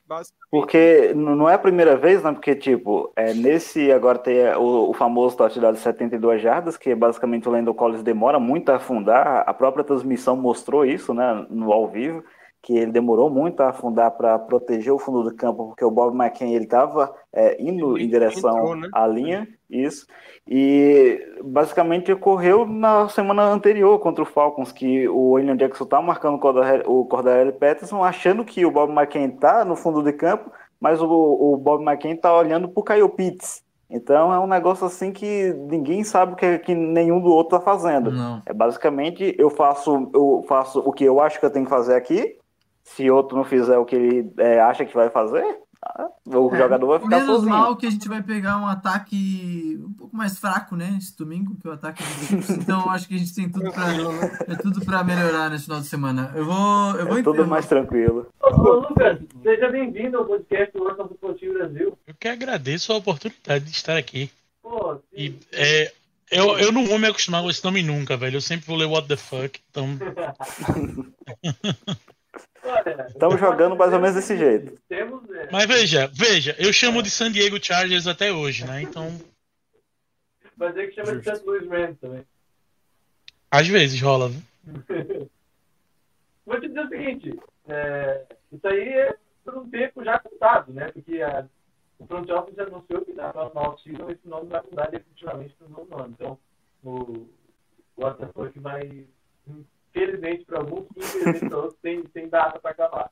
Basicamente. 0.08 0.50
Porque 0.50 1.14
não 1.14 1.50
é 1.50 1.56
a 1.56 1.60
primeira 1.60 1.98
vez, 1.98 2.24
né? 2.24 2.32
Porque, 2.32 2.56
tipo, 2.56 3.12
é, 3.14 3.34
nesse 3.34 3.92
agora 3.92 4.18
tem 4.18 4.38
é, 4.38 4.58
o, 4.58 4.90
o 4.90 4.94
famoso 4.94 5.36
touchdown 5.36 5.74
de 5.74 5.80
72 5.80 6.42
jardas, 6.42 6.78
que 6.78 6.96
basicamente 6.96 7.48
o 7.50 7.52
Landon 7.52 7.74
Collins 7.74 8.02
demora 8.02 8.40
muito 8.40 8.70
a 8.70 8.78
afundar. 8.78 9.44
A 9.46 9.54
própria 9.54 9.84
transmissão 9.84 10.38
mostrou 10.38 10.86
isso, 10.86 11.14
né? 11.14 11.46
No 11.50 11.74
ao 11.74 11.90
vivo, 11.90 12.24
que 12.68 12.78
ele 12.78 12.92
demorou 12.92 13.30
muito 13.30 13.62
a 13.62 13.70
afundar 13.70 14.12
para 14.12 14.38
proteger 14.38 14.92
o 14.92 15.00
fundo 15.00 15.24
do 15.24 15.34
campo, 15.34 15.68
porque 15.68 15.86
o 15.86 15.90
Bob 15.90 16.14
McCain 16.14 16.54
ele 16.54 16.66
estava 16.66 17.16
indo 17.58 17.96
Ele 17.96 18.04
em 18.04 18.10
direção 18.10 18.58
entrou, 18.58 18.76
né? 18.76 18.90
à 18.94 19.08
linha, 19.08 19.48
isso. 19.70 20.06
E 20.46 21.18
basicamente 21.46 22.12
ocorreu 22.12 22.66
na 22.66 23.08
semana 23.08 23.44
anterior 23.44 23.98
contra 24.00 24.22
o 24.22 24.26
Falcons, 24.26 24.74
que 24.74 25.08
o 25.08 25.32
William 25.32 25.56
Jackson 25.56 25.86
tá 25.86 26.02
marcando 26.02 26.36
o 26.36 26.40
Cordarelli- 27.06 27.54
o 27.54 27.54
Patterson, 27.54 28.04
achando 28.04 28.44
que 28.44 28.66
o 28.66 28.72
Bob 28.72 28.92
McCain 28.92 29.30
tá 29.30 29.64
no 29.64 29.78
fundo 29.78 30.04
de 30.04 30.12
campo, 30.12 30.52
mas 30.78 31.02
o, 31.02 31.08
o 31.10 31.56
Bob 31.56 31.82
McCain 31.82 32.18
tá 32.18 32.36
olhando 32.38 32.68
pro 32.68 32.84
Kyle 32.84 33.08
Pitts. 33.08 33.64
Então 33.90 34.34
é 34.34 34.40
um 34.40 34.48
negócio 34.48 34.86
assim 34.86 35.14
que 35.14 35.54
ninguém 35.70 36.04
sabe 36.04 36.34
o 36.34 36.36
que, 36.36 36.60
que 36.60 36.76
nenhum 36.76 37.22
do 37.22 37.30
outro 37.30 37.58
tá 37.58 37.64
fazendo. 37.64 38.12
Não. 38.12 38.42
É 38.46 38.52
basicamente 38.52 39.34
eu 39.40 39.50
faço, 39.50 40.10
eu 40.14 40.44
faço 40.50 40.82
o 40.82 40.92
que 40.92 41.06
eu 41.06 41.22
acho 41.22 41.40
que 41.40 41.46
eu 41.46 41.50
tenho 41.50 41.64
que 41.64 41.72
fazer 41.72 41.96
aqui. 41.96 42.36
Se 42.96 43.10
outro 43.12 43.38
não 43.38 43.44
fizer 43.44 43.78
o 43.78 43.86
que 43.86 43.96
ele 43.96 44.32
é, 44.38 44.60
acha 44.62 44.86
que 44.86 44.94
vai 44.96 45.10
fazer, 45.10 45.44
ah, 45.86 46.08
o 46.26 46.54
É, 46.56 46.58
jogador 46.58 46.88
vai 46.88 47.00
ficar 47.00 47.18
Menos 47.20 47.36
sozinho. 47.36 47.52
mal 47.52 47.76
que 47.76 47.86
a 47.86 47.90
gente 47.90 48.08
vai 48.08 48.24
pegar 48.24 48.58
um 48.58 48.66
ataque 48.66 49.80
um 49.86 49.94
pouco 49.94 50.16
mais 50.16 50.40
fraco, 50.40 50.76
né? 50.76 50.96
Esse 50.98 51.16
domingo, 51.16 51.56
que 51.62 51.68
é 51.68 51.72
o 51.72 51.74
ataque 51.74 52.02
Eagles. 52.04 52.50
Então 52.58 52.82
eu 52.84 52.90
acho 52.90 53.08
que 53.08 53.16
a 53.16 53.18
gente 53.18 53.36
tem 53.36 53.50
tudo 53.50 53.72
pra, 53.72 53.84
é 54.48 54.56
tudo 54.56 54.84
pra 54.86 55.04
melhorar 55.04 55.50
nesse 55.50 55.66
final 55.66 55.80
de 55.82 55.88
semana. 55.88 56.32
Eu 56.36 56.46
vou. 56.46 56.96
Eu 56.96 57.08
vou 57.08 57.20
É 57.20 57.24
tudo 57.24 57.46
mais 57.46 57.66
tranquilo. 57.68 58.28
Ô, 58.42 58.48
ô, 58.48 58.74
Lucas, 58.80 59.20
seja 59.44 59.70
bem-vindo 59.70 60.18
ao 60.18 60.26
podcast 60.26 60.74
do 60.76 60.84
Orson 60.84 61.08
Futebol 61.10 61.54
Brasil. 61.54 61.98
Eu 62.08 62.16
que 62.20 62.28
agradeço 62.28 62.92
a 62.94 62.98
oportunidade 62.98 63.66
de 63.66 63.72
estar 63.72 63.98
aqui. 63.98 64.32
Pô, 64.64 64.98
E 65.14 65.36
é, 65.52 65.92
eu, 66.32 66.58
eu 66.58 66.72
não 66.72 66.86
vou 66.86 66.98
me 66.98 67.08
acostumar 67.08 67.42
com 67.44 67.50
esse 67.50 67.64
nome 67.64 67.84
nunca, 67.84 68.18
velho. 68.18 68.38
Eu 68.38 68.42
sempre 68.42 68.66
vou 68.66 68.76
ler 68.78 68.86
What 68.86 69.08
the 69.08 69.16
fuck. 69.18 69.60
Então, 69.70 69.90
Estamos 73.08 73.40
jogando 73.40 73.76
mais 73.76 73.94
ou 73.94 74.00
menos 74.00 74.16
desse 74.16 74.38
jeito. 74.38 74.80
É, 74.90 75.06
mas 75.52 75.66
veja, 75.66 76.10
veja, 76.14 76.56
eu 76.60 76.72
chamo 76.74 77.02
de 77.02 77.10
San 77.10 77.32
Diego 77.32 77.64
Chargers 77.64 78.08
até 78.08 78.32
hoje, 78.32 78.66
né? 78.66 78.82
Então, 78.82 79.18
Vai 80.58 80.70
dizer 80.70 80.88
que 80.88 80.96
chama 80.96 81.20
de 81.20 81.24
St. 81.24 81.46
Louis 81.46 81.68
Rams 81.70 82.00
também. 82.00 82.26
às 83.52 83.68
vezes 83.68 84.02
rola. 84.02 84.30
viu? 84.30 85.30
Vou 86.46 86.60
te 86.60 86.68
dizer 86.68 86.86
o 86.86 86.90
seguinte: 86.90 87.40
é, 87.68 88.26
isso 88.52 88.68
aí 88.68 88.90
é 88.90 89.16
por 89.44 89.58
um 89.58 89.70
tempo 89.70 90.04
já 90.04 90.18
contado, 90.20 90.74
né? 90.74 90.92
Porque 90.92 91.22
a, 91.22 91.46
o 92.00 92.08
front 92.08 92.30
office 92.30 92.58
anunciou 92.60 93.06
que 93.06 93.14
na 93.14 93.32
próxima 93.32 93.70
off-season 93.70 94.10
esse 94.10 94.28
nome 94.28 94.50
vai 94.50 94.62
mudar 94.64 94.90
definitivamente 94.90 95.54
para 95.56 95.68
o 95.68 95.70
novo 95.70 95.90
nome. 95.90 96.16
Então, 96.18 96.40
o 96.84 97.28
What 97.98 98.20
the 98.20 98.28
fuck 98.34 98.60
vai, 98.60 99.06
infelizmente 99.98 100.46
para 100.46 100.60
alguns, 100.60 100.86
infelizmente 100.96 101.50
para 101.50 101.58
outros, 101.58 101.80
tem, 101.82 102.04
tem 102.04 102.30
data 102.30 102.60
para 102.60 102.72
acabar. 102.72 103.12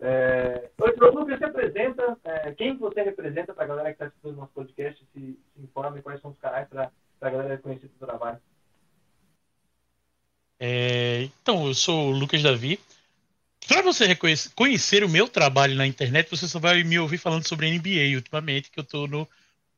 É, 0.00 0.70
Oi, 0.78 0.94
Lucas, 0.96 1.38
você 1.38 1.44
apresenta, 1.44 2.18
é, 2.24 2.52
quem 2.52 2.76
você 2.76 3.02
representa 3.02 3.54
para 3.54 3.64
a 3.64 3.68
galera 3.68 3.88
que 3.88 3.94
está 3.94 4.06
assistindo 4.06 4.36
nosso 4.36 4.52
podcast, 4.52 5.00
se, 5.12 5.20
se 5.20 5.62
informe 5.62 6.02
quais 6.02 6.20
são 6.20 6.30
os 6.30 6.38
canais 6.38 6.68
para 6.68 6.90
a 7.20 7.30
galera 7.30 7.58
conhecer 7.58 7.86
o 7.86 8.06
trabalho. 8.06 8.40
É, 10.58 11.22
então, 11.22 11.66
eu 11.66 11.74
sou 11.74 12.08
o 12.08 12.10
Lucas 12.10 12.42
Davi. 12.42 12.78
Para 13.66 13.82
você 13.82 14.14
conhecer 14.54 15.04
o 15.04 15.08
meu 15.08 15.26
trabalho 15.26 15.74
na 15.74 15.86
internet, 15.86 16.28
você 16.28 16.46
só 16.46 16.58
vai 16.58 16.84
me 16.84 16.98
ouvir 16.98 17.16
falando 17.16 17.48
sobre 17.48 17.70
NBA 17.70 18.14
ultimamente, 18.14 18.70
que 18.70 18.78
eu 18.78 18.84
tô 18.84 19.06
no 19.06 19.26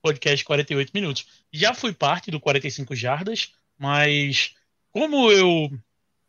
podcast 0.03 0.45
48 0.45 0.91
minutos. 0.93 1.45
Já 1.53 1.73
fui 1.73 1.93
parte 1.93 2.31
do 2.31 2.41
45 2.41 2.97
Jardas, 2.97 3.53
mas 3.79 4.57
como 4.91 5.31
eu 5.31 5.71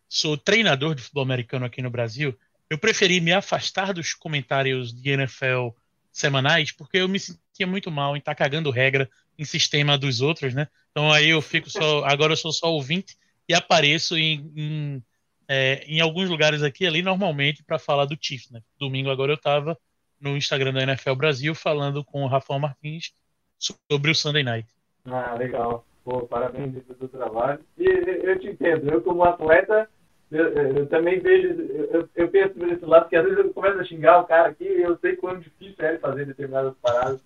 sou 0.10 0.38
treinador 0.38 0.95
de 0.95 1.01
futebol 1.01 1.24
americano 1.24 1.66
aqui 1.66 1.82
no 1.82 1.89
Brasil, 1.89 2.38
eu 2.70 2.78
preferi 2.78 3.20
me 3.22 3.32
afastar 3.32 3.93
dos 3.93 4.14
comentários 4.14 4.93
de 4.93 5.10
NFL 5.10 5.70
semanais, 6.12 6.72
porque 6.72 6.97
eu 6.97 7.08
me 7.08 7.20
sentia 7.20 7.68
muito 7.68 7.91
mal 7.91 8.16
em 8.16 8.20
estar 8.20 8.34
tá 8.34 8.43
cagando 8.43 8.72
regra 8.72 9.10
em 9.38 9.45
sistema 9.45 9.97
dos 9.97 10.20
outros, 10.22 10.53
né? 10.53 10.68
Então 10.91 11.12
aí 11.12 11.30
eu 11.30 11.41
fico 11.41 11.70
só. 11.70 12.03
Agora 12.05 12.34
eu 12.34 12.38
sou 12.38 12.51
só 12.51 12.74
ouvinte 12.74 13.16
e 13.47 13.53
apareço 13.53 14.18
em, 14.18 14.51
em 14.55 15.03
é, 15.47 15.84
em 15.88 16.01
alguns 16.01 16.30
lugares 16.30 16.62
aqui 16.62 16.86
ali 16.86 17.01
normalmente 17.01 17.64
para 17.64 17.80
falar 17.80 18.05
do 18.05 18.18
Chiefs, 18.20 18.51
né? 18.51 18.62
Domingo 18.78 19.10
agora 19.10 19.32
eu 19.32 19.38
estava 19.38 19.78
no 20.20 20.36
Instagram 20.36 20.74
da 20.74 20.84
NFL 20.84 21.14
Brasil 21.14 21.55
falando 21.55 22.03
com 22.03 22.24
o 22.24 22.28
Rafael 22.28 22.60
Martins 22.60 23.14
sobre 23.58 24.12
o 24.12 24.16
Sunday 24.16 24.43
Night. 24.43 24.68
Ah, 25.05 25.36
legal. 25.36 25.86
Pô, 26.03 26.22
parabéns 26.22 26.74
pelo 26.84 27.08
trabalho. 27.08 27.60
E 27.78 27.86
eu 27.86 28.39
te 28.39 28.47
entendo, 28.47 28.89
eu 28.89 29.01
como 29.01 29.24
atleta, 29.24 29.89
eu, 30.30 30.45
eu 30.49 30.88
também 30.88 31.19
vejo, 31.19 31.47
eu, 31.47 32.09
eu 32.15 32.30
penso 32.30 32.53
por 32.55 32.69
esse 32.71 32.86
lado, 32.86 33.03
porque 33.03 33.15
às 33.15 33.23
vezes 33.23 33.39
eu 33.39 33.53
começo 33.53 33.80
a 33.80 33.86
xingar 33.86 34.19
o 34.19 34.25
cara 34.25 34.49
aqui 34.49 34.65
e 34.65 34.82
eu 34.82 34.97
sei 34.99 35.15
quão 35.15 35.39
difícil 35.39 35.75
é 35.80 35.89
ele 35.89 35.99
fazer 35.99 36.25
determinadas 36.25 36.73
paradas. 36.82 37.21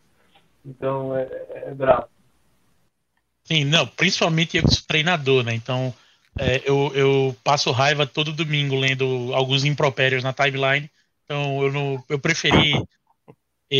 Então 0.63 1.15
é, 1.17 1.27
é 1.67 1.73
bravo. 1.73 2.07
Sim, 3.43 3.65
não, 3.65 3.87
principalmente 3.87 4.57
eu 4.57 4.63
sou 4.67 4.85
treinador, 4.87 5.43
né? 5.43 5.55
Então 5.55 5.93
é, 6.39 6.61
eu, 6.63 6.91
eu 6.93 7.35
passo 7.43 7.71
raiva 7.71 8.05
todo 8.05 8.31
domingo 8.31 8.75
lendo 8.75 9.33
alguns 9.33 9.65
impropérios 9.65 10.23
na 10.23 10.31
timeline, 10.31 10.89
então 11.25 11.63
eu, 11.63 11.71
não, 11.71 12.03
eu 12.07 12.19
preferi 12.19 12.73
é, 13.69 13.77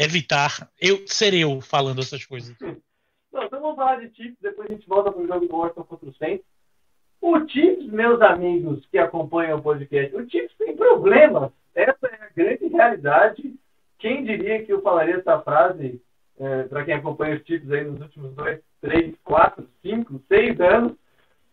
é, 0.00 0.04
evitar 0.04 0.70
eu 0.80 1.06
ser 1.06 1.34
eu 1.34 1.60
falando 1.60 2.00
essas 2.00 2.24
coisas. 2.24 2.56
Não, 2.60 3.44
então 3.44 3.60
vamos 3.60 3.76
falar 3.76 3.96
de 3.96 4.14
Chiefs, 4.14 4.38
depois 4.40 4.70
a 4.70 4.72
gente 4.72 4.88
volta 4.88 5.12
para 5.12 5.20
o 5.20 5.26
jogo 5.26 5.46
do 5.46 5.56
Washington 5.56 5.84
contra 5.84 6.08
o 6.08 6.14
Saints. 6.14 6.51
O 7.22 7.48
Chiefs, 7.48 7.86
meus 7.86 8.20
amigos 8.20 8.84
que 8.86 8.98
acompanham 8.98 9.60
o 9.60 9.62
podcast, 9.62 10.12
o 10.16 10.28
Chiefs 10.28 10.56
tem 10.58 10.76
problemas. 10.76 11.52
Essa 11.72 12.08
é 12.08 12.14
a 12.16 12.30
grande 12.34 12.66
realidade. 12.66 13.54
Quem 14.00 14.24
diria 14.24 14.64
que 14.64 14.72
eu 14.72 14.82
falaria 14.82 15.14
essa 15.14 15.40
frase 15.40 16.02
é, 16.40 16.64
para 16.64 16.84
quem 16.84 16.94
acompanha 16.94 17.36
os 17.36 17.46
Chiefs 17.46 17.70
aí 17.70 17.84
nos 17.84 18.00
últimos 18.00 18.34
dois, 18.34 18.60
três, 18.80 19.14
quatro, 19.22 19.68
cinco, 19.80 20.20
seis 20.26 20.60
anos? 20.60 20.96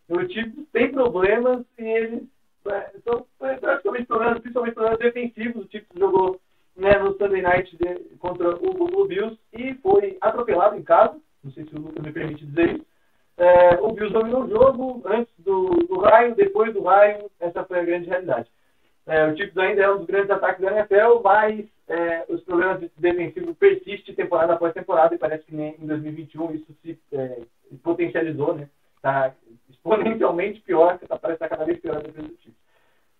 O 0.09 0.25
time 0.25 0.67
tem 0.73 0.91
problemas 0.91 1.63
e 1.77 1.83
eles 1.83 2.23
é, 2.67 2.91
são 3.03 3.27
é, 3.43 3.53
praticamente 3.57 4.07
problemas, 4.07 4.39
principalmente 4.39 4.73
problemas 4.73 4.99
defensivos. 4.99 5.65
O 5.65 5.67
time 5.67 5.85
jogou 5.95 6.41
né, 6.75 6.97
no 6.97 7.13
Sunday 7.13 7.43
Night 7.43 7.77
de, 7.77 8.15
contra 8.17 8.55
o 8.55 8.73
Buffalo 8.73 9.07
Bills 9.07 9.37
e 9.53 9.75
foi 9.75 10.17
atropelado 10.19 10.75
em 10.75 10.83
casa. 10.83 11.15
Não 11.43 11.51
sei 11.51 11.63
se 11.65 11.75
o 11.75 11.79
Lucas 11.79 12.03
me 12.03 12.11
permite 12.11 12.43
dizer 12.43 12.77
isso. 12.77 12.88
É, 13.39 13.79
o 13.79 13.93
Bills 13.93 14.11
dominou 14.11 14.43
o 14.43 14.49
jogo 14.49 15.01
antes 15.05 15.33
do, 15.39 15.69
do, 15.87 15.97
raio, 15.99 16.35
depois 16.35 16.73
do 16.73 16.83
raio. 16.83 17.31
Essa 17.39 17.63
foi 17.63 17.79
a 17.79 17.83
grande 17.85 18.09
realidade. 18.09 18.49
É, 19.07 19.25
o 19.25 19.35
Chiefs 19.35 19.57
ainda 19.57 19.81
é 19.81 19.89
um 19.89 19.99
dos 19.99 20.07
grandes 20.07 20.29
ataques 20.29 20.61
da 20.61 20.71
NFL, 20.71 21.21
mas 21.23 21.65
é, 21.87 22.25
os 22.27 22.41
problemas 22.43 22.91
defensivos 22.97 23.57
persistem 23.57 24.13
temporada 24.13 24.53
após 24.53 24.73
temporada 24.73 25.15
e 25.15 25.17
parece 25.17 25.45
que 25.45 25.55
em 25.55 25.87
2021 25.87 26.53
isso 26.53 26.75
se 26.83 26.99
é, 27.13 27.41
potencializou, 27.81 28.53
né? 28.53 28.69
Tá, 29.01 29.33
exponencialmente 29.69 30.59
pior, 30.59 30.99
que 30.99 31.07
parece 31.07 31.33
estar 31.33 31.47
cada 31.47 31.63
vez 31.63 31.79
pior 31.79 31.95
a 31.95 32.01
defesa 32.01 32.27
do 32.27 32.35
time. 32.35 32.55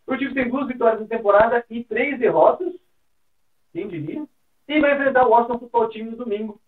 O 0.06 0.18
time 0.18 0.34
tem 0.34 0.50
duas 0.50 0.68
vitórias 0.68 1.00
na 1.00 1.08
temporada 1.08 1.64
e 1.70 1.84
três 1.86 2.20
derrotas, 2.20 2.74
quem 3.72 3.88
diria? 3.88 4.26
E 4.68 4.80
vai 4.82 4.94
enfrentar 4.94 5.26
o 5.26 5.30
Washington 5.30 5.60
Football 5.60 5.90
Team 5.90 6.06
no 6.08 6.18
domingo, 6.18 6.60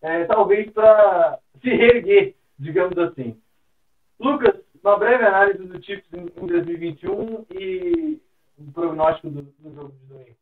é, 0.00 0.24
talvez 0.24 0.70
para 0.70 1.38
se 1.60 1.70
reerguer, 1.70 2.34
digamos 2.60 2.96
assim. 2.98 3.40
Lucas, 4.18 4.54
uma 4.84 4.98
breve 4.98 5.24
análise 5.24 5.64
do 5.64 5.82
Chiefs 5.82 6.06
em, 6.12 6.42
em 6.42 6.46
2021 6.46 7.46
e 7.50 8.20
um 8.58 8.70
prognóstico 8.70 9.30
do, 9.30 9.42
do 9.42 9.74
jogo 9.74 9.92
de 9.92 10.06
domingo. 10.06 10.36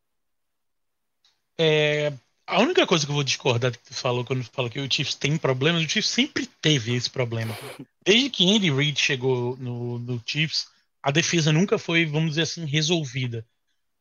É, 1.57 2.13
a 2.45 2.59
única 2.59 2.85
coisa 2.85 3.05
que 3.05 3.11
eu 3.11 3.15
vou 3.15 3.23
discordar 3.23 3.71
que 3.71 3.79
tu 3.79 3.93
falou 3.93 4.25
quando 4.25 4.43
tu 4.43 4.51
falou 4.51 4.69
que 4.69 4.79
o 4.79 4.91
Chiefs 4.91 5.15
tem 5.15 5.37
problemas, 5.37 5.83
o 5.83 5.89
Chiefs 5.89 6.09
sempre 6.09 6.45
teve 6.61 6.93
esse 6.93 7.09
problema. 7.09 7.57
Desde 8.03 8.29
que 8.29 8.53
Andy 8.53 8.71
Reid 8.71 8.99
chegou 8.99 9.57
no, 9.57 9.97
no 9.99 10.21
Chiefs, 10.25 10.67
a 11.01 11.11
defesa 11.11 11.51
nunca 11.53 11.77
foi, 11.77 12.05
vamos 12.05 12.31
dizer 12.31 12.43
assim, 12.43 12.65
resolvida. 12.65 13.45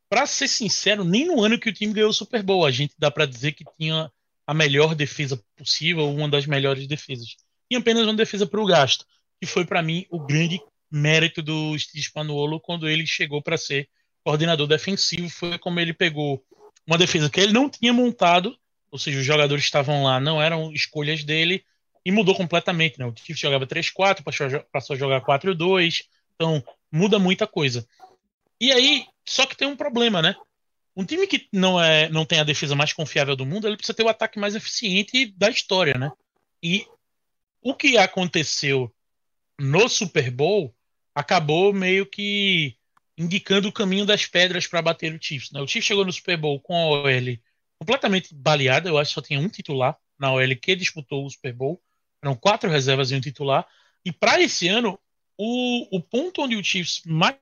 Para 0.08 0.26
ser 0.26 0.48
sincero, 0.48 1.04
nem 1.04 1.26
no 1.26 1.42
ano 1.42 1.58
que 1.58 1.68
o 1.68 1.72
time 1.72 1.92
ganhou 1.92 2.10
o 2.10 2.14
Super 2.14 2.42
Bowl, 2.42 2.64
a 2.64 2.70
gente 2.70 2.94
dá 2.98 3.10
para 3.10 3.26
dizer 3.26 3.52
que 3.52 3.64
tinha 3.76 4.10
a 4.46 4.54
melhor 4.54 4.94
defesa 4.94 5.40
possível, 5.54 6.08
uma 6.08 6.28
das 6.28 6.46
melhores 6.46 6.86
defesas. 6.86 7.36
E 7.70 7.76
apenas 7.76 8.04
uma 8.04 8.14
defesa 8.14 8.46
para 8.46 8.60
o 8.60 8.66
gasto, 8.66 9.04
que 9.40 9.46
foi 9.46 9.64
para 9.64 9.82
mim 9.82 10.06
o 10.10 10.18
grande 10.18 10.60
mérito 10.90 11.42
do 11.42 11.78
Steve 11.78 12.02
Spagnuolo 12.02 12.60
quando 12.60 12.88
ele 12.88 13.06
chegou 13.06 13.42
para 13.42 13.58
ser 13.58 13.88
coordenador 14.24 14.66
defensivo, 14.66 15.28
foi 15.28 15.58
como 15.58 15.80
ele 15.80 15.92
pegou 15.92 16.42
uma 16.86 16.98
defesa 16.98 17.28
que 17.28 17.40
ele 17.40 17.52
não 17.52 17.68
tinha 17.68 17.92
montado, 17.92 18.56
ou 18.90 18.98
seja, 18.98 19.18
os 19.18 19.24
jogadores 19.24 19.64
estavam 19.64 20.02
lá 20.02 20.18
não 20.18 20.40
eram 20.40 20.72
escolhas 20.72 21.22
dele, 21.22 21.62
e 22.04 22.10
mudou 22.10 22.34
completamente. 22.34 22.98
Né? 22.98 23.04
O 23.04 23.14
Chiefs 23.14 23.38
jogava 23.38 23.66
3-4, 23.66 24.22
passou 24.72 24.94
a 24.94 24.98
jogar 24.98 25.20
4-2, 25.20 26.04
então 26.34 26.64
muda 26.90 27.18
muita 27.18 27.46
coisa. 27.46 27.86
E 28.58 28.72
aí, 28.72 29.04
só 29.26 29.44
que 29.44 29.56
tem 29.56 29.68
um 29.68 29.76
problema, 29.76 30.22
né? 30.22 30.34
Um 30.96 31.04
time 31.04 31.26
que 31.26 31.46
não, 31.52 31.80
é, 31.80 32.08
não 32.08 32.24
tem 32.24 32.40
a 32.40 32.44
defesa 32.44 32.74
mais 32.74 32.94
confiável 32.94 33.36
do 33.36 33.44
mundo, 33.44 33.68
ele 33.68 33.76
precisa 33.76 33.94
ter 33.94 34.02
o 34.02 34.08
ataque 34.08 34.38
mais 34.38 34.56
eficiente 34.56 35.32
da 35.36 35.50
história, 35.50 35.98
né? 35.98 36.10
E 36.62 36.86
o 37.68 37.74
que 37.74 37.98
aconteceu 37.98 38.90
no 39.60 39.90
Super 39.90 40.30
Bowl 40.30 40.74
acabou 41.14 41.70
meio 41.70 42.06
que 42.06 42.74
indicando 43.16 43.68
o 43.68 43.72
caminho 43.72 44.06
das 44.06 44.24
pedras 44.24 44.66
para 44.66 44.80
bater 44.80 45.12
o 45.12 45.22
Chiefs. 45.22 45.50
Né? 45.50 45.60
O 45.60 45.66
Chiefs 45.66 45.86
chegou 45.86 46.02
no 46.02 46.12
Super 46.12 46.38
Bowl 46.38 46.58
com 46.60 46.74
a 46.74 46.86
OL 47.02 47.38
completamente 47.78 48.34
baleada, 48.34 48.88
eu 48.88 48.96
acho 48.96 49.10
que 49.10 49.14
só 49.16 49.20
tinha 49.20 49.38
um 49.38 49.50
titular 49.50 49.98
na 50.18 50.32
OL 50.32 50.56
que 50.56 50.74
disputou 50.74 51.26
o 51.26 51.30
Super 51.30 51.52
Bowl, 51.52 51.82
eram 52.22 52.34
quatro 52.34 52.70
reservas 52.70 53.10
e 53.10 53.16
um 53.16 53.20
titular, 53.20 53.66
e 54.02 54.10
para 54.10 54.40
esse 54.40 54.66
ano, 54.66 54.98
o, 55.36 55.96
o 55.96 56.00
ponto 56.00 56.42
onde 56.42 56.56
o 56.56 56.64
Chiefs 56.64 57.02
mais 57.04 57.36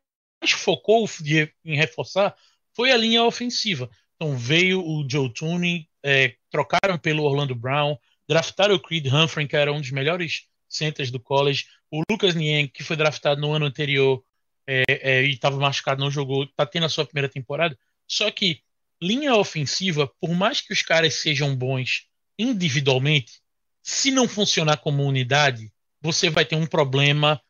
focou 0.57 1.09
de, 1.21 1.53
em 1.65 1.77
reforçar 1.77 2.35
foi 2.75 2.91
a 2.91 2.97
linha 2.97 3.23
ofensiva. 3.23 3.89
Então 4.17 4.37
veio 4.37 4.85
o 4.85 5.09
Joe 5.09 5.33
Tooney, 5.33 5.89
é, 6.03 6.35
trocaram 6.51 6.99
pelo 6.99 7.23
Orlando 7.23 7.55
Brown, 7.55 7.97
draftaram 8.29 8.75
o 8.75 8.81
Creed 8.81 9.07
Humphrey, 9.07 9.47
que 9.47 9.57
era 9.57 9.73
um 9.73 9.81
dos 9.81 9.91
melhores 9.91 10.47
centers 10.69 11.11
do 11.11 11.21
college, 11.21 11.67
o 11.91 12.03
Lucas 12.11 12.35
Niang, 12.35 12.69
que 12.69 12.83
foi 12.83 12.97
draftado 12.97 13.41
no 13.41 13.53
ano 13.53 13.67
anterior, 13.67 14.23
é, 14.67 14.83
é, 14.89 15.23
e 15.25 15.31
estava 15.31 15.57
machucado, 15.59 16.01
não 16.01 16.11
jogou, 16.11 16.45
está 16.45 16.67
tendo 16.67 16.87
a 16.87 16.89
sua 16.89 17.05
primeira 17.05 17.29
temporada. 17.29 17.79
Só 18.07 18.31
que 18.31 18.61
linha 19.01 19.35
ofensiva, 19.35 20.11
por 20.21 20.31
mais 20.31 20.61
que 20.61 20.73
os 20.73 20.83
caras 20.83 21.15
sejam 21.15 21.55
bons 21.55 22.09
individualmente, 22.39 23.41
se 23.83 24.11
não 24.11 24.29
funcionar 24.29 24.79
como 24.79 25.05
unidade, 25.05 25.73
você 26.01 26.29
vai 26.29 26.45
ter 26.45 26.57
um 26.57 26.67
problema 26.67 27.41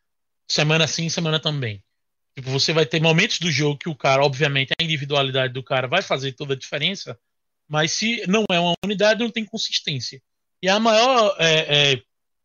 semana 0.47 0.87
sim, 0.87 1.09
semana 1.09 1.41
também. 1.41 1.83
Tipo, 2.35 2.51
você 2.51 2.73
vai 2.73 2.85
ter 2.85 3.01
momentos 3.01 3.39
do 3.39 3.51
jogo 3.51 3.79
que 3.79 3.89
o 3.89 3.95
cara, 3.95 4.23
obviamente, 4.23 4.73
a 4.79 4.85
individualidade 4.85 5.55
do 5.55 5.63
cara 5.63 5.89
vai 5.89 6.03
fazer 6.03 6.33
toda 6.33 6.53
a 6.53 6.57
diferença, 6.57 7.19
mas 7.67 7.93
se 7.93 8.23
não 8.27 8.45
é 8.51 8.61
uma 8.61 8.75
unidade, 8.85 9.23
não 9.23 9.31
tem 9.31 9.45
consistência. 9.45 10.23
E 10.63 10.69
a 10.69 10.79
maior, 10.81 11.37
é, 11.39 11.93
é, 11.93 12.03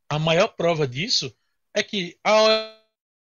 a 0.09 0.19
maior 0.19 0.47
prova 0.49 0.87
disso 0.87 1.33
é 1.73 1.81
que 1.81 2.17
a 2.23 2.77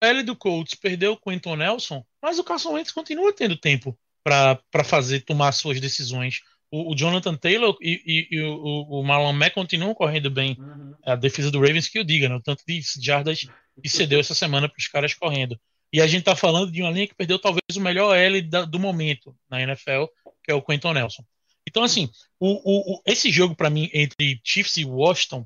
L 0.02 0.24
do 0.24 0.36
Colts 0.36 0.76
perdeu 0.76 1.14
o 1.14 1.18
Quentin 1.18 1.56
Nelson, 1.56 2.06
mas 2.22 2.38
o 2.38 2.44
Carson 2.44 2.74
Wentz 2.74 2.92
continua 2.92 3.34
tendo 3.34 3.58
tempo 3.58 3.98
para 4.24 4.84
fazer, 4.84 5.22
tomar 5.22 5.52
suas 5.52 5.80
decisões. 5.80 6.42
O, 6.72 6.92
o 6.92 6.96
Jonathan 6.96 7.36
Taylor 7.36 7.78
e, 7.82 8.02
e, 8.06 8.36
e 8.36 8.42
o, 8.42 9.00
o, 9.00 9.04
Marlon 9.04 9.34
Mack 9.34 9.54
continuam 9.54 9.94
correndo 9.94 10.30
bem. 10.30 10.58
Uhum. 10.60 10.96
A 11.06 11.16
defesa 11.16 11.52
do 11.52 11.60
Ravens 11.60 11.88
que 11.88 12.00
o 12.00 12.04
diga, 12.04 12.28
né? 12.28 12.40
tanto 12.44 12.64
de 12.68 12.82
jardas 13.02 13.48
e 13.82 13.90
cedeu 13.90 14.20
essa 14.20 14.34
semana 14.34 14.68
para 14.68 14.80
os 14.80 14.88
caras 14.88 15.14
correndo. 15.14 15.60
E 15.92 16.02
a 16.02 16.08
gente 16.08 16.22
está 16.22 16.36
falando 16.36 16.72
de 16.72 16.82
uma 16.82 16.90
linha 16.90 17.08
que 17.08 17.14
perdeu 17.14 17.38
talvez 17.38 17.76
o 17.76 17.82
melhor 17.82 18.16
L 18.16 18.42
da, 18.42 18.66
do 18.66 18.80
momento 18.80 19.36
na 19.48 19.62
NFL, 19.62 20.06
que 20.44 20.52
é 20.52 20.56
o 20.56 20.62
Quentin 20.62 20.94
Nelson. 20.94 21.24
Então, 21.74 21.84
assim, 21.84 22.08
o, 22.40 22.98
o, 22.98 23.02
esse 23.04 23.32
jogo 23.32 23.56
para 23.56 23.68
mim 23.68 23.90
entre 23.92 24.40
Chiefs 24.44 24.78
e 24.78 24.86
Washington 24.86 25.44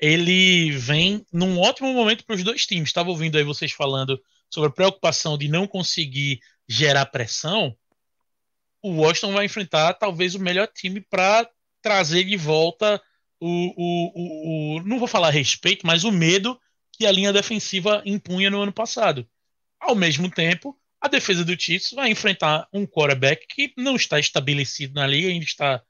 ele 0.00 0.70
vem 0.70 1.26
num 1.32 1.58
ótimo 1.58 1.92
momento 1.92 2.24
para 2.24 2.36
os 2.36 2.44
dois 2.44 2.64
times. 2.64 2.90
Estava 2.90 3.10
ouvindo 3.10 3.36
aí 3.36 3.42
vocês 3.42 3.72
falando 3.72 4.22
sobre 4.48 4.68
a 4.68 4.72
preocupação 4.72 5.36
de 5.36 5.48
não 5.48 5.66
conseguir 5.66 6.38
gerar 6.68 7.06
pressão. 7.06 7.76
O 8.80 8.92
Washington 9.00 9.32
vai 9.32 9.46
enfrentar 9.46 9.94
talvez 9.94 10.36
o 10.36 10.40
melhor 10.40 10.68
time 10.68 11.00
para 11.00 11.50
trazer 11.82 12.22
de 12.22 12.36
volta 12.36 13.02
o, 13.40 13.74
o, 13.76 14.76
o, 14.76 14.82
não 14.84 15.00
vou 15.00 15.08
falar 15.08 15.30
respeito, 15.30 15.84
mas 15.84 16.04
o 16.04 16.12
medo 16.12 16.56
que 16.92 17.04
a 17.04 17.10
linha 17.10 17.32
defensiva 17.32 18.00
impunha 18.06 18.48
no 18.48 18.62
ano 18.62 18.72
passado. 18.72 19.28
Ao 19.80 19.96
mesmo 19.96 20.30
tempo, 20.30 20.78
a 21.04 21.08
defesa 21.08 21.44
do 21.44 21.60
Chiefs 21.60 21.92
vai 21.92 22.10
enfrentar 22.10 22.66
um 22.72 22.86
quarterback 22.86 23.46
que 23.46 23.74
não 23.76 23.94
está 23.94 24.18
estabelecido 24.18 24.94
na 24.94 25.06
liga, 25.06 25.28
ainda 25.28 25.44
está 25.44 25.82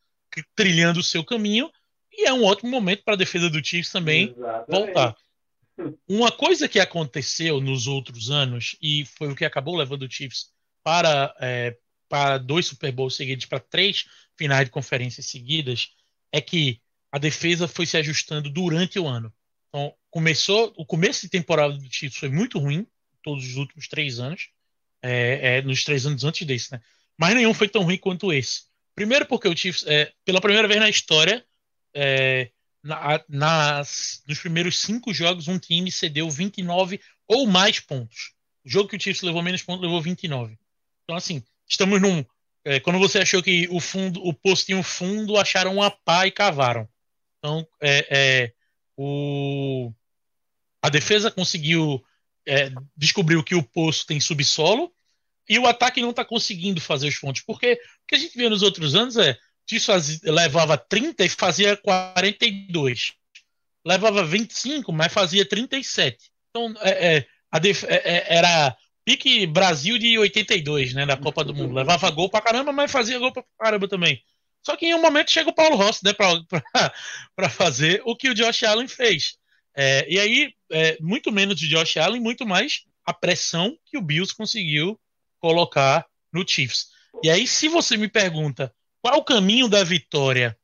trilhando 0.57 0.99
o 0.99 1.05
seu 1.05 1.23
caminho, 1.23 1.71
e 2.13 2.27
é 2.27 2.33
um 2.33 2.43
ótimo 2.43 2.69
momento 2.69 3.05
para 3.05 3.15
a 3.15 3.17
defesa 3.17 3.49
do 3.49 3.65
Chiefs 3.65 3.93
também 3.93 4.35
Exatamente. 4.37 4.67
voltar. 4.69 5.17
Uma 6.09 6.33
coisa 6.33 6.69
que 6.69 6.81
aconteceu 6.81 7.61
nos 7.61 7.87
outros 7.87 8.29
anos, 8.29 8.75
e 8.83 9.05
foi 9.05 9.31
o 9.31 9.37
que 9.37 9.45
acabou 9.45 9.77
levando 9.77 10.03
o 10.03 10.11
Chiefs 10.11 10.51
para, 10.83 11.33
é, 11.39 11.77
para 12.09 12.39
dois 12.39 12.67
Super 12.67 12.91
Bowls 12.91 13.15
seguidos, 13.15 13.47
para 13.47 13.61
três 13.61 14.07
finais 14.37 14.65
de 14.65 14.73
conferências 14.73 15.27
seguidas, 15.27 15.91
é 16.33 16.41
que 16.41 16.81
a 17.13 17.19
defesa 17.21 17.69
foi 17.69 17.87
se 17.87 17.97
ajustando 17.97 18.51
durante 18.51 18.99
o 18.99 19.07
ano. 19.07 19.33
Então, 19.69 19.95
começou, 20.11 20.75
o 20.77 20.85
começo 20.85 21.21
de 21.21 21.29
temporada 21.29 21.75
do 21.75 21.89
Chiefs 21.89 22.19
foi 22.19 22.31
muito 22.31 22.59
ruim, 22.59 22.85
todos 23.23 23.45
os 23.45 23.55
últimos 23.55 23.87
três 23.87 24.19
anos, 24.19 24.49
é, 25.05 25.59
é, 25.59 25.63
nos 25.63 25.85
três 25.85 26.07
anos 26.07 26.25
antes 26.25 26.47
desse, 26.47 26.73
né? 26.73 26.81
Mas 27.19 27.35
nenhum 27.35 27.53
foi 27.53 27.69
tão 27.69 27.83
ruim 27.83 27.99
quanto 27.99 28.33
esse. 28.33 28.63
Primeiro 28.95 29.27
porque 29.27 29.47
o 29.47 29.57
Chiefs, 29.57 29.85
é, 29.87 30.11
pela 30.25 30.41
primeira 30.41 30.67
vez 30.67 30.81
na 30.81 30.89
história, 30.89 31.45
é, 31.93 32.51
na- 32.83 33.23
nas, 33.29 34.23
nos 34.27 34.39
primeiros 34.39 34.79
cinco 34.79 35.13
jogos, 35.13 35.47
um 35.47 35.59
time 35.59 35.91
cedeu 35.93 36.31
29 36.31 37.01
ou 37.29 37.47
mais 37.47 37.79
pontos. 37.81 38.33
O 38.65 38.69
jogo 38.69 38.89
que 38.89 38.97
o 38.97 39.01
Chiefs 39.01 39.23
levou 39.23 39.43
menos 39.43 39.63
pontos 39.63 39.83
levou 39.83 40.01
29. 40.01 40.59
Então, 41.05 41.17
assim, 41.17 41.43
estamos 41.69 42.01
num. 42.01 42.25
é, 42.65 42.81
quando 42.81 42.99
você 42.99 43.19
achou 43.19 43.43
que 43.43 43.69
o 43.71 43.81
fundo, 43.81 44.25
o 44.27 44.33
poço 44.33 44.65
tinha 44.65 44.79
um 44.79 44.83
fundo, 44.83 45.37
acharam 45.37 45.75
uma 45.75 45.91
pá 45.91 46.27
e 46.27 46.31
cavaram. 46.31 46.89
Então, 47.39 47.67
é, 47.81 48.07
é, 48.11 48.53
o, 48.97 49.93
a 50.81 50.89
defesa 50.89 51.31
conseguiu 51.31 52.03
é, 52.47 52.71
descobriu 52.97 53.43
que 53.43 53.55
o 53.55 53.63
poço 53.63 54.07
tem 54.07 54.21
subsolo 54.21 54.94
e 55.49 55.59
o 55.59 55.67
ataque 55.67 56.01
não 56.01 56.11
está 56.11 56.25
conseguindo 56.25 56.81
fazer 56.81 57.09
os 57.09 57.19
pontos. 57.19 57.43
Porque 57.43 57.73
o 57.75 58.07
que 58.09 58.15
a 58.15 58.19
gente 58.19 58.37
vê 58.37 58.49
nos 58.49 58.63
outros 58.63 58.95
anos 58.95 59.17
é 59.17 59.37
fazia- 59.81 60.21
levava 60.25 60.77
30 60.77 61.25
e 61.25 61.29
fazia 61.29 61.77
42. 61.77 63.13
Levava 63.87 64.25
25, 64.25 64.93
mas 64.93 65.13
fazia 65.13 65.45
37. 65.47 66.31
Então, 66.51 66.75
é, 66.81 67.27
é, 67.53 67.61
def- 67.61 67.85
é, 67.85 67.97
é, 68.05 68.37
era 68.37 68.77
pique 69.05 69.47
Brasil 69.47 69.99
de 69.99 70.19
82, 70.19 70.95
né, 70.95 71.05
da 71.05 71.17
Copa 71.17 71.45
do 71.45 71.55
Mundo. 71.55 71.75
Levava 71.75 72.11
gol 72.11 72.31
pra 72.31 72.41
caramba, 72.41 72.73
mas 72.73 72.91
fazia 72.91 73.19
gol 73.19 73.33
pra 73.33 73.45
caramba 73.59 73.87
também. 73.89 74.23
Só 74.65 74.77
que 74.77 74.87
em 74.87 74.95
um 74.95 75.03
momento 75.03 75.31
chega 75.31 75.51
o 75.51 75.55
Paulo 75.55 75.77
Rossi, 75.77 76.03
né, 76.05 76.15
pra, 76.15 76.41
pra, 76.49 76.63
pra 77.37 77.51
fazer 77.51 78.01
o 78.07 78.17
que 78.17 78.31
o 78.31 78.35
Josh 78.35 78.63
Allen 78.63 78.89
fez. 78.89 79.37
É, 79.77 80.07
e 80.09 80.19
aí, 80.19 80.55
é, 80.71 80.97
muito 81.01 81.31
menos 81.31 81.57
de 81.59 81.69
Josh 81.69 81.99
Allen, 81.99 82.21
muito 82.21 82.47
mais 82.47 82.85
a 83.05 83.13
pressão 83.13 83.77
que 83.85 83.99
o 83.99 84.03
Bills 84.03 84.35
conseguiu 84.35 84.99
colocar 85.45 86.07
no 86.33 86.47
Chiefs. 86.49 86.89
E 87.23 87.29
aí, 87.31 87.47
se 87.47 87.69
você 87.69 87.97
me 87.99 88.09
pergunta 88.09 88.75
qual 89.03 89.19
o 89.19 89.25
caminho 89.25 89.69
da 89.69 89.85
vitória 89.85 90.59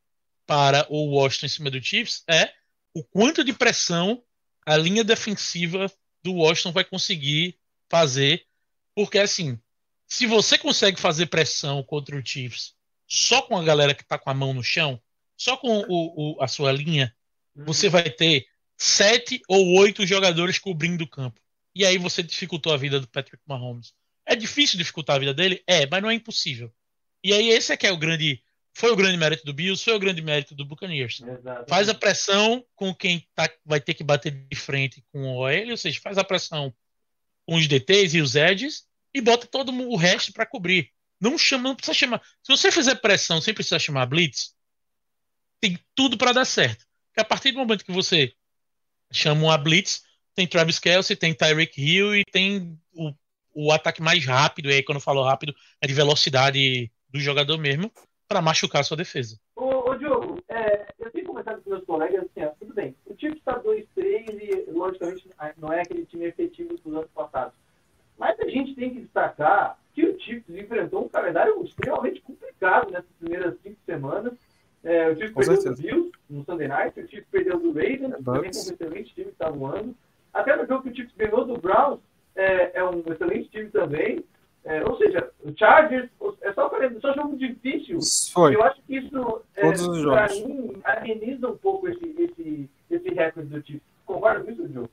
para 0.45 0.87
o 0.89 1.11
Washington 1.15 1.45
em 1.45 1.49
cima 1.49 1.69
do 1.71 1.83
Chiefs, 1.83 2.23
é 2.29 2.51
o 2.93 3.03
quanto 3.03 3.43
de 3.43 3.53
pressão 3.53 4.23
a 4.65 4.77
linha 4.77 5.03
defensiva 5.03 5.91
do 6.23 6.33
Washington 6.33 6.71
vai 6.71 6.83
conseguir 6.83 7.59
fazer. 7.89 8.45
Porque, 8.95 9.19
assim, 9.19 9.59
se 10.07 10.25
você 10.25 10.57
consegue 10.57 10.99
fazer 10.99 11.27
pressão 11.27 11.83
contra 11.83 12.17
o 12.17 12.25
Chiefs 12.25 12.75
só 13.07 13.41
com 13.43 13.57
a 13.57 13.63
galera 13.63 13.93
que 13.93 14.05
tá 14.05 14.17
com 14.17 14.29
a 14.29 14.33
mão 14.33 14.53
no 14.53 14.63
chão, 14.63 15.01
só 15.37 15.57
com 15.57 15.79
o, 15.87 16.37
o- 16.37 16.41
a 16.43 16.47
sua 16.47 16.71
linha, 16.71 17.15
você 17.55 17.89
vai 17.89 18.09
ter 18.09 18.45
sete 18.77 19.41
ou 19.47 19.77
oito 19.79 20.05
jogadores 20.05 20.57
cobrindo 20.59 21.03
o 21.03 21.09
campo. 21.09 21.39
E 21.75 21.85
aí 21.85 21.97
você 21.97 22.23
dificultou 22.23 22.73
a 22.73 22.77
vida 22.77 22.99
do 22.99 23.07
Patrick 23.07 23.41
Mahomes. 23.45 23.93
É 24.31 24.35
difícil 24.35 24.77
dificultar 24.77 25.17
a 25.17 25.19
vida 25.19 25.33
dele? 25.33 25.61
É, 25.67 25.85
mas 25.85 26.01
não 26.01 26.09
é 26.09 26.13
impossível. 26.13 26.73
E 27.21 27.33
aí 27.33 27.49
esse 27.49 27.73
é 27.73 27.77
que 27.77 27.85
é 27.85 27.91
o 27.91 27.97
grande. 27.97 28.41
Foi 28.73 28.89
o 28.89 28.95
grande 28.95 29.17
mérito 29.17 29.43
do 29.43 29.53
Bills, 29.53 29.83
foi 29.83 29.93
o 29.93 29.99
grande 29.99 30.21
mérito 30.21 30.55
do 30.55 30.63
Buccaneers. 30.63 31.19
Exatamente. 31.19 31.67
Faz 31.67 31.89
a 31.89 31.93
pressão 31.93 32.65
com 32.73 32.95
quem 32.95 33.27
tá, 33.35 33.49
vai 33.65 33.81
ter 33.81 33.93
que 33.93 34.05
bater 34.05 34.31
de 34.31 34.55
frente 34.55 35.03
com 35.11 35.23
o 35.23 35.35
OL, 35.39 35.71
ou 35.71 35.75
seja, 35.75 35.99
faz 35.99 36.17
a 36.17 36.23
pressão 36.23 36.73
com 37.45 37.55
os 37.55 37.67
DTs 37.67 38.15
e 38.15 38.21
os 38.21 38.35
edges 38.35 38.87
e 39.13 39.19
bota 39.19 39.45
todo 39.45 39.73
o 39.73 39.97
resto 39.97 40.31
para 40.31 40.45
cobrir. 40.45 40.89
Não 41.19 41.37
chama, 41.37 41.67
não 41.67 41.75
precisa 41.75 41.93
chamar. 41.93 42.21
Se 42.41 42.55
você 42.55 42.71
fizer 42.71 42.95
pressão 42.95 43.41
sem 43.41 43.53
precisar 43.53 43.79
chamar 43.79 44.05
blitz, 44.05 44.55
tem 45.59 45.77
tudo 45.93 46.17
para 46.17 46.31
dar 46.31 46.45
certo. 46.45 46.85
Porque 47.09 47.19
a 47.19 47.25
partir 47.25 47.51
do 47.51 47.59
momento 47.59 47.83
que 47.83 47.91
você 47.91 48.33
chama 49.11 49.43
uma 49.43 49.57
blitz, 49.57 50.03
tem 50.33 50.47
Travis 50.47 50.79
Kelsey, 50.79 51.17
tem 51.17 51.33
Tyreek 51.33 51.81
Hill 51.81 52.15
e 52.15 52.23
tem 52.23 52.79
o, 52.93 53.13
o 53.53 53.71
ataque 53.71 54.01
mais 54.01 54.25
rápido, 54.25 54.69
e 54.69 54.73
aí 54.73 54.83
quando 54.83 54.97
eu 54.97 55.01
falo 55.01 55.23
rápido, 55.23 55.53
é 55.81 55.87
de 55.87 55.93
velocidade 55.93 56.91
do 57.09 57.19
jogador 57.19 57.57
mesmo, 57.57 57.91
para 58.27 58.41
machucar 58.41 58.81
a 58.81 58.83
sua 58.83 58.95
defesa. 58.97 59.37
Ô, 59.55 59.89
ô 59.91 59.95
Diogo, 59.95 60.41
é, 60.47 60.87
eu 60.99 61.11
tenho 61.11 61.25
comentado 61.25 61.61
com 61.61 61.69
meus 61.69 61.83
colegas 61.83 62.23
assim, 62.25 62.45
ó, 62.45 62.51
tudo 62.59 62.73
bem, 62.73 62.95
o 63.05 63.13
time 63.13 63.35
está 63.35 63.59
2-3 63.59 63.85
e, 63.97 64.71
logicamente, 64.71 65.27
não 65.57 65.71
é 65.73 65.81
aquele 65.81 66.05
time 66.05 66.25
efetivo 66.25 66.75
dos 66.77 66.93
anos 66.95 67.09
passados. 67.13 67.53
Mas 68.17 68.39
a 68.39 68.47
gente 68.47 68.73
tem 68.75 68.91
que 68.91 69.01
destacar 69.01 69.77
que 69.93 70.05
o 70.05 70.17
Chiefs 70.21 70.55
enfrentou 70.55 71.03
um 71.05 71.09
calendário 71.09 71.61
extremamente 71.63 72.21
complicado 72.21 72.91
nessas 72.91 73.09
primeiras 73.19 73.55
cinco 73.61 73.77
semanas. 73.85 74.33
É, 74.83 75.09
o 75.09 75.15
Chiefs 75.17 75.33
perdeu 75.33 75.55
certeza. 75.61 75.75
do 75.75 75.81
Bills 75.81 76.11
no 76.29 76.45
Sunday 76.45 76.67
Night, 76.67 76.99
o 76.99 77.07
Chiefs 77.09 77.27
perdeu 77.29 77.59
do 77.59 77.71
Ravens, 77.73 78.03
É, 78.03 78.09
também 78.09 78.21
Bucks. 78.43 78.63
com 78.63 78.69
um 78.69 78.73
excelente 78.73 79.13
time 79.13 79.25
que 79.25 79.31
está 79.33 79.49
voando. 79.49 79.95
Até 80.33 80.55
no 80.55 80.65
jogo 80.65 80.83
que 80.83 80.89
o 80.89 80.95
Chiefs 80.95 81.15
ganhou 81.17 81.45
do 81.45 81.57
Browns, 81.57 81.99
é, 82.35 82.79
é 82.79 82.83
um 82.83 83.03
excelente 83.07 83.49
time 83.49 83.69
também. 83.69 84.23
É, 84.63 84.83
ou 84.83 84.95
seja, 84.97 85.31
o 85.43 85.57
Chargers, 85.57 86.09
é 86.41 86.53
só, 86.53 86.69
só 87.01 87.13
jogo 87.13 87.35
difícil. 87.35 87.97
Foi. 88.31 88.55
Eu 88.55 88.63
acho 88.63 88.79
que 88.83 88.97
isso, 88.97 89.41
é, 89.55 89.75
jogos. 89.75 90.39
mim, 90.39 90.73
ameniza 90.83 91.49
um 91.49 91.57
pouco 91.57 91.87
esse, 91.87 92.15
esse, 92.17 92.69
esse 92.89 93.09
recorde 93.09 93.49
do 93.49 93.65
Chiefs. 93.65 93.81
Concorda 94.05 94.43
com 94.43 94.51
isso, 94.51 94.67
Diogo? 94.67 94.89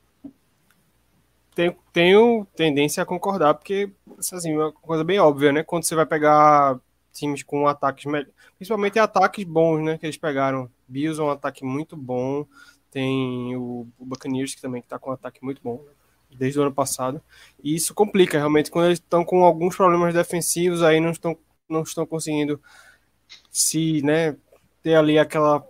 Tenho, 1.53 1.75
tenho 1.91 2.47
tendência 2.55 3.03
a 3.03 3.05
concordar, 3.05 3.53
porque 3.53 3.91
assim, 4.17 4.53
é 4.53 4.57
uma 4.57 4.71
coisa 4.71 5.03
bem 5.03 5.19
óbvia, 5.19 5.51
né? 5.51 5.61
Quando 5.61 5.83
você 5.83 5.93
vai 5.93 6.05
pegar 6.05 6.79
times 7.11 7.43
com 7.43 7.67
ataques 7.67 8.05
melhores, 8.05 8.33
principalmente 8.57 8.97
ataques 8.97 9.43
bons, 9.43 9.83
né? 9.83 9.97
Que 9.97 10.05
eles 10.05 10.17
pegaram. 10.17 10.69
Bills 10.87 11.19
é 11.19 11.23
um 11.23 11.29
ataque 11.29 11.63
muito 11.63 11.95
bom. 11.95 12.45
Tem 12.89 13.55
o, 13.55 13.87
o 13.99 14.05
Buccaneers 14.05 14.55
que 14.55 14.61
também 14.61 14.79
está 14.79 14.97
com 14.97 15.11
um 15.11 15.13
ataque 15.13 15.43
muito 15.43 15.61
bom, 15.61 15.83
né? 15.85 15.91
Desde 16.29 16.59
o 16.59 16.61
ano 16.61 16.73
passado. 16.73 17.21
E 17.63 17.75
isso 17.75 17.93
complica 17.93 18.37
realmente 18.37 18.71
quando 18.71 18.85
eles 18.85 18.99
estão 18.99 19.23
com 19.25 19.43
alguns 19.43 19.75
problemas 19.75 20.13
defensivos, 20.13 20.83
aí 20.83 20.99
não 20.99 21.11
estão, 21.11 21.37
não 21.67 21.81
estão 21.81 22.05
conseguindo 22.05 22.61
se, 23.51 24.01
né, 24.03 24.35
ter 24.81 24.95
ali 24.95 25.17
aquela 25.17 25.65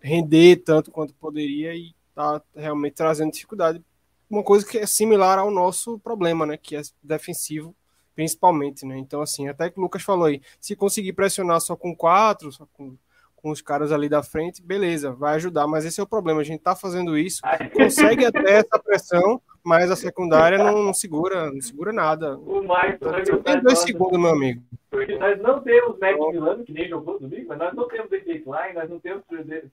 render 0.00 0.56
tanto 0.56 0.90
quanto 0.90 1.14
poderia 1.14 1.74
e 1.74 1.94
tá 2.14 2.42
realmente 2.54 2.94
trazendo 2.94 3.32
dificuldade. 3.32 3.82
Uma 4.28 4.42
coisa 4.42 4.66
que 4.66 4.78
é 4.78 4.86
similar 4.86 5.38
ao 5.38 5.50
nosso 5.50 5.98
problema, 5.98 6.46
né, 6.46 6.56
que 6.56 6.76
é 6.76 6.82
defensivo 7.02 7.74
principalmente, 8.14 8.86
né? 8.86 8.96
Então 8.96 9.20
assim, 9.20 9.48
até 9.48 9.68
que 9.68 9.78
o 9.78 9.82
Lucas 9.82 10.02
falou 10.02 10.26
aí, 10.26 10.40
se 10.60 10.76
conseguir 10.76 11.14
pressionar 11.14 11.60
só 11.60 11.74
com 11.74 11.96
quatro, 11.96 12.52
só 12.52 12.64
com 12.72 12.96
com 13.44 13.50
os 13.50 13.60
caras 13.60 13.92
ali 13.92 14.08
da 14.08 14.22
frente, 14.22 14.62
beleza, 14.62 15.12
vai 15.12 15.34
ajudar, 15.34 15.66
mas 15.66 15.84
esse 15.84 16.00
é 16.00 16.02
o 16.02 16.06
problema, 16.06 16.40
a 16.40 16.44
gente 16.44 16.62
tá 16.62 16.74
fazendo 16.74 17.18
isso, 17.18 17.42
consegue 17.74 18.24
até 18.24 18.60
essa 18.60 18.78
pressão, 18.82 19.38
mas 19.64 19.90
a 19.90 19.96
secundária 19.96 20.58
não, 20.58 20.82
não 20.82 20.94
segura, 20.94 21.50
não 21.50 21.60
segura 21.60 21.92
nada. 21.92 22.36
O 22.36 22.62
Marcos, 22.62 23.10
né, 23.10 23.22
que 23.22 23.36
Tem 23.38 23.60
dois 23.62 23.78
segundos, 23.78 24.20
meu 24.20 24.30
amigo. 24.30 24.62
porque 24.90 25.16
nós 25.18 25.40
não 25.40 25.60
temos 25.60 25.98
Max 25.98 26.18
Milano, 26.18 26.64
que 26.64 26.72
nem 26.72 26.88
jogou 26.88 27.18
domingo, 27.18 27.46
mas 27.48 27.58
nós 27.58 27.74
não 27.74 27.88
temos 27.88 28.12
AJ 28.12 28.40
Klein, 28.44 28.74
nós 28.74 28.90
não 28.90 28.98
temos 29.00 29.22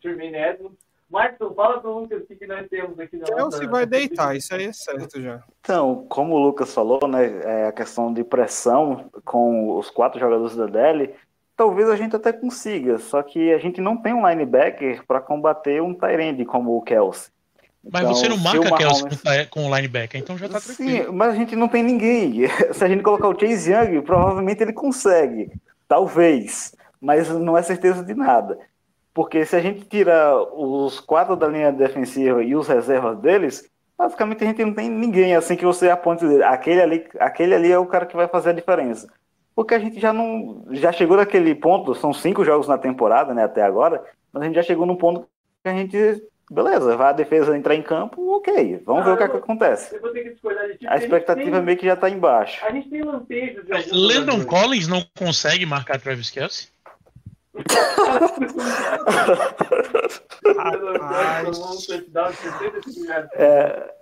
Tremaine 0.01 0.35
Edmonds. 0.37 0.77
Marcos, 1.09 1.53
fala 1.55 1.81
pro 1.81 1.99
Lucas 1.99 2.23
o 2.23 2.25
que, 2.25 2.35
que 2.37 2.47
nós 2.47 2.65
temos 2.69 2.97
aqui 2.97 3.17
na 3.17 3.25
Chelsea 3.25 3.43
nossa- 3.43 3.67
vai 3.67 3.85
deitar, 3.85 4.33
isso 4.33 4.55
aí 4.55 4.63
é 4.67 4.71
certo 4.71 5.21
já. 5.21 5.43
Então, 5.59 6.05
como 6.07 6.35
o 6.35 6.39
Lucas 6.39 6.73
falou, 6.73 7.05
né, 7.05 7.41
é 7.43 7.67
a 7.67 7.71
questão 7.73 8.13
de 8.13 8.23
pressão 8.23 9.09
com 9.25 9.77
os 9.77 9.89
quatro 9.89 10.17
jogadores 10.21 10.55
da 10.55 10.67
DL, 10.67 11.13
talvez 11.57 11.89
a 11.89 11.97
gente 11.97 12.15
até 12.15 12.31
consiga, 12.31 12.97
só 12.97 13.21
que 13.21 13.51
a 13.51 13.57
gente 13.57 13.81
não 13.81 13.97
tem 13.97 14.13
um 14.13 14.25
linebacker 14.25 15.05
para 15.05 15.19
combater 15.19 15.81
um 15.81 15.93
Tyrande 15.93 16.45
como 16.45 16.77
o 16.77 16.81
Kelsey. 16.81 17.29
Mas 17.89 18.03
Então, 18.03 18.13
você 18.13 18.29
não 18.29 18.38
marca 18.38 18.69
Mahomes- 18.69 19.21
com, 19.49 19.65
o 19.67 19.75
linebacker, 19.75 20.21
então 20.21 20.38
já 20.38 20.47
tá 20.47 20.59
tranquilo. 20.59 21.05
Sim, 21.05 21.11
mas 21.11 21.34
a 21.34 21.36
gente 21.36 21.55
não 21.55 21.67
tem 21.67 21.82
ninguém. 21.82 22.47
Se 22.73 22.84
a 22.84 22.88
gente 22.88 23.01
colocar 23.01 23.27
o 23.27 23.39
Chase 23.39 23.71
Young, 23.71 24.01
provavelmente 24.03 24.61
ele 24.61 24.73
consegue. 24.73 25.51
Talvez. 25.88 26.75
Mas 26.99 27.29
não 27.29 27.57
é 27.57 27.63
certeza 27.63 28.03
de 28.03 28.13
nada. 28.13 28.57
Porque 29.13 29.45
se 29.45 29.55
a 29.55 29.59
gente 29.59 29.84
tira 29.86 30.38
os 30.55 30.99
quatro 30.99 31.36
da 31.36 31.47
linha 31.47 31.71
defensiva 31.71 32.43
e 32.43 32.55
os 32.55 32.67
reservas 32.67 33.17
deles, 33.19 33.69
basicamente 33.97 34.43
a 34.43 34.47
gente 34.47 34.63
não 34.63 34.73
tem 34.73 34.89
ninguém 34.89 35.36
assim 35.36 35.55
que 35.55 35.65
você 35.65 35.89
aponte. 35.89 36.23
Aquele 36.43 36.82
ali, 36.82 37.05
aquele 37.19 37.55
ali 37.55 37.71
é 37.71 37.77
o 37.77 37.86
cara 37.88 38.05
que 38.05 38.15
vai 38.15 38.27
fazer 38.27 38.51
a 38.51 38.53
diferença. 38.53 39.07
Porque 39.53 39.73
a 39.73 39.79
gente 39.79 39.99
já 39.99 40.13
não. 40.13 40.63
Já 40.71 40.93
chegou 40.93 41.17
naquele 41.17 41.53
ponto, 41.55 41.93
são 41.93 42.13
cinco 42.13 42.45
jogos 42.45 42.67
na 42.67 42.77
temporada, 42.77 43.34
né, 43.34 43.43
até 43.43 43.63
agora, 43.63 44.01
mas 44.32 44.43
a 44.43 44.45
gente 44.45 44.55
já 44.55 44.63
chegou 44.63 44.86
num 44.86 44.95
ponto 44.95 45.27
que 45.61 45.69
a 45.69 45.73
gente 45.73 46.23
beleza, 46.51 46.95
vai 46.97 47.09
a 47.09 47.13
defesa 47.13 47.55
entrar 47.57 47.75
em 47.75 47.81
campo, 47.81 48.35
ok. 48.37 48.81
Vamos 48.85 49.01
Ah, 49.01 49.05
ver 49.05 49.11
o 49.11 49.17
que, 49.17 49.23
é 49.23 49.25
eu 49.25 49.31
que 49.31 49.37
acontece. 49.37 49.95
Eu. 49.95 50.01
A 50.89 50.97
expectativa 50.97 51.55
gente 51.57 51.65
meio 51.65 51.77
que 51.77 51.85
já 51.85 51.95
tá 51.95 52.09
embaixo. 52.09 52.59
tem, 52.59 52.69
A 52.69 52.71
gente 52.73 52.89
tem 52.89 53.01
lampejos 53.03 53.63
Landon 53.91 54.31
jogadores. 54.41 54.45
Collins 54.45 54.87
não 54.87 55.05
consegue 55.17 55.65
marcar 55.65 55.99
Travis 55.99 56.29
Kelsey? 56.29 56.67
Rapaz. 60.57 61.57
Tomou 61.57 61.77
touchdown 61.81 62.31
de 62.31 62.37
65 62.37 63.05
jardas. 63.07 63.31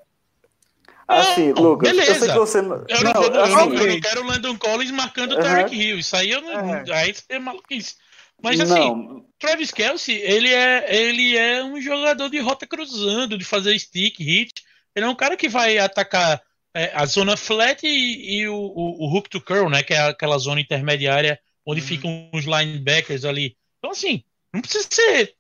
É, 1.11 1.21
assim, 1.21 1.53
Não, 1.53 1.63
Lucas, 1.63 1.89
eu 1.89 1.95
beleza. 1.97 2.19
sei 2.19 2.27
que 2.29 2.37
você 2.37 2.61
não. 2.61 2.85
Eu 2.87 3.03
não, 3.03 3.13
não, 3.13 3.23
eu 3.23 3.41
assim, 3.41 3.53
não- 3.55 3.73
eu 3.73 3.87
não 3.87 3.99
quero 3.99 4.21
o 4.21 4.27
Landon 4.27 4.55
Collins 4.59 4.91
marcando 4.91 5.31
o 5.31 5.39
Aham. 5.39 5.41
Tarek 5.43 5.75
Hill. 5.75 5.97
Isso 5.97 6.15
aí 6.15 6.29
eu 6.29 6.39
não. 6.41 6.75
É. 6.75 6.83
Aí 6.93 7.15
é 7.29 7.39
maluquice. 7.39 7.95
Mas 8.41 8.59
assim, 8.59 8.73
não, 8.73 9.25
Travis 9.37 9.71
Kelsey, 9.71 10.15
ele 10.17 10.53
é, 10.53 10.95
ele 10.95 11.37
é 11.37 11.63
um 11.63 11.79
jogador 11.81 12.29
de 12.29 12.39
rota 12.39 12.67
cruzando, 12.67 13.37
de 13.37 13.45
fazer 13.45 13.77
stick, 13.79 14.19
hit. 14.19 14.63
Ele 14.95 15.05
é 15.05 15.09
um 15.09 15.15
cara 15.15 15.37
que 15.37 15.47
vai 15.47 15.77
atacar 15.77 16.41
é, 16.73 16.91
a 16.93 17.05
zona 17.05 17.37
flat 17.37 17.85
e, 17.85 18.39
e 18.39 18.47
o, 18.47 18.55
o, 18.55 19.05
o 19.05 19.15
hook 19.15 19.29
to 19.29 19.41
curl, 19.41 19.69
né? 19.69 19.83
Que 19.83 19.93
é 19.93 20.01
aquela 20.01 20.37
zona 20.37 20.61
intermediária 20.61 21.39
onde 21.65 21.81
ficam 21.81 22.29
os 22.33 22.45
linebackers 22.45 23.25
ali. 23.25 23.55
Então, 23.77 23.91
assim, 23.91 24.23
não 24.53 24.61
precisa 24.61 24.87
ser 24.91 25.35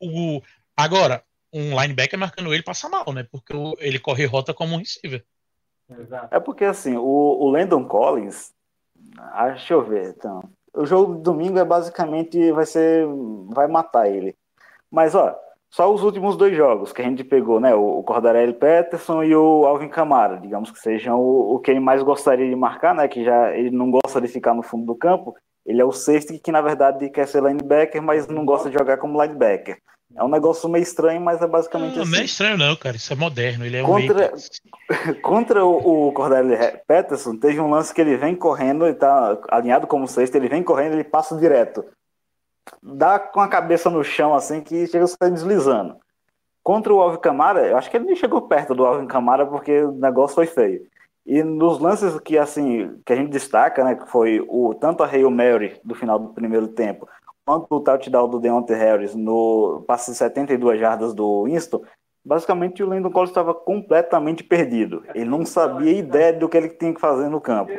o. 0.00 0.40
Agora, 0.76 1.24
um 1.52 1.80
linebacker 1.80 2.18
marcando 2.18 2.52
ele 2.52 2.62
passa 2.62 2.88
mal, 2.88 3.12
né? 3.12 3.26
Porque 3.30 3.52
ele 3.78 3.98
corre 3.98 4.24
rota 4.24 4.52
como 4.52 4.74
um 4.74 4.78
receiver. 4.78 5.24
Exato. 5.88 6.34
É 6.34 6.40
porque 6.40 6.64
assim, 6.64 6.96
o, 6.96 7.02
o 7.02 7.50
Landon 7.50 7.84
Collins, 7.86 8.52
ah, 9.18 9.50
deixa 9.50 9.74
eu 9.74 9.84
ver, 9.84 10.14
então. 10.16 10.42
O 10.74 10.84
jogo 10.84 11.16
de 11.16 11.22
domingo 11.22 11.58
é 11.58 11.64
basicamente 11.64 12.50
vai 12.52 12.66
ser, 12.66 13.06
vai 13.54 13.68
matar 13.68 14.08
ele. 14.08 14.36
Mas 14.90 15.14
ó, 15.14 15.36
só 15.70 15.92
os 15.92 16.02
últimos 16.02 16.36
dois 16.36 16.56
jogos 16.56 16.92
que 16.92 17.02
a 17.02 17.04
gente 17.04 17.24
pegou, 17.24 17.58
né? 17.60 17.74
O, 17.74 18.02
Cordarelli 18.02 18.52
Peterson 18.52 19.24
e 19.24 19.34
o 19.34 19.66
Alvin 19.66 19.88
Kamara, 19.88 20.38
digamos 20.38 20.70
que 20.70 20.78
sejam 20.78 21.18
o, 21.20 21.54
o 21.54 21.58
que 21.58 21.70
ele 21.70 21.80
mais 21.80 22.02
gostaria 22.02 22.48
de 22.48 22.54
marcar, 22.54 22.94
né? 22.94 23.08
Que 23.08 23.24
já 23.24 23.52
ele 23.56 23.70
não 23.70 23.90
gosta 23.90 24.20
de 24.20 24.28
ficar 24.28 24.54
no 24.54 24.62
fundo 24.62 24.86
do 24.86 24.94
campo. 24.94 25.34
Ele 25.66 25.80
é 25.80 25.84
o 25.84 25.92
safety 25.92 26.38
que 26.38 26.52
na 26.52 26.60
verdade 26.60 27.08
quer 27.10 27.26
ser 27.26 27.42
linebacker, 27.42 28.02
mas 28.02 28.28
não 28.28 28.44
gosta 28.44 28.70
de 28.70 28.78
jogar 28.78 28.98
como 28.98 29.20
linebacker. 29.20 29.78
É 30.16 30.22
um 30.22 30.28
negócio 30.28 30.68
meio 30.68 30.82
estranho, 30.82 31.20
mas 31.20 31.42
é 31.42 31.46
basicamente 31.46 31.96
Não, 31.96 32.02
assim. 32.02 32.12
não 32.12 32.18
é 32.20 32.24
estranho, 32.24 32.56
não, 32.58 32.76
cara. 32.76 32.96
Isso 32.96 33.12
é 33.12 33.16
moderno. 33.16 33.64
Ele 33.66 33.76
é 33.78 33.82
um 33.82 33.86
Contra- 33.86 34.26
Apex. 34.26 34.50
Contra 35.22 35.64
o, 35.64 36.08
o 36.08 36.12
Cordarelli 36.12 36.56
Peterson, 36.86 37.36
teve 37.36 37.60
um 37.60 37.68
lance 37.70 37.92
que 37.92 38.00
ele 38.00 38.16
vem 38.16 38.34
correndo, 38.36 38.86
ele 38.86 38.94
tá 38.94 39.36
alinhado 39.50 39.86
como 39.86 40.06
sexto, 40.06 40.36
ele 40.36 40.48
vem 40.48 40.62
correndo, 40.62 40.92
ele 40.94 41.04
passa 41.04 41.36
direto. 41.36 41.84
Dá 42.82 43.18
com 43.18 43.40
a 43.40 43.48
cabeça 43.48 43.90
no 43.90 44.02
chão, 44.04 44.34
assim, 44.34 44.60
que 44.60 44.86
chega 44.86 45.04
a 45.04 45.08
sair 45.08 45.30
deslizando. 45.30 45.96
Contra 46.62 46.94
o 46.94 47.00
Alvin 47.00 47.18
Kamara, 47.18 47.66
eu 47.66 47.76
acho 47.76 47.90
que 47.90 47.96
ele 47.96 48.06
nem 48.06 48.16
chegou 48.16 48.42
perto 48.42 48.74
do 48.74 48.86
Alvin 48.86 49.06
Kamara, 49.06 49.44
porque 49.44 49.82
o 49.82 49.92
negócio 49.92 50.34
foi 50.34 50.46
feio. 50.46 50.80
E 51.26 51.42
nos 51.42 51.78
lances 51.78 52.18
que, 52.20 52.38
assim, 52.38 52.98
que 53.04 53.12
a 53.12 53.16
gente 53.16 53.30
destaca, 53.30 53.82
né, 53.84 53.94
que 53.94 54.06
foi 54.10 54.44
o, 54.48 54.74
tanto 54.74 55.02
a 55.02 55.06
Hail 55.06 55.30
Mary 55.30 55.78
do 55.84 55.94
final 55.94 56.18
do 56.18 56.28
primeiro 56.32 56.68
tempo, 56.68 57.08
quanto 57.44 57.66
o 57.70 57.80
touchdown 57.80 58.28
do 58.28 58.40
Deontay 58.40 58.76
Harris 58.76 59.14
no 59.14 59.84
passe 59.86 60.10
de 60.10 60.16
72 60.16 60.80
jardas 60.80 61.14
do 61.14 61.44
Winston, 61.44 61.82
basicamente 62.24 62.82
o 62.82 62.88
Landon 62.88 63.10
Collins 63.10 63.30
estava 63.30 63.54
completamente 63.54 64.42
perdido. 64.42 65.04
Ele 65.14 65.26
não 65.26 65.44
sabia 65.44 65.92
ideia 65.92 66.32
do 66.32 66.48
que 66.48 66.56
ele 66.56 66.70
tinha 66.70 66.94
que 66.94 67.00
fazer 67.00 67.28
no 67.28 67.40
campo. 67.40 67.72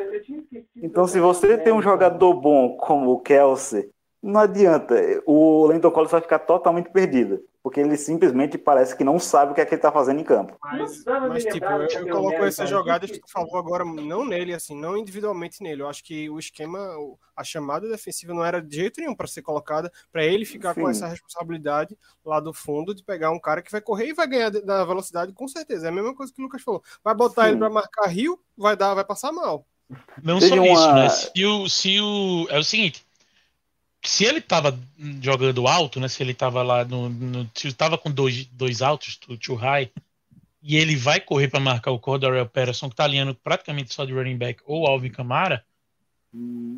Então, 0.76 1.06
se 1.06 1.18
você 1.18 1.58
tem 1.58 1.72
um 1.72 1.82
jogador 1.82 2.34
bom 2.34 2.76
como 2.76 3.10
o 3.10 3.20
Kelsey, 3.20 3.90
não 4.26 4.40
adianta. 4.40 4.94
O 5.24 5.66
Landon 5.66 5.90
Collins 5.90 6.10
vai 6.10 6.20
ficar 6.20 6.40
totalmente 6.40 6.90
perdido. 6.90 7.42
Porque 7.62 7.80
ele 7.80 7.96
simplesmente 7.96 8.56
parece 8.56 8.94
que 8.94 9.02
não 9.02 9.18
sabe 9.18 9.50
o 9.50 9.54
que 9.56 9.60
é 9.60 9.66
que 9.66 9.74
ele 9.74 9.80
está 9.80 9.90
fazendo 9.90 10.20
em 10.20 10.24
campo. 10.24 10.56
Mas, 10.62 11.04
mas 11.04 11.44
tipo, 11.44 11.66
eu, 11.66 11.82
eu 11.82 11.88
tem 11.88 12.08
coloco 12.08 12.44
essas 12.44 12.70
jogadas 12.70 13.10
que 13.10 13.18
tu 13.18 13.28
falou 13.28 13.56
agora, 13.56 13.84
não 13.84 14.24
nele, 14.24 14.54
assim, 14.54 14.78
não 14.80 14.96
individualmente 14.96 15.60
nele. 15.60 15.82
Eu 15.82 15.88
acho 15.88 16.04
que 16.04 16.30
o 16.30 16.38
esquema, 16.38 16.78
a 17.34 17.42
chamada 17.42 17.88
defensiva 17.88 18.32
não 18.32 18.44
era 18.44 18.62
de 18.62 18.76
jeito 18.76 19.00
nenhum 19.00 19.16
para 19.16 19.26
ser 19.26 19.42
colocada, 19.42 19.90
para 20.12 20.24
ele 20.24 20.44
ficar 20.44 20.74
com 20.74 20.84
Sim. 20.84 20.90
essa 20.90 21.08
responsabilidade 21.08 21.98
lá 22.24 22.38
do 22.38 22.52
fundo 22.52 22.94
de 22.94 23.02
pegar 23.02 23.32
um 23.32 23.40
cara 23.40 23.60
que 23.60 23.72
vai 23.72 23.80
correr 23.80 24.10
e 24.10 24.14
vai 24.14 24.28
ganhar 24.28 24.50
da 24.50 24.84
velocidade, 24.84 25.32
com 25.32 25.48
certeza. 25.48 25.86
É 25.86 25.88
a 25.88 25.92
mesma 25.92 26.14
coisa 26.14 26.32
que 26.32 26.40
o 26.40 26.44
Lucas 26.44 26.62
falou. 26.62 26.84
Vai 27.02 27.16
botar 27.16 27.46
Sim. 27.46 27.48
ele 27.48 27.58
para 27.58 27.70
marcar 27.70 28.06
Rio, 28.06 28.38
vai 28.56 28.76
dar, 28.76 28.94
vai 28.94 29.04
passar 29.04 29.32
mal. 29.32 29.66
Não 30.22 30.38
Teve 30.38 30.56
só 30.56 30.62
uma- 30.62 30.66
isso, 30.72 30.92
né? 30.92 31.08
Se 31.08 31.44
o, 31.44 31.68
se 31.68 32.00
o. 32.00 32.46
É 32.48 32.58
o 32.58 32.64
seguinte. 32.64 33.05
Se 34.06 34.24
ele 34.24 34.40
tava 34.40 34.78
jogando 35.20 35.66
alto, 35.66 35.98
né? 35.98 36.08
Se 36.08 36.22
ele 36.22 36.32
tava 36.32 36.62
lá 36.62 36.84
no. 36.84 37.08
no 37.08 37.50
se 37.54 37.66
ele 37.66 37.74
tava 37.74 37.98
com 37.98 38.10
dois, 38.10 38.46
dois 38.46 38.80
altos, 38.82 39.16
too, 39.16 39.56
high, 39.56 39.90
e 40.62 40.76
ele 40.76 40.96
vai 40.96 41.20
correr 41.20 41.48
para 41.48 41.60
marcar 41.60 41.90
o 41.90 41.98
Cordarel 41.98 42.46
Patterson, 42.46 42.88
que 42.88 42.96
tá 42.96 43.04
alinhando 43.04 43.34
praticamente 43.34 43.92
só 43.92 44.04
de 44.04 44.12
running 44.12 44.36
back, 44.36 44.60
ou 44.64 44.86
Alvin 44.86 45.10
Kamara, 45.10 45.64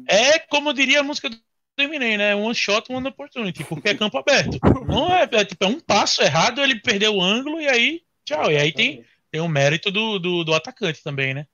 é 0.09 0.39
como 0.39 0.73
diria 0.73 1.01
a 1.01 1.03
música 1.03 1.29
do 1.29 1.39
Terminei, 1.77 2.17
né? 2.17 2.35
One 2.35 2.55
shot, 2.55 2.93
one 2.93 3.09
opportunity, 3.09 3.63
porque 3.65 3.91
é 3.91 3.95
campo 3.95 4.19
aberto. 4.19 4.59
Não 4.87 5.15
é, 5.15 5.29
é, 5.31 5.45
tipo, 5.45 5.65
é 5.65 5.69
um 5.69 5.79
passo 5.79 6.23
errado, 6.23 6.61
ele 6.61 6.81
perdeu 6.81 7.15
o 7.15 7.23
ângulo 7.23 7.61
e 7.61 7.69
aí, 7.69 8.03
tchau. 8.25 8.51
E 8.51 8.57
aí 8.57 8.73
tem, 8.73 9.05
tem 9.31 9.41
o 9.41 9.49
mérito 9.49 9.91
do, 9.91 10.19
do, 10.19 10.45
do 10.45 10.55
atacante 10.55 11.03
também, 11.03 11.35
né? 11.35 11.47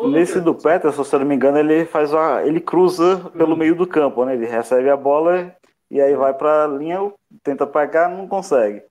Nesse 0.00 0.40
do 0.40 0.54
Peterson, 0.54 1.04
se 1.04 1.14
eu 1.14 1.20
não 1.20 1.26
me 1.26 1.34
engano, 1.34 1.58
ele 1.58 1.84
faz 1.84 2.12
a, 2.14 2.44
ele 2.46 2.60
cruza 2.60 3.30
pelo 3.36 3.56
meio 3.56 3.74
do 3.74 3.86
campo, 3.86 4.24
né? 4.24 4.34
Ele 4.34 4.46
recebe 4.46 4.88
a 4.90 4.96
bola 4.96 5.52
e 5.90 6.00
aí 6.00 6.14
vai 6.16 6.32
para 6.34 6.64
a 6.64 6.66
linha, 6.68 7.12
tenta 7.42 7.66
pegar, 7.66 8.08
não 8.08 8.26
consegue. 8.26 8.82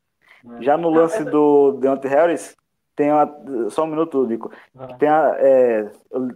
Já 0.60 0.78
no 0.78 0.90
lance 0.90 1.24
do 1.32 1.74
Deontay 1.74 2.10
Harris, 2.10 2.56
tem 2.96 3.12
uma, 3.12 3.30
só 3.70 3.84
um 3.84 3.88
minuto, 3.88 4.26
Nico. 4.26 4.52
Tem, 5.00 5.08
a, 5.10 5.36
é, 5.38 5.90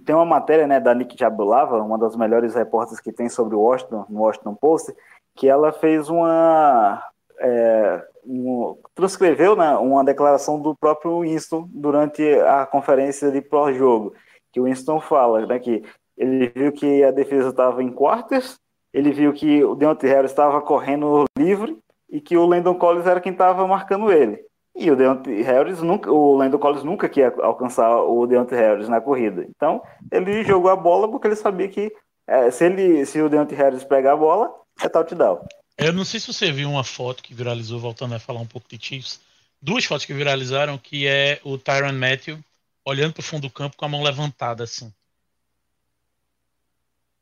tem 0.06 0.16
uma 0.16 0.26
matéria 0.26 0.66
né, 0.68 0.80
da 0.80 0.94
Nick 0.94 1.18
Jabulava, 1.18 1.82
uma 1.82 1.98
das 1.98 2.16
melhores 2.16 2.56
repórteres 2.56 3.00
que 3.00 3.12
tem 3.12 3.30
sobre 3.30 3.56
o 3.56 3.62
Washington, 3.62 4.06
no 4.10 4.22
Washington 4.22 4.56
Post, 4.56 4.94
que 5.36 5.48
ela 5.48 5.72
fez 5.72 6.10
uma. 6.10 7.02
é, 7.40 8.02
um- 8.26 8.76
transcreveu 8.96 9.56
né, 9.56 9.76
uma 9.76 10.04
declaração 10.04 10.60
do 10.60 10.76
próprio 10.76 11.20
Winston 11.22 11.68
durante 11.72 12.24
a 12.40 12.66
conferência 12.66 13.30
de 13.32 13.42
pró-jogo. 13.42 14.14
Que 14.56 14.62
o 14.62 14.64
Winston 14.64 15.02
fala 15.02 15.46
né, 15.46 15.60
que 15.60 15.84
ele 16.18 16.48
viu 16.48 16.72
que 16.72 17.04
a 17.04 17.12
defesa 17.12 17.50
estava 17.50 17.84
em 17.84 17.92
quartas, 17.92 18.56
ele 18.94 19.12
viu 19.12 19.34
que 19.34 19.62
o 19.66 19.76
Deontay 19.76 20.10
Harris 20.10 20.32
estava 20.32 20.62
correndo 20.62 21.26
livre 21.38 21.78
e 22.10 22.22
que 22.22 22.38
o 22.38 22.46
Landon 22.46 22.76
Collins 22.76 23.06
era 23.06 23.20
quem 23.20 23.34
estava 23.34 23.68
marcando 23.68 24.10
ele. 24.10 24.40
E 24.74 24.90
o 24.90 24.96
Deontay 24.96 25.42
Harris 25.42 25.82
nunca, 25.82 26.10
o 26.10 26.38
Landon 26.38 26.58
Collins 26.58 26.86
nunca 26.86 27.10
queria 27.10 27.36
alcançar 27.42 28.02
o 28.02 28.26
Deontay 28.26 28.58
Harris 28.58 28.88
na 28.88 29.02
corrida. 29.02 29.46
Então, 29.50 29.82
ele 30.10 30.42
jogou 30.46 30.72
a 30.72 30.76
bola 30.78 31.12
porque 31.12 31.28
ele 31.28 31.36
sabia 31.36 31.68
que 31.68 31.94
é, 32.26 32.50
se, 32.50 32.64
ele, 32.64 33.06
se 33.06 33.22
o 33.22 33.28
Deontay 33.28 33.58
Harris 33.58 33.84
pegar 33.84 34.14
a 34.14 34.18
bola, 34.18 34.56
é 34.82 34.88
touchdown. 34.88 35.46
Eu 35.78 35.92
não 35.92 36.06
sei 36.06 36.22
se 36.22 36.32
você 36.32 36.50
viu 36.50 36.70
uma 36.70 36.86
foto 36.86 37.22
que 37.22 37.34
viralizou, 37.34 37.78
voltando 37.78 38.16
a 38.16 38.20
falar 38.20 38.40
um 38.40 38.48
pouco 38.48 38.70
de 38.70 38.82
Chiefs. 38.82 39.20
Duas 39.62 39.84
fotos 39.84 40.06
que 40.06 40.14
viralizaram, 40.14 40.78
que 40.78 41.06
é 41.06 41.42
o 41.44 41.58
Tyron 41.58 41.92
Matthew 41.92 42.40
olhando 42.86 43.14
para 43.14 43.22
o 43.22 43.24
fundo 43.24 43.44
do 43.44 43.54
campo 43.54 43.76
com 43.76 43.86
a 43.86 43.90
mão 43.90 44.04
levantada, 44.04 44.64
assim. 44.64 44.94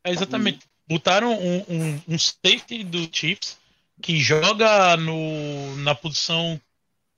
É 0.04 0.12
exatamente. 0.12 0.68
Botaram 0.86 1.34
um, 1.34 1.66
um, 1.70 2.02
um 2.10 2.20
safety 2.20 2.84
do 2.84 3.10
Chiefs 3.12 3.58
que 4.02 4.20
joga 4.20 4.98
no, 4.98 5.76
na 5.78 5.96
posição 5.96 6.60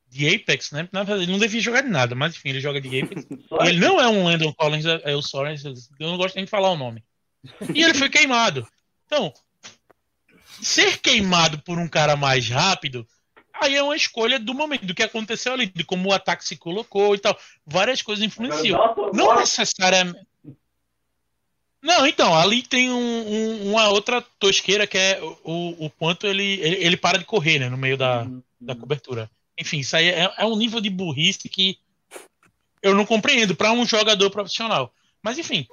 de 0.08 0.34
Apex, 0.34 0.72
né? 0.72 0.88
Na 0.92 1.04
verdade, 1.04 1.24
ele 1.24 1.32
não 1.32 1.40
devia 1.40 1.60
jogar 1.60 1.82
de 1.82 1.90
nada, 1.90 2.14
mas 2.14 2.36
enfim, 2.36 2.50
ele 2.50 2.62
joga 2.62 2.80
de 2.80 3.02
Apex. 3.02 3.26
Ele 3.66 3.80
não 3.80 4.00
é 4.00 4.08
um 4.08 4.24
Landon 4.24 4.54
Collins, 4.54 4.86
é 4.86 5.02
é 5.04 5.16
o 5.16 5.22
Soren, 5.22 5.56
eu 6.00 6.08
não 6.08 6.18
gosto 6.18 6.36
nem 6.36 6.46
de 6.46 6.52
falar 6.52 6.70
o 6.70 6.78
nome. 6.78 7.04
E 7.74 7.84
ele 7.84 7.94
foi 7.94 8.10
queimado. 8.10 8.68
Então, 9.06 9.34
ser 10.62 11.00
queimado 11.00 11.60
por 11.60 11.78
um 11.78 11.88
cara 11.88 12.16
mais 12.16 12.48
rápido, 12.50 13.08
aí 13.62 13.76
é 13.76 13.84
uma 13.84 13.96
escolha 13.96 14.40
do 14.40 14.54
momento, 14.54 14.86
do 14.86 14.94
que 14.96 15.04
aconteceu 15.04 15.54
ali, 15.54 15.66
de 15.68 15.84
como 15.84 16.10
o 16.10 16.14
ataque 16.14 16.46
se 16.46 16.56
colocou 16.58 17.16
e 17.16 17.20
tal. 17.20 17.38
Várias 17.66 18.02
coisas 18.02 18.24
influenciam. 18.26 18.80
Não 19.14 19.36
necessariamente. 19.40 20.26
Não, 21.82 22.08
então, 22.08 22.34
ali 22.36 22.64
tem 22.64 22.90
um- 22.90 22.96
um- 23.30 23.72
uma 23.72 23.90
outra 23.90 24.22
tosqueira 24.40 24.88
que 24.88 24.98
é 24.98 25.20
o, 25.44 25.86
o- 25.86 25.90
quanto 25.92 26.26
ele, 26.26 26.44
ele, 26.60 26.76
ele 26.78 26.98
para 26.98 27.20
de 27.20 27.26
correr, 27.26 27.60
né, 27.60 27.70
no 27.70 27.78
meio 27.78 27.96
da, 27.96 28.26
da 28.60 28.76
cobertura. 28.76 29.30
Enfim, 29.58 29.80
isso 29.80 29.96
aí 29.96 30.08
é, 30.10 30.34
é 30.38 30.46
um 30.46 30.58
nível 30.58 30.82
de 30.82 30.90
burrice 30.90 31.48
que 31.48 31.78
eu 32.82 32.96
não 32.96 33.06
compreendo 33.06 33.56
para 33.56 33.72
um 33.72 33.86
jogador 33.86 34.30
profissional. 34.32 34.92
Mas 35.22 35.38
enfim, 35.38 35.68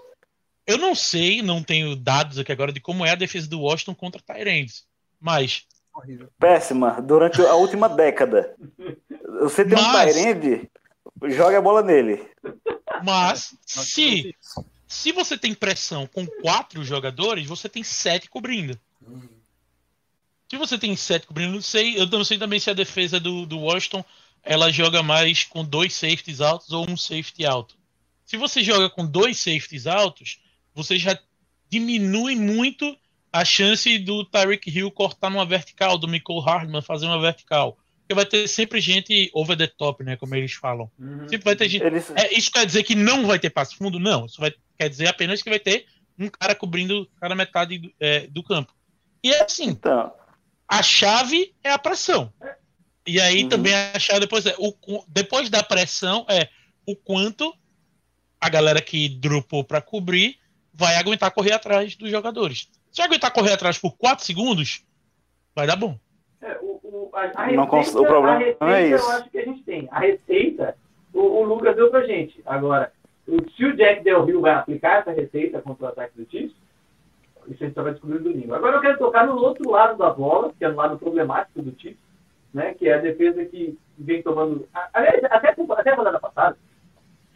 eu 0.66 0.76
não 0.76 0.95
sei, 0.95 1.41
não 1.43 1.62
tenho 1.62 1.97
dados 1.97 2.39
aqui 2.39 2.53
agora 2.53 2.72
de 2.72 2.80
como 2.80 3.05
é 3.07 3.11
a 3.11 3.16
defesa 3.16 3.49
do 3.49 3.61
Washington 3.61 3.95
contra 3.95 4.20
Tyrants. 4.22 4.85
Mas 5.18 5.64
Horrível. 5.95 6.28
Péssima. 6.38 7.01
Durante 7.03 7.40
a 7.43 7.55
última 7.55 7.88
década. 7.88 8.55
Você 9.40 9.64
tem 9.64 9.78
um 9.78 9.82
Mas- 9.82 10.14
Tyrande, 10.14 10.70
joga 11.28 11.59
a 11.59 11.62
bola 11.62 11.82
nele. 11.82 12.26
Mas 13.05 13.55
se, 13.66 13.76
Basicamente 13.76 14.36
isso. 14.40 14.64
se 14.86 15.12
você 15.12 15.36
tem 15.36 15.55
pressão 15.55 16.07
com 16.07 16.26
quatro 16.26 16.82
jogadores, 16.84 17.47
você 17.47 17.68
tem 17.68 17.82
sete 17.82 18.28
cobrindo. 18.30 18.78
Se 20.49 20.57
você 20.57 20.78
tem 20.78 20.95
sete 20.97 21.26
cobrindo, 21.26 21.53
não 21.55 21.62
sei, 21.62 21.99
eu 21.99 22.07
não 22.07 22.24
sei 22.24 22.38
também 22.38 22.61
se 22.61 22.68
a 22.70 22.74
defesa 22.74 23.18
do, 23.18 23.47
do 23.47 23.59
Washington 23.59 24.05
ela 24.43 24.70
joga 24.70 25.03
mais 25.03 25.45
com 25.45 25.64
dois 25.64 25.95
safeties 25.95 26.40
altos 26.40 26.72
ou 26.72 26.88
um 26.88 26.97
safety 26.97 27.45
alto. 27.47 27.76
Se 28.26 28.36
você 28.36 28.62
joga 28.62 28.90
com 28.90 29.05
dois 29.07 29.38
safeties 29.38 29.86
altos, 29.86 30.40
você 30.74 30.99
já 30.99 31.18
diminui 31.70 32.34
muito 32.36 32.97
a 33.33 33.45
chance 33.45 33.99
do 33.99 34.24
Tyreek 34.24 34.70
Hill 34.70 34.91
cortar 34.91 35.30
numa 35.30 35.47
vertical, 35.47 35.97
do 35.97 36.07
Michael 36.09 36.41
Hardman 36.41 36.83
fazer 36.83 37.07
uma 37.07 37.20
vertical. 37.20 37.78
Porque 38.01 38.14
vai 38.14 38.26
ter 38.26 38.47
sempre 38.49 38.80
gente 38.80 39.30
over 39.33 39.57
the 39.57 39.66
top, 39.66 40.05
né? 40.05 40.16
Como 40.16 40.35
eles 40.35 40.53
falam. 40.53 40.91
Uhum. 40.99 41.28
Sempre 41.28 41.45
vai 41.45 41.57
ter 41.57 41.68
gente. 41.68 41.85
Eles- 41.85 42.11
É, 42.14 42.37
isso 42.37 42.51
quer 42.51 42.66
dizer 42.66 42.83
que 42.83 42.95
não 42.95 43.26
vai 43.26 43.39
ter 43.39 43.49
passe 43.51 43.76
fundo? 43.76 43.99
Não. 43.99 44.26
Isso 44.26 44.41
vai, 44.41 44.53
quer 44.78 44.89
dizer 44.91 45.07
apenas 45.07 45.41
que 45.43 45.49
vai 45.49 45.59
ter 45.59 45.87
um 46.18 46.28
cara 46.28 46.55
cobrindo 46.55 47.09
cada 47.20 47.35
metade 47.35 47.78
do, 47.78 47.93
é, 47.99 48.26
do 48.26 48.43
campo. 48.43 48.74
E 49.24 49.30
é 49.33 49.43
assim, 49.45 49.68
Então, 49.68 50.12
a 50.68 50.83
chave 50.83 51.55
é 51.64 51.70
a 51.70 51.78
pressão. 51.78 52.33
E 53.07 53.20
aí 53.20 53.45
Uhum. 53.45 53.49
também 53.49 53.72
a 53.74 53.99
chave 53.99 54.20
depois 54.20 54.45
é 54.47 54.55
o, 54.59 54.74
depois 55.09 55.49
da 55.49 55.62
pressão 55.62 56.26
é 56.28 56.49
o 56.87 56.95
quanto 56.95 57.55
a 58.41 58.49
galera 58.49 58.83
que 58.83 59.09
dropou 59.09 59.62
para 59.64 59.80
cobrir 59.80 60.37
vai 60.74 60.97
aguentar 60.97 61.30
correr 61.30 61.53
atrás 61.53 61.95
dos 61.97 62.11
jogadores. 62.11 62.68
Se 62.93 63.01
aguentar 63.03 63.32
correr 63.32 63.53
atrás 63.53 63.78
por 63.78 63.97
4 63.97 64.24
segundos, 64.24 64.84
vai 65.55 65.66
dar 65.66 65.76
bom. 65.76 65.99
É, 66.43 66.59
o, 66.61 66.78
o, 66.82 67.11
a, 67.14 67.22
a 67.22 67.53
Não 67.53 67.64
receita, 67.64 67.66
cons- 67.66 67.95
o 67.95 68.05
problema 68.05 68.34
a 68.34 68.38
receita 68.38 68.64
é 68.70 68.86
isso. 68.88 69.05
eu 69.05 69.11
acho 69.16 69.30
que 69.30 69.38
a 69.38 69.45
gente 69.45 69.62
tem. 69.62 69.88
A 69.90 69.99
receita, 70.01 70.76
o, 71.14 71.20
o 71.20 71.43
Lucas 71.45 71.74
deu 71.76 71.90
pra 71.90 72.07
gente. 72.07 72.40
Agora, 72.45 72.93
o- 73.26 73.51
se 73.57 73.64
o 73.64 73.76
Jack 73.76 74.03
Del 74.05 74.24
Rio 74.24 74.40
vai 74.40 74.53
aplicar 74.55 75.01
essa 75.01 75.12
receita 75.12 75.62
contra 75.62 75.86
o 75.86 75.88
ataque 75.88 76.12
do 76.20 76.30
Chiefs, 76.30 76.55
isso 77.49 77.62
a 77.62 77.66
gente 77.66 77.74
só 77.74 77.82
vai 77.82 77.93
descobrir 77.93 78.18
domingo. 78.18 78.55
Agora 78.55 78.76
eu 78.76 78.80
quero 78.80 78.99
tocar 78.99 79.26
no 79.26 79.36
outro 79.36 79.68
lado 79.70 79.97
da 79.97 80.11
bola, 80.11 80.53
que 80.57 80.64
é 80.64 80.68
no 80.68 80.76
lado 80.76 80.99
problemático 80.99 81.62
do 81.62 81.74
Chiefs, 81.80 81.99
né, 82.53 82.74
que 82.74 82.88
é 82.88 82.95
a 82.95 82.99
defesa 83.01 83.45
que 83.45 83.76
vem 83.99 84.22
tomando... 84.22 84.68
Aliás, 84.93 85.24
até, 85.24 85.49
até 85.51 85.90
a 85.90 85.95
rodada 85.97 86.20
passada, 86.20 86.57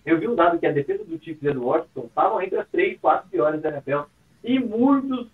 eu 0.05 0.19
vi 0.21 0.29
um 0.29 0.35
dado 0.37 0.59
que 0.59 0.67
a 0.67 0.71
defesa 0.73 1.03
do 1.05 1.19
Chiefs 1.23 1.43
e 1.43 1.53
do 1.53 1.65
Washington 1.65 2.05
estavam 2.07 2.41
entre 2.43 2.59
as 2.59 2.69
três, 2.69 3.01
quatro 3.01 3.29
piores 3.31 3.61
da 3.63 3.71
NFL 3.71 4.03
e 4.45 4.59
muitos 4.61 5.27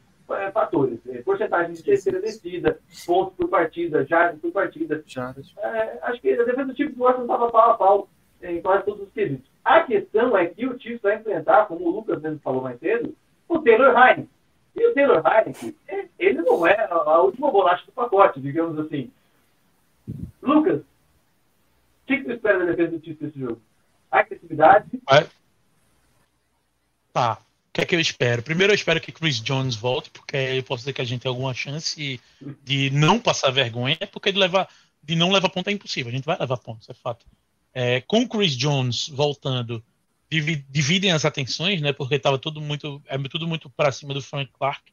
fatores. 0.52 0.98
Eh, 1.06 1.22
porcentagem 1.22 1.74
de 1.74 1.82
terceira 1.82 2.20
descida, 2.20 2.78
pontos 3.06 3.34
por 3.34 3.48
partida, 3.48 4.04
jardas 4.04 4.40
por 4.40 4.52
partida. 4.52 5.02
Jardas. 5.06 5.52
É, 5.58 5.98
acho 6.02 6.20
que 6.20 6.32
a 6.32 6.44
defesa 6.44 6.64
do 6.64 6.76
Chiefs 6.76 6.96
do 6.96 7.02
Washington 7.02 7.22
estava 7.22 7.50
pau 7.50 7.70
a 7.70 7.74
pau 7.74 8.08
em 8.42 8.60
quase 8.60 8.84
todos 8.84 9.02
os 9.02 9.12
quesitos. 9.12 9.50
A 9.64 9.82
questão 9.82 10.36
é 10.36 10.46
que 10.46 10.66
o 10.66 10.78
Chiefs 10.78 11.02
vai 11.02 11.16
enfrentar, 11.16 11.66
como 11.66 11.86
o 11.86 11.90
Lucas 11.90 12.20
mesmo 12.20 12.40
falou 12.40 12.62
mais 12.62 12.78
cedo, 12.80 13.14
o 13.48 13.58
Taylor 13.60 13.96
Heineken. 13.96 14.28
E 14.74 14.86
o 14.86 14.94
Taylor 14.94 15.22
Heineken, 15.24 15.74
eh, 15.88 16.06
ele 16.18 16.42
não 16.42 16.66
é 16.66 16.88
a 16.90 17.20
última 17.20 17.50
bolacha 17.50 17.84
do 17.86 17.92
pacote, 17.92 18.40
digamos 18.40 18.78
assim. 18.78 19.10
Lucas, 20.42 20.80
o 20.80 22.06
que, 22.06 22.18
que 22.18 22.24
tu 22.24 22.32
espera 22.32 22.58
da 22.58 22.64
defesa 22.64 22.96
do 22.96 23.04
Chiefs 23.04 23.20
nesse 23.20 23.38
jogo? 23.38 23.60
Agressividade, 24.10 24.88
Tá. 27.12 27.38
O 27.72 27.74
que 27.74 27.80
é 27.80 27.86
que 27.86 27.94
eu 27.94 28.00
espero? 28.00 28.42
Primeiro 28.42 28.70
eu 28.70 28.74
espero 28.74 29.00
que 29.00 29.10
Chris 29.10 29.40
Jones 29.40 29.74
volte, 29.74 30.10
porque 30.10 30.36
eu 30.36 30.62
posso 30.62 30.82
dizer 30.82 30.92
que 30.92 31.00
a 31.00 31.04
gente 31.04 31.22
tem 31.22 31.28
alguma 31.30 31.54
chance 31.54 32.20
de 32.62 32.90
não 32.90 33.18
passar 33.18 33.50
vergonha, 33.50 33.96
porque 34.12 34.30
de 34.30 34.38
levar, 34.38 34.68
de 35.02 35.14
não 35.14 35.32
levar 35.32 35.48
ponto 35.48 35.68
é 35.68 35.72
impossível. 35.72 36.12
A 36.12 36.14
gente 36.14 36.26
vai 36.26 36.36
levar 36.38 36.58
ponto, 36.58 36.82
isso 36.82 36.90
é 36.92 36.94
fato. 36.94 37.24
É, 37.72 38.02
com 38.02 38.28
Chris 38.28 38.54
Jones 38.54 39.08
voltando, 39.08 39.82
divi- 40.30 40.66
dividem 40.68 41.12
as 41.12 41.24
atenções, 41.24 41.80
né? 41.80 41.94
Porque 41.94 42.16
estava 42.16 42.38
tudo 42.38 42.60
muito, 42.60 43.02
é 43.06 43.16
tudo 43.16 43.48
muito 43.48 43.70
para 43.70 43.90
cima 43.90 44.12
do 44.12 44.20
Frank 44.20 44.52
Clark. 44.52 44.92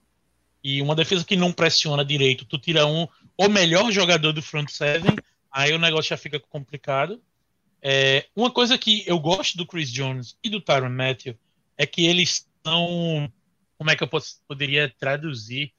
E 0.63 0.81
uma 0.81 0.95
defesa 0.95 1.25
que 1.25 1.35
não 1.35 1.51
pressiona 1.51 2.05
direito, 2.05 2.45
tu 2.45 2.57
tira 2.57 2.85
um, 2.85 3.05
o 3.37 3.49
melhor 3.49 3.91
jogador 3.91 4.31
do 4.31 4.41
front 4.41 4.69
seven, 4.69 5.17
aí 5.51 5.73
o 5.73 5.79
negócio 5.79 6.11
já 6.11 6.17
fica 6.17 6.39
complicado. 6.39 7.21
É, 7.81 8.25
uma 8.33 8.51
coisa 8.51 8.77
que 8.77 9.03
eu 9.05 9.19
gosto 9.19 9.57
do 9.57 9.65
Chris 9.65 9.91
Jones 9.91 10.37
e 10.41 10.49
do 10.49 10.61
Tyron 10.61 10.89
Matthew 10.89 11.37
é 11.77 11.85
que 11.85 12.05
eles 12.05 12.47
são. 12.65 13.31
Como 13.77 13.89
é 13.89 13.95
que 13.95 14.03
eu 14.03 14.09
poderia 14.47 14.93
traduzir? 14.99 15.71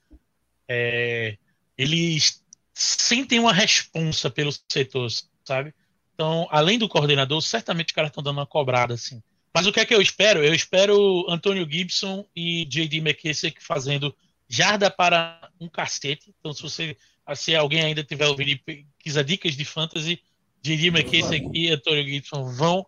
É, 0.69 1.37
eles 1.77 2.43
sentem 2.73 3.39
uma 3.39 3.53
responsa 3.53 4.31
pelo 4.31 4.51
setor, 4.71 5.09
sabe? 5.45 5.75
Então, 6.15 6.47
além 6.51 6.79
do 6.79 6.89
coordenador, 6.89 7.41
certamente 7.43 7.89
os 7.89 7.95
caras 7.95 8.11
estão 8.11 8.23
dando 8.23 8.39
uma 8.39 8.47
cobrada, 8.47 8.95
assim. 8.95 9.23
Mas 9.55 9.67
o 9.67 9.73
que 9.73 9.81
é 9.81 9.85
que 9.85 9.95
eu 9.95 10.01
espero? 10.01 10.45
Eu 10.45 10.55
espero 10.55 11.27
Antônio 11.29 11.69
Gibson 11.71 12.25
e 12.35 12.65
J.D. 12.67 12.99
McKissick 12.99 13.63
fazendo 13.63 14.15
jarda 14.49 14.91
para 14.91 15.51
um 15.61 15.69
cacete. 15.69 16.35
Então, 16.39 16.53
se 16.53 16.63
você, 16.63 16.97
se 17.35 17.55
alguém 17.55 17.83
ainda 17.83 18.05
tiver 18.05 18.27
ouvindo 18.27 18.51
e 18.69 18.87
quiser 18.99 19.25
dicas 19.25 19.57
de 19.57 19.65
fantasy, 19.65 20.23
J.D. 20.63 20.89
McKissick 20.89 21.49
e 21.55 21.71
Antônio 21.71 22.05
Gibson 22.05 22.45
vão 22.53 22.87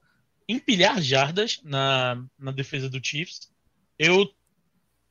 empilhar 0.48 1.00
jardas 1.00 1.60
na, 1.64 2.22
na 2.38 2.52
defesa 2.52 2.88
do 2.88 3.04
Chiefs. 3.04 3.51
Eu 4.04 4.28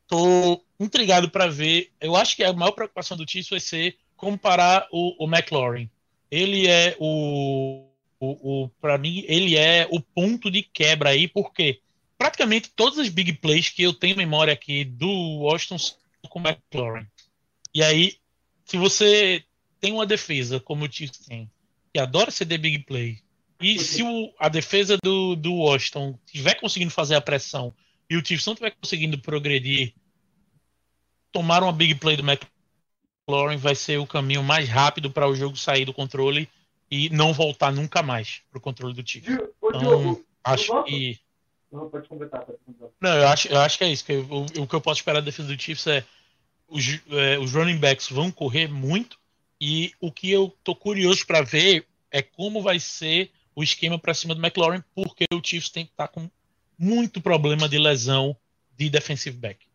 tô 0.08 0.62
intrigado 0.80 1.30
para 1.30 1.48
ver. 1.48 1.92
Eu 2.00 2.16
acho 2.16 2.36
que 2.36 2.44
a 2.44 2.54
maior 2.54 2.72
preocupação 2.72 3.16
do 3.16 3.30
Chiefs 3.30 3.50
vai 3.50 3.60
ser 3.60 3.98
comparar 4.16 4.88
o, 4.92 5.24
o 5.24 5.28
McLaurin. 5.28 5.90
Ele 6.30 6.68
é 6.68 6.96
o, 7.00 7.88
o, 8.20 8.64
o 8.64 8.70
para 8.82 8.98
mim 8.98 9.24
ele 9.28 9.56
é 9.58 9.88
o 9.90 10.00
ponto 10.02 10.50
de 10.52 10.62
quebra 10.62 11.10
aí, 11.10 11.28
porque 11.28 11.80
praticamente 12.18 12.70
todas 12.76 13.00
as 13.00 13.10
big 13.10 13.34
plays 13.34 13.70
que 13.70 13.84
eu 13.84 13.94
tenho 13.94 14.16
memória 14.18 14.54
aqui 14.54 14.84
do 14.84 15.10
Washington 15.40 15.78
com 16.30 16.40
o 16.40 16.44
McLaurin. 16.48 17.08
E 17.74 17.82
aí, 17.84 18.16
se 18.66 18.78
você 18.78 19.44
tem 19.80 19.94
uma 19.94 20.06
defesa 20.06 20.60
como 20.60 20.86
o 20.86 20.92
Chiefs 20.92 21.26
tem, 21.26 21.50
que 21.94 22.00
adora 22.00 22.32
ceder 22.32 22.60
big 22.60 22.80
play, 22.80 23.20
e 23.60 23.78
se 23.80 24.04
o- 24.04 24.34
a 24.40 24.50
defesa 24.50 24.98
do, 25.04 25.36
do 25.36 25.54
Washington 25.54 26.18
estiver 26.26 26.56
conseguindo 26.56 26.92
fazer 26.92 27.16
a 27.16 27.22
pressão 27.22 27.74
e 28.12 28.18
o 28.18 28.26
Chiefs 28.26 28.46
não 28.46 28.52
estiver 28.52 28.72
conseguindo 28.72 29.18
progredir, 29.18 29.94
tomar 31.32 31.64
uma 31.64 31.72
big 31.72 31.96
play 31.96 32.18
do 32.18 32.24
McLaurin 32.30 33.56
vai 33.56 33.74
ser 33.74 34.00
o 34.00 34.06
caminho 34.06 34.44
mais 34.44 34.68
rápido 34.68 35.10
para 35.10 35.30
o 35.30 35.34
jogo 35.34 35.56
sair 35.56 35.86
do 35.86 35.94
controle 35.94 36.50
e 36.90 37.10
não 37.10 37.32
voltar 37.32 37.72
nunca 37.72 38.04
mais 38.04 38.42
para 38.50 38.58
o 38.58 38.62
controle 38.62 38.94
do 38.94 39.08
Chiefs. 39.10 39.34
Então, 39.64 40.22
Acho 40.44 40.84
que. 40.84 41.18
Não, 41.72 41.90
pode 41.90 42.10
completar, 42.10 42.42
pode 42.42 42.58
completar. 42.66 42.94
Não, 43.00 43.16
eu 43.18 43.28
acho, 43.30 43.48
eu 43.48 43.60
acho 43.62 43.78
que 43.78 43.84
é 43.86 43.92
isso. 43.94 44.04
Que 44.04 44.12
eu- 44.12 44.28
o, 44.30 44.64
o 44.64 44.68
que 44.68 44.76
eu 44.76 44.82
posso 44.82 45.00
esperar 45.00 45.22
da 45.22 45.26
defesa 45.26 45.48
do 45.48 45.62
Chiefs 45.62 45.88
é 45.88 46.04
os, 46.68 46.84
é, 47.12 47.40
os 47.40 47.54
running 47.54 47.78
backs 47.78 48.10
vão 48.10 48.30
correr 48.30 48.68
muito 48.68 49.18
e 49.62 49.94
o 50.02 50.12
que 50.12 50.30
eu 50.30 50.54
tô 50.66 50.76
curioso 50.76 51.26
para 51.26 51.44
ver 51.44 51.88
é 52.12 52.22
como 52.22 52.62
vai 52.62 52.78
ser 52.78 53.32
o 53.56 53.64
esquema 53.64 53.98
para 53.98 54.14
cima 54.14 54.36
do 54.36 54.42
McLaurin, 54.42 54.84
porque 54.94 55.24
o 55.32 55.42
Chiefs 55.42 55.70
tem 55.70 55.86
que 55.86 55.92
estar 55.92 56.10
com 56.10 56.30
muito 56.78 57.22
problema 57.22 57.68
de 57.70 57.78
lesão 57.78 58.36
de 58.78 58.90
defensive 58.90 59.38
back. 59.38 59.66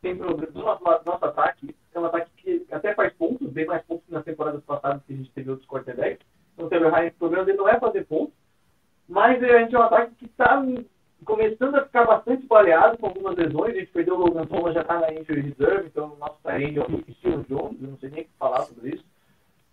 Tem 0.00 0.16
problema 0.16 0.52
do 0.52 0.60
nosso, 0.60 1.24
ataque. 1.24 1.74
É 1.92 1.98
um 1.98 2.04
ataque 2.04 2.30
que 2.36 2.66
até 2.70 2.94
faz 2.94 3.12
pontos, 3.14 3.50
bem 3.50 3.66
mais 3.66 3.82
pontos 3.84 4.04
que 4.06 4.12
nas 4.12 4.24
temporadas 4.24 4.62
passadas 4.64 5.02
que 5.04 5.12
a 5.12 5.16
gente 5.16 5.30
teve 5.30 5.50
outros 5.50 5.68
quarterbacks. 5.68 6.26
Então 6.54 6.66
o 6.66 6.68
Taylor 6.70 6.92
Heineken, 6.92 7.16
o 7.16 7.18
problema 7.18 7.44
dele 7.44 7.58
não 7.58 7.68
é 7.68 7.78
fazer 7.78 8.04
pontos, 8.06 8.34
mas 9.08 9.42
a 9.42 9.58
gente 9.58 9.74
é 9.74 9.78
um 9.78 9.82
ataque 9.82 10.14
que 10.14 10.26
está 10.26 10.62
começando 11.24 11.74
a 11.74 11.84
ficar 11.84 12.04
bastante 12.04 12.46
baleado 12.46 12.98
com 12.98 13.06
algumas 13.06 13.36
lesões. 13.36 13.74
A 13.74 13.80
gente 13.80 13.92
perdeu 13.92 14.14
o 14.14 14.18
Logan 14.18 14.46
Thomas, 14.46 14.74
já 14.74 14.82
está 14.82 15.00
na 15.00 15.12
injury 15.12 15.40
reserve, 15.40 15.88
então 15.88 16.12
o 16.12 16.16
nosso 16.16 16.38
tarende 16.42 16.78
é 16.78 16.82
o 16.82 16.86
Rick 16.86 17.14
Steele 17.14 17.44
Jones, 17.48 17.82
eu 17.82 17.88
não 17.88 17.98
sei 17.98 18.10
nem 18.10 18.22
o 18.22 18.24
que 18.24 18.30
falar 18.38 18.62
sobre 18.62 18.90
isso. 18.90 19.04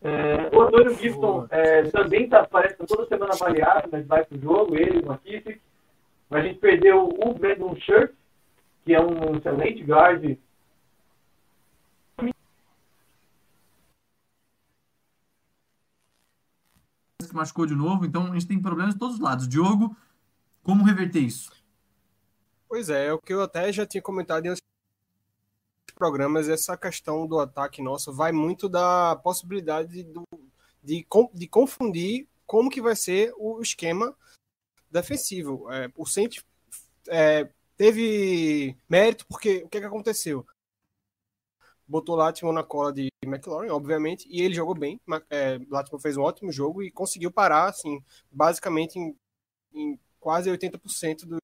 É, 0.06 0.56
o 0.56 0.62
Antônio 0.62 0.94
Gibson 0.94 1.48
é, 1.50 1.82
também 1.90 2.30
tá, 2.30 2.46
parece 2.46 2.78
que 2.78 2.86
toda 2.86 3.08
semana 3.08 3.36
baleado, 3.40 3.90
mas 3.92 4.06
vai 4.06 4.24
pro 4.24 4.40
jogo, 4.40 4.76
ele, 4.76 5.00
o 5.00 5.12
McKissick. 5.12 5.60
A 6.30 6.42
gente 6.42 6.60
perdeu 6.60 7.10
o 7.10 7.34
Brandon 7.34 7.76
Shirt, 7.76 8.12
que 8.86 8.94
é 8.94 9.02
um 9.02 9.36
excelente 9.36 9.84
guard. 9.84 10.38
se 17.20 17.34
machucou 17.34 17.66
de 17.66 17.74
novo, 17.74 18.06
então 18.06 18.28
a 18.28 18.34
gente 18.34 18.48
tem 18.48 18.62
problemas 18.62 18.94
de 18.94 19.00
todos 19.00 19.16
os 19.16 19.22
lados. 19.22 19.48
Diogo, 19.48 19.98
como 20.62 20.84
reverter 20.84 21.22
isso? 21.22 21.50
Pois 22.70 22.92
é, 22.92 23.08
é 23.08 23.14
o 23.14 23.18
que 23.18 23.34
eu 23.34 23.42
até 23.42 23.74
já 23.74 23.88
tinha 23.88 24.04
comentado 24.04 24.46
em 24.46 24.50
programas, 25.96 26.48
essa 26.50 26.78
questão 26.78 27.26
do 27.26 27.40
ataque 27.40 27.82
nosso 27.82 28.14
vai 28.14 28.32
muito 28.32 28.70
da 28.70 29.16
possibilidade 29.16 30.06
de, 30.84 31.04
con- 31.06 31.32
de 31.34 31.48
confundir 31.48 32.28
como 32.46 32.70
que 32.70 32.82
vai 32.82 32.96
ser 32.96 33.34
o 33.38 33.62
esquema 33.62 34.16
defensivo. 34.92 35.72
É, 35.72 35.92
o 35.96 36.06
Saints 36.06 36.44
é, 37.08 37.50
teve 37.76 38.78
mérito 38.88 39.26
porque 39.28 39.64
o 39.64 39.70
que, 39.70 39.80
que 39.80 39.86
aconteceu? 39.86 40.46
Botou 41.88 42.16
Latimer 42.16 42.54
na 42.54 42.64
cola 42.64 42.92
de 42.92 43.10
McLaurin, 43.24 43.70
obviamente, 43.70 44.28
e 44.30 44.42
ele 44.42 44.56
jogou 44.56 44.74
bem. 44.74 45.00
É, 45.30 45.60
Latimer 45.70 46.02
fez 46.02 46.18
um 46.18 46.24
ótimo 46.24 46.52
jogo 46.52 46.82
e 46.82 46.90
conseguiu 46.92 47.32
parar, 47.32 47.70
assim, 47.70 48.04
basicamente 48.32 48.98
em, 48.98 49.16
em 49.74 50.00
quase 50.26 50.50
80% 50.50 51.24
do, 51.24 51.38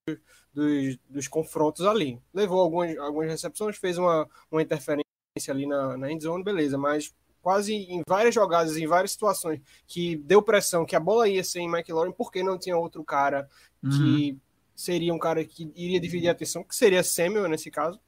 dos, 0.51 0.97
dos 1.07 1.27
confrontos 1.27 1.85
ali. 1.85 2.19
Levou 2.33 2.59
algumas, 2.59 2.97
algumas 2.97 3.29
recepções, 3.29 3.77
fez 3.77 3.95
uma, 3.95 4.27
uma 4.49 4.59
interferência 4.59 5.05
ali 5.49 5.67
na, 5.67 5.95
na 5.95 6.11
endzone, 6.11 6.43
beleza, 6.43 6.79
mas 6.79 7.13
quase 7.43 7.75
em 7.75 8.01
várias 8.07 8.33
jogadas, 8.33 8.75
em 8.77 8.87
várias 8.87 9.11
situações 9.11 9.61
que 9.85 10.15
deu 10.15 10.41
pressão, 10.41 10.83
que 10.83 10.95
a 10.95 10.99
bola 10.99 11.29
ia 11.29 11.43
ser 11.43 11.59
em 11.59 11.69
McLaurin, 11.69 12.11
porque 12.11 12.41
não 12.41 12.57
tinha 12.57 12.75
outro 12.75 13.03
cara 13.03 13.47
que 13.79 14.35
seria 14.75 15.13
um 15.13 15.19
cara 15.19 15.45
que 15.45 15.71
iria 15.75 15.99
dividir 15.99 16.29
a 16.29 16.31
atenção, 16.31 16.63
que 16.63 16.75
seria 16.75 17.03
Samuel 17.03 17.47
nesse 17.47 17.69
caso, 17.69 17.99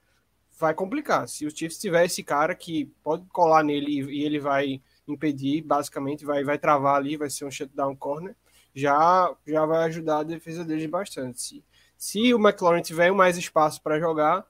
vai 0.57 0.73
complicar. 0.73 1.27
Se 1.27 1.45
o 1.45 1.55
Chiefs 1.55 1.77
tiver 1.77 2.05
esse 2.05 2.23
cara 2.23 2.55
que 2.55 2.85
pode 3.03 3.27
colar 3.27 3.63
nele 3.63 4.01
e, 4.01 4.21
e 4.21 4.23
ele 4.23 4.39
vai 4.39 4.81
impedir, 5.07 5.61
basicamente 5.61 6.25
vai, 6.25 6.43
vai 6.43 6.57
travar 6.57 6.95
ali, 6.95 7.15
vai 7.15 7.29
ser 7.29 7.45
um 7.45 7.51
shutdown 7.51 7.95
corner, 7.95 8.35
já, 8.73 9.33
já 9.45 9.65
vai 9.65 9.85
ajudar 9.85 10.19
a 10.19 10.23
defesa 10.23 10.65
deles 10.65 10.85
bastante. 10.85 11.41
Se, 11.41 11.63
se 11.97 12.33
o 12.33 12.39
McLaurin 12.39 12.81
tiver 12.81 13.11
mais 13.11 13.37
espaço 13.37 13.81
para 13.81 13.99
jogar, 13.99 14.45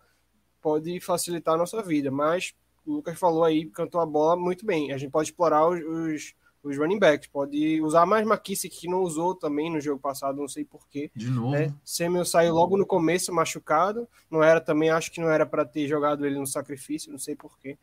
pode 0.62 1.00
facilitar 1.02 1.56
a 1.56 1.58
nossa 1.58 1.82
vida, 1.84 2.10
mas 2.10 2.54
o 2.86 2.94
Lucas 2.94 3.20
falou 3.20 3.44
aí, 3.44 3.66
cantou 3.66 4.00
a 4.02 4.06
bola 4.06 4.36
muito 4.36 4.66
bem. 4.66 4.92
A 4.92 4.98
gente 4.98 5.12
pode 5.12 5.30
explorar 5.30 5.68
os, 5.68 5.82
os, 5.84 6.34
os 6.64 6.78
running 6.78 7.00
backs, 7.00 7.28
pode 7.28 7.82
usar 7.82 8.06
mais 8.06 8.26
McKissick, 8.26 8.76
que 8.76 8.88
não 8.88 9.02
usou 9.02 9.36
também 9.36 9.72
no 9.72 9.82
jogo 9.82 10.00
passado, 10.00 10.38
não 10.38 10.48
sei 10.48 10.64
porquê. 10.64 11.12
De 11.16 11.30
novo. 11.30 11.52
Né? 11.52 11.74
Samuel 11.84 12.26
saiu 12.26 12.54
logo 12.54 12.78
no 12.78 12.86
começo 12.86 13.34
machucado, 13.34 14.08
não 14.32 14.42
era 14.42 14.62
também, 14.62 14.90
acho 14.90 15.12
que 15.12 15.22
não 15.22 15.30
era 15.30 15.46
para 15.46 15.66
ter 15.66 15.88
jogado 15.88 16.26
ele 16.26 16.40
no 16.40 16.48
sacrifício, 16.48 17.12
não 17.12 17.20
sei 17.20 17.36
porquê. 17.36 17.78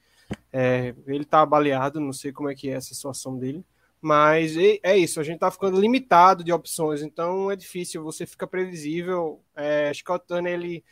É, 0.53 0.95
ele 1.07 1.24
tá 1.24 1.45
baleado, 1.45 2.01
não 2.01 2.12
sei 2.12 2.32
como 2.32 2.49
é 2.49 2.55
que 2.55 2.70
é 2.70 2.72
essa 2.72 2.95
situação 2.95 3.38
dele. 3.38 3.64
Mas 4.01 4.57
é 4.83 4.97
isso, 4.97 5.21
a 5.21 5.23
gente 5.23 5.41
tá 5.41 5.51
ficando 5.51 5.79
limitado 5.79 6.43
de 6.43 6.53
opções, 6.53 7.03
então 7.03 7.51
é 7.51 7.57
difícil, 7.57 8.03
você 8.03 8.25
fica 8.25 8.47
previsível. 8.47 9.45
É, 9.55 9.93
Scott 9.93 10.27
Turner, 10.27 10.55
ele 10.55 10.83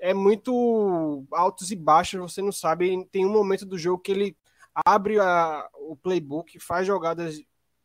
é 0.00 0.14
muito 0.14 1.24
altos 1.30 1.70
e 1.70 1.76
baixos, 1.76 2.20
você 2.20 2.40
não 2.40 2.52
sabe. 2.52 3.06
Tem 3.12 3.26
um 3.26 3.32
momento 3.32 3.66
do 3.66 3.78
jogo 3.78 4.02
que 4.02 4.12
ele 4.12 4.36
abre 4.74 5.18
a, 5.20 5.68
o 5.74 5.96
playbook, 5.96 6.58
faz 6.58 6.86
jogadas 6.86 7.38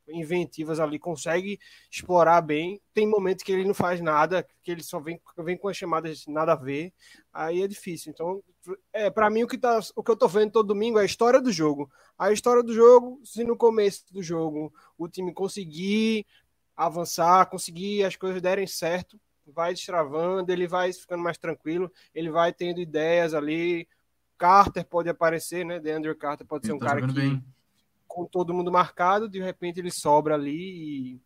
inventivas 0.09 0.79
ali, 0.79 0.97
consegue 0.97 1.59
explorar 1.91 2.41
bem. 2.41 2.81
Tem 2.93 3.07
momentos 3.07 3.43
que 3.43 3.51
ele 3.51 3.65
não 3.65 3.73
faz 3.73 4.01
nada, 4.01 4.47
que 4.63 4.71
ele 4.71 4.81
só 4.81 4.99
vem, 4.99 5.19
vem 5.39 5.57
com 5.57 5.67
as 5.67 5.77
chamadas 5.77 6.25
nada 6.27 6.53
a 6.53 6.55
ver. 6.55 6.93
Aí 7.33 7.61
é 7.61 7.67
difícil. 7.67 8.11
Então, 8.11 8.41
é 8.93 9.09
para 9.09 9.29
mim 9.29 9.43
o 9.43 9.47
que, 9.47 9.57
tá, 9.57 9.79
o 9.95 10.03
que 10.03 10.11
eu 10.11 10.15
tô 10.15 10.27
vendo 10.27 10.51
todo 10.51 10.67
domingo 10.67 10.99
é 10.99 11.03
a 11.03 11.05
história 11.05 11.41
do 11.41 11.51
jogo. 11.51 11.89
A 12.17 12.31
história 12.31 12.63
do 12.63 12.73
jogo, 12.73 13.21
se 13.23 13.43
no 13.43 13.55
começo 13.55 14.05
do 14.11 14.21
jogo 14.23 14.73
o 14.97 15.07
time 15.07 15.33
conseguir 15.33 16.25
avançar, 16.75 17.45
conseguir 17.49 18.03
as 18.03 18.15
coisas 18.15 18.41
derem 18.41 18.67
certo, 18.67 19.19
vai 19.45 19.73
destravando, 19.73 20.51
ele 20.51 20.67
vai 20.67 20.91
ficando 20.93 21.23
mais 21.23 21.37
tranquilo, 21.37 21.91
ele 22.13 22.29
vai 22.29 22.53
tendo 22.53 22.79
ideias 22.79 23.33
ali. 23.33 23.87
Carter 24.37 24.85
pode 24.85 25.09
aparecer, 25.09 25.65
né? 25.65 25.79
DeAndre 25.79 26.13
Carter 26.15 26.45
pode 26.45 26.65
Ele 26.65 26.71
ser 26.71 26.73
um 26.73 26.79
tá 26.79 26.87
cara 26.87 27.01
que 27.01 27.13
bem. 27.13 27.43
com 28.07 28.25
todo 28.25 28.53
mundo 28.53 28.71
marcado, 28.71 29.27
de 29.29 29.41
repente 29.41 29.79
ele 29.79 29.89
sobra 29.91 30.35
ali 30.35 31.15
e, 31.15 31.21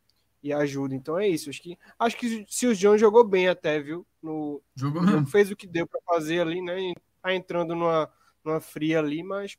e 0.49 0.53
ajuda. 0.53 0.95
Então 0.95 1.17
é 1.19 1.27
isso. 1.27 1.49
Acho 1.49 1.61
que, 1.61 1.77
acho 1.99 2.17
que 2.17 2.45
se 2.47 2.67
o 2.67 2.75
John 2.75 2.97
jogou 2.97 3.23
bem 3.25 3.49
até, 3.49 3.79
viu? 3.81 4.05
No, 4.21 4.61
Jogou 4.75 5.01
mesmo. 5.01 5.25
fez 5.25 5.51
o 5.51 5.55
que 5.55 5.67
deu 5.67 5.85
para 5.87 5.99
fazer 6.05 6.41
ali, 6.41 6.61
né? 6.61 6.93
Tá 7.21 7.33
entrando 7.33 7.75
numa, 7.75 8.09
numa 8.43 8.59
fria 8.59 8.99
ali, 8.99 9.23
mas 9.23 9.57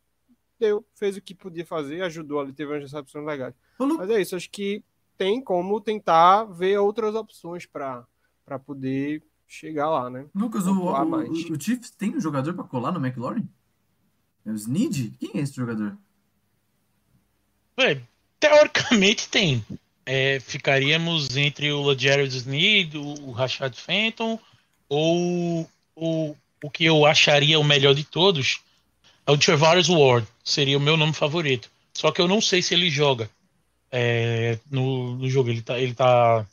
deu, 0.59 0.85
fez 0.95 1.17
o 1.17 1.23
que 1.23 1.35
podia 1.35 1.65
fazer, 1.67 2.03
ajudou 2.03 2.41
ali, 2.41 2.53
teve 2.53 2.73
umas 2.73 2.83
recepções 2.83 3.25
legais. 3.25 3.55
Mas 3.79 4.11
é 4.11 4.21
isso, 4.21 4.37
acho 4.37 4.51
que 4.51 4.83
tem 5.17 5.43
como 5.43 5.81
tentar 5.81 6.45
ver 6.45 6.79
outras 6.79 7.15
opções 7.15 7.67
para 7.67 8.07
poder 8.65 9.23
chegar 9.47 9.91
lá, 9.91 10.09
né? 10.09 10.27
Lucas, 10.35 10.67
o, 10.67 10.73
o, 10.73 11.05
mais. 11.05 11.29
o- 11.29 11.53
o 11.53 11.61
Chiefs 11.61 11.91
tem 11.91 12.17
um 12.17 12.21
jogador 12.21 12.55
para 12.55 12.65
colar 12.65 12.91
no 12.93 13.05
McLaurin? 13.05 13.49
É 14.45 14.51
o 14.51 14.55
Snead? 14.55 15.13
Quem 15.21 15.31
é 15.35 15.39
esse 15.39 15.55
jogador? 15.55 15.97
Véi, 17.77 18.03
teoricamente 18.41 19.29
tem. 19.29 19.65
É, 20.05 20.41
ficaríamos 20.41 21.37
entre 21.37 21.73
o 21.73 21.93
Sneed, 21.93 22.97
o, 22.97 23.29
o 23.29 23.31
Rashad 23.31 23.75
Fenton, 23.77 24.39
ou 24.89 25.69
o, 25.95 26.37
o 26.63 26.71
que 26.71 26.85
eu 26.85 27.05
acharia 27.05 27.59
o 27.59 27.65
melhor 27.65 27.95
de 27.95 28.05
todos 28.05 28.61
é 29.27 29.33
o 29.33 29.39
Travaris 29.39 29.89
Ward. 29.89 30.27
Seria 30.45 30.79
o 30.79 30.81
meu 30.81 30.97
nome 30.97 31.13
favorito. 31.13 31.71
Só 31.93 32.11
que 32.11 32.21
eu 32.21 32.29
não 32.29 32.41
sei 32.41 32.63
se 32.63 32.75
ele 32.75 32.89
joga 32.89 33.29
é, 33.91 34.59
no, 34.71 35.17
no 35.17 35.29
jogo. 35.29 35.51
Ele 35.51 35.61
tá, 35.61 35.79
ele 35.79 35.95
tá 35.95 36.47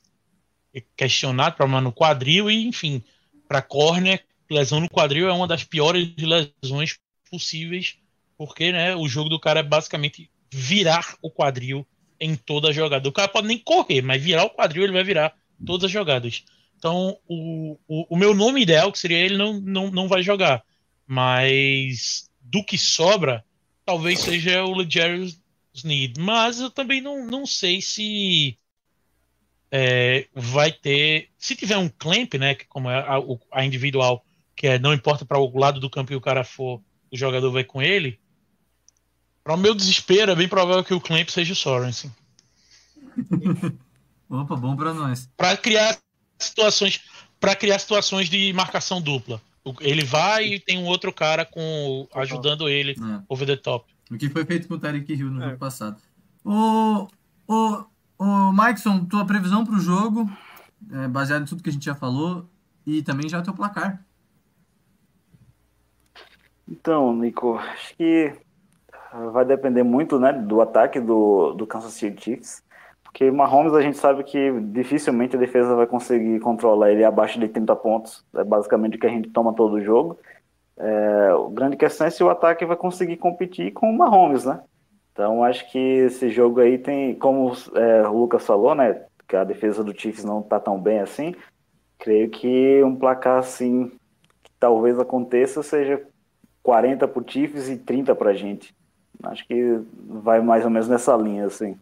questionado, 0.97 1.55
problema 1.55 1.81
no 1.81 1.93
quadril, 1.93 2.49
e 2.49 2.67
enfim, 2.67 3.03
para 3.47 3.61
corner, 3.61 4.23
lesão 4.49 4.79
no 4.79 4.89
quadril 4.89 5.29
é 5.29 5.33
uma 5.33 5.47
das 5.47 5.63
piores 5.63 6.13
lesões 6.17 6.99
possíveis, 7.29 7.97
porque 8.37 8.71
né, 8.71 8.95
o 8.95 9.07
jogo 9.07 9.29
do 9.29 9.39
cara 9.39 9.59
é 9.59 9.63
basicamente 9.63 10.29
virar 10.51 11.15
o 11.21 11.29
quadril 11.29 11.85
em 12.19 12.35
toda 12.35 12.69
a 12.69 12.73
jogada. 12.73 13.07
O 13.07 13.11
cara 13.13 13.27
pode 13.27 13.47
nem 13.47 13.57
correr, 13.57 14.01
mas 14.01 14.21
virar 14.21 14.43
o 14.43 14.49
quadril 14.49 14.83
ele 14.83 14.93
vai 14.93 15.03
virar 15.03 15.33
todas 15.65 15.85
as 15.85 15.91
jogadas. 15.91 16.43
Então, 16.79 17.19
o, 17.27 17.77
o, 17.89 18.15
o 18.15 18.17
meu 18.17 18.33
nome 18.33 18.61
ideal, 18.61 18.89
que 18.89 18.97
seria 18.97 19.17
ele, 19.17 19.37
não, 19.37 19.59
não, 19.59 19.91
não 19.91 20.07
vai 20.07 20.23
jogar. 20.23 20.63
Mas 21.05 22.31
do 22.41 22.63
que 22.63 22.77
sobra, 22.77 23.43
talvez 23.85 24.19
seja 24.19 24.63
o 24.63 24.73
Legere 24.73 25.37
Sneed. 25.73 26.17
Mas 26.17 26.61
eu 26.61 26.69
também 26.71 27.01
não, 27.01 27.25
não 27.25 27.45
sei 27.45 27.81
se 27.81 28.57
é, 29.69 30.29
vai 30.33 30.71
ter. 30.71 31.27
Se 31.37 31.53
tiver 31.53 31.77
um 31.77 31.89
clamp, 31.89 32.35
né? 32.35 32.55
Que 32.55 32.65
como 32.65 32.89
é 32.89 32.97
a, 32.97 33.17
a 33.51 33.65
individual, 33.65 34.25
que 34.55 34.65
é 34.65 34.79
não 34.79 34.93
importa 34.93 35.25
para 35.25 35.37
o 35.37 35.59
lado 35.59 35.81
do 35.81 35.89
campo 35.89 36.07
que 36.07 36.15
o 36.15 36.21
cara 36.21 36.45
for, 36.45 36.81
o 37.11 37.17
jogador 37.17 37.51
vai 37.51 37.65
com 37.65 37.81
ele. 37.81 38.17
Para 39.43 39.55
o 39.55 39.57
meu 39.57 39.75
desespero, 39.75 40.31
é 40.31 40.35
bem 40.35 40.47
provável 40.47 40.83
que 40.83 40.93
o 40.93 41.01
clamp 41.01 41.27
seja 41.27 41.51
o 41.51 41.55
Sorensen. 41.57 42.09
Opa, 44.29 44.55
bom 44.55 44.77
para 44.77 44.93
nós. 44.93 45.29
Para 45.35 45.57
criar 45.57 45.99
situações, 46.39 47.01
para 47.39 47.55
criar 47.55 47.79
situações 47.79 48.29
de 48.29 48.51
marcação 48.53 49.01
dupla. 49.01 49.41
Ele 49.81 50.03
vai 50.03 50.45
e 50.45 50.59
tem 50.59 50.79
um 50.79 50.85
outro 50.85 51.13
cara 51.13 51.45
com 51.45 52.07
ajudando 52.15 52.67
ele 52.69 52.91
É. 52.93 53.21
over 53.29 53.45
the 53.47 53.55
top. 53.55 53.85
O 54.09 54.17
que 54.17 54.29
foi 54.29 54.43
feito 54.45 54.67
com 54.67 54.73
o 54.75 54.79
Tarek 54.79 55.13
Hill 55.13 55.29
no 55.29 55.41
É. 55.43 55.45
jogo 55.47 55.57
passado. 55.57 55.97
O, 56.43 57.07
o, 57.47 57.83
o 58.17 58.51
Mikeson, 58.53 59.05
tua 59.05 59.25
previsão 59.25 59.63
para 59.65 59.75
o 59.75 59.79
jogo, 59.79 60.29
é, 60.91 61.07
baseado 61.07 61.43
em 61.43 61.45
tudo 61.45 61.61
que 61.61 61.69
a 61.69 61.73
gente 61.73 61.85
já 61.85 61.93
falou, 61.93 62.49
e 62.87 63.03
também 63.03 63.29
já 63.29 63.39
o 63.39 63.43
teu 63.43 63.53
placar. 63.53 64.03
Então, 66.67 67.15
Nico, 67.15 67.55
acho 67.57 67.95
que 67.95 68.33
vai 69.33 69.43
depender 69.45 69.83
muito, 69.83 70.19
né, 70.19 70.31
do 70.33 70.61
ataque 70.61 70.99
do, 70.99 71.53
do 71.53 71.65
Kansas 71.65 71.93
City 71.93 72.21
Chiefs, 72.23 72.63
porque 73.11 73.31
Mahomes 73.31 73.73
a 73.73 73.81
gente 73.81 73.97
sabe 73.97 74.23
que 74.23 74.51
dificilmente 74.61 75.35
a 75.35 75.39
defesa 75.39 75.75
vai 75.75 75.87
conseguir 75.87 76.39
controlar 76.41 76.91
ele 76.91 77.03
abaixo 77.03 77.39
de 77.39 77.47
30 77.47 77.75
pontos, 77.75 78.23
é 78.35 78.43
basicamente 78.43 78.97
o 78.97 78.99
que 78.99 79.07
a 79.07 79.09
gente 79.09 79.29
toma 79.29 79.53
todo 79.53 79.73
o 79.73 79.81
jogo. 79.81 80.19
É, 80.77 81.33
o 81.33 81.49
grande 81.49 81.75
questão 81.75 82.05
é 82.05 82.11
se 82.11 82.23
o 82.23 82.29
ataque 82.29 82.63
vai 82.65 82.77
conseguir 82.77 83.17
competir 83.17 83.71
com 83.71 83.89
o 83.89 83.97
Mahomes, 83.97 84.45
né? 84.45 84.61
Então 85.11 85.43
acho 85.43 85.69
que 85.71 85.77
esse 85.77 86.29
jogo 86.29 86.61
aí 86.61 86.77
tem, 86.77 87.15
como 87.15 87.51
é, 87.75 88.07
o 88.07 88.13
Lucas 88.13 88.45
falou, 88.45 88.75
né, 88.75 89.03
que 89.27 89.35
a 89.35 89.43
defesa 89.43 89.83
do 89.83 89.99
Chiefs 89.99 90.23
não 90.23 90.43
tá 90.43 90.59
tão 90.59 90.79
bem 90.79 90.99
assim, 90.99 91.35
creio 91.97 92.29
que 92.29 92.81
um 92.83 92.95
placar 92.95 93.39
assim 93.39 93.91
que 94.43 94.51
talvez 94.59 94.99
aconteça 94.99 95.63
seja 95.63 96.01
40 96.61 97.07
pro 97.07 97.25
Chiefs 97.27 97.69
e 97.69 97.77
30 97.77 98.13
pra 98.13 98.33
gente. 98.33 98.73
Acho 99.23 99.45
que 99.47 99.81
vai 100.07 100.39
mais 100.41 100.63
ou 100.63 100.69
menos 100.69 100.87
nessa 100.87 101.17
linha, 101.17 101.47
assim. 101.47 101.75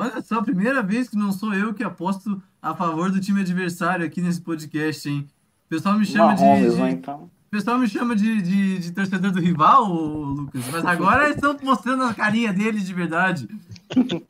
Olha 0.00 0.22
só, 0.22 0.40
primeira 0.42 0.82
vez 0.82 1.08
que 1.08 1.16
não 1.16 1.32
sou 1.32 1.52
eu 1.54 1.74
que 1.74 1.82
aposto 1.84 2.40
a 2.62 2.74
favor 2.74 3.10
do 3.10 3.20
time 3.20 3.40
adversário 3.40 4.04
aqui 4.06 4.20
nesse 4.20 4.40
podcast, 4.40 5.08
hein? 5.08 5.28
O 5.66 5.68
pessoal 5.68 5.98
me 5.98 6.06
chama 6.06 6.34
de, 6.34 6.42
Mahomes, 6.42 6.74
de- 6.74 6.80
né, 6.80 6.90
então. 6.92 7.24
o 7.24 7.30
pessoal 7.50 7.78
me 7.78 7.88
chama 7.88 8.16
de, 8.16 8.40
de, 8.42 8.78
de 8.78 8.92
torcedor 8.92 9.30
do 9.30 9.40
rival, 9.40 9.84
Lucas, 9.84 10.64
mas 10.72 10.84
agora 10.84 11.24
eles 11.24 11.36
estão 11.36 11.56
mostrando 11.62 12.02
a 12.04 12.14
carinha 12.14 12.52
deles 12.52 12.84
de 12.86 12.94
verdade. 12.94 13.48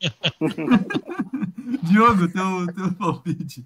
Diogo, 1.83 2.27
teu, 2.27 2.73
teu 2.73 2.93
palpite. 2.93 3.65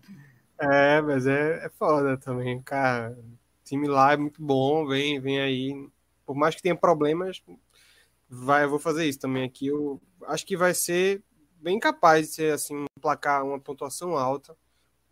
É, 0.60 1.02
mas 1.02 1.28
é, 1.28 1.66
é 1.66 1.70
foda 1.70 2.18
também, 2.18 2.62
cara. 2.62 3.12
O 3.12 3.68
time 3.68 3.88
lá 3.88 4.14
é 4.14 4.18
muito 4.18 4.42
bom, 4.42 4.86
vem, 4.88 5.20
vem 5.20 5.40
aí. 5.40 5.88
Por 6.26 6.36
mais 6.36 6.56
que 6.56 6.62
tenha 6.62 6.76
problemas, 6.76 7.42
vai, 8.30 8.64
eu 8.64 8.70
vou 8.70 8.80
fazer 8.80 9.08
isso 9.08 9.20
também 9.20 9.44
aqui. 9.44 9.68
Eu 9.68 10.02
acho 10.28 10.46
que 10.46 10.56
vai 10.56 10.74
ser 10.74 11.22
bem 11.66 11.80
capaz 11.80 12.28
de 12.28 12.34
ser 12.36 12.54
assim, 12.54 12.76
um 12.76 12.86
placar, 13.02 13.44
uma 13.44 13.60
pontuação 13.60 14.16
alta. 14.16 14.56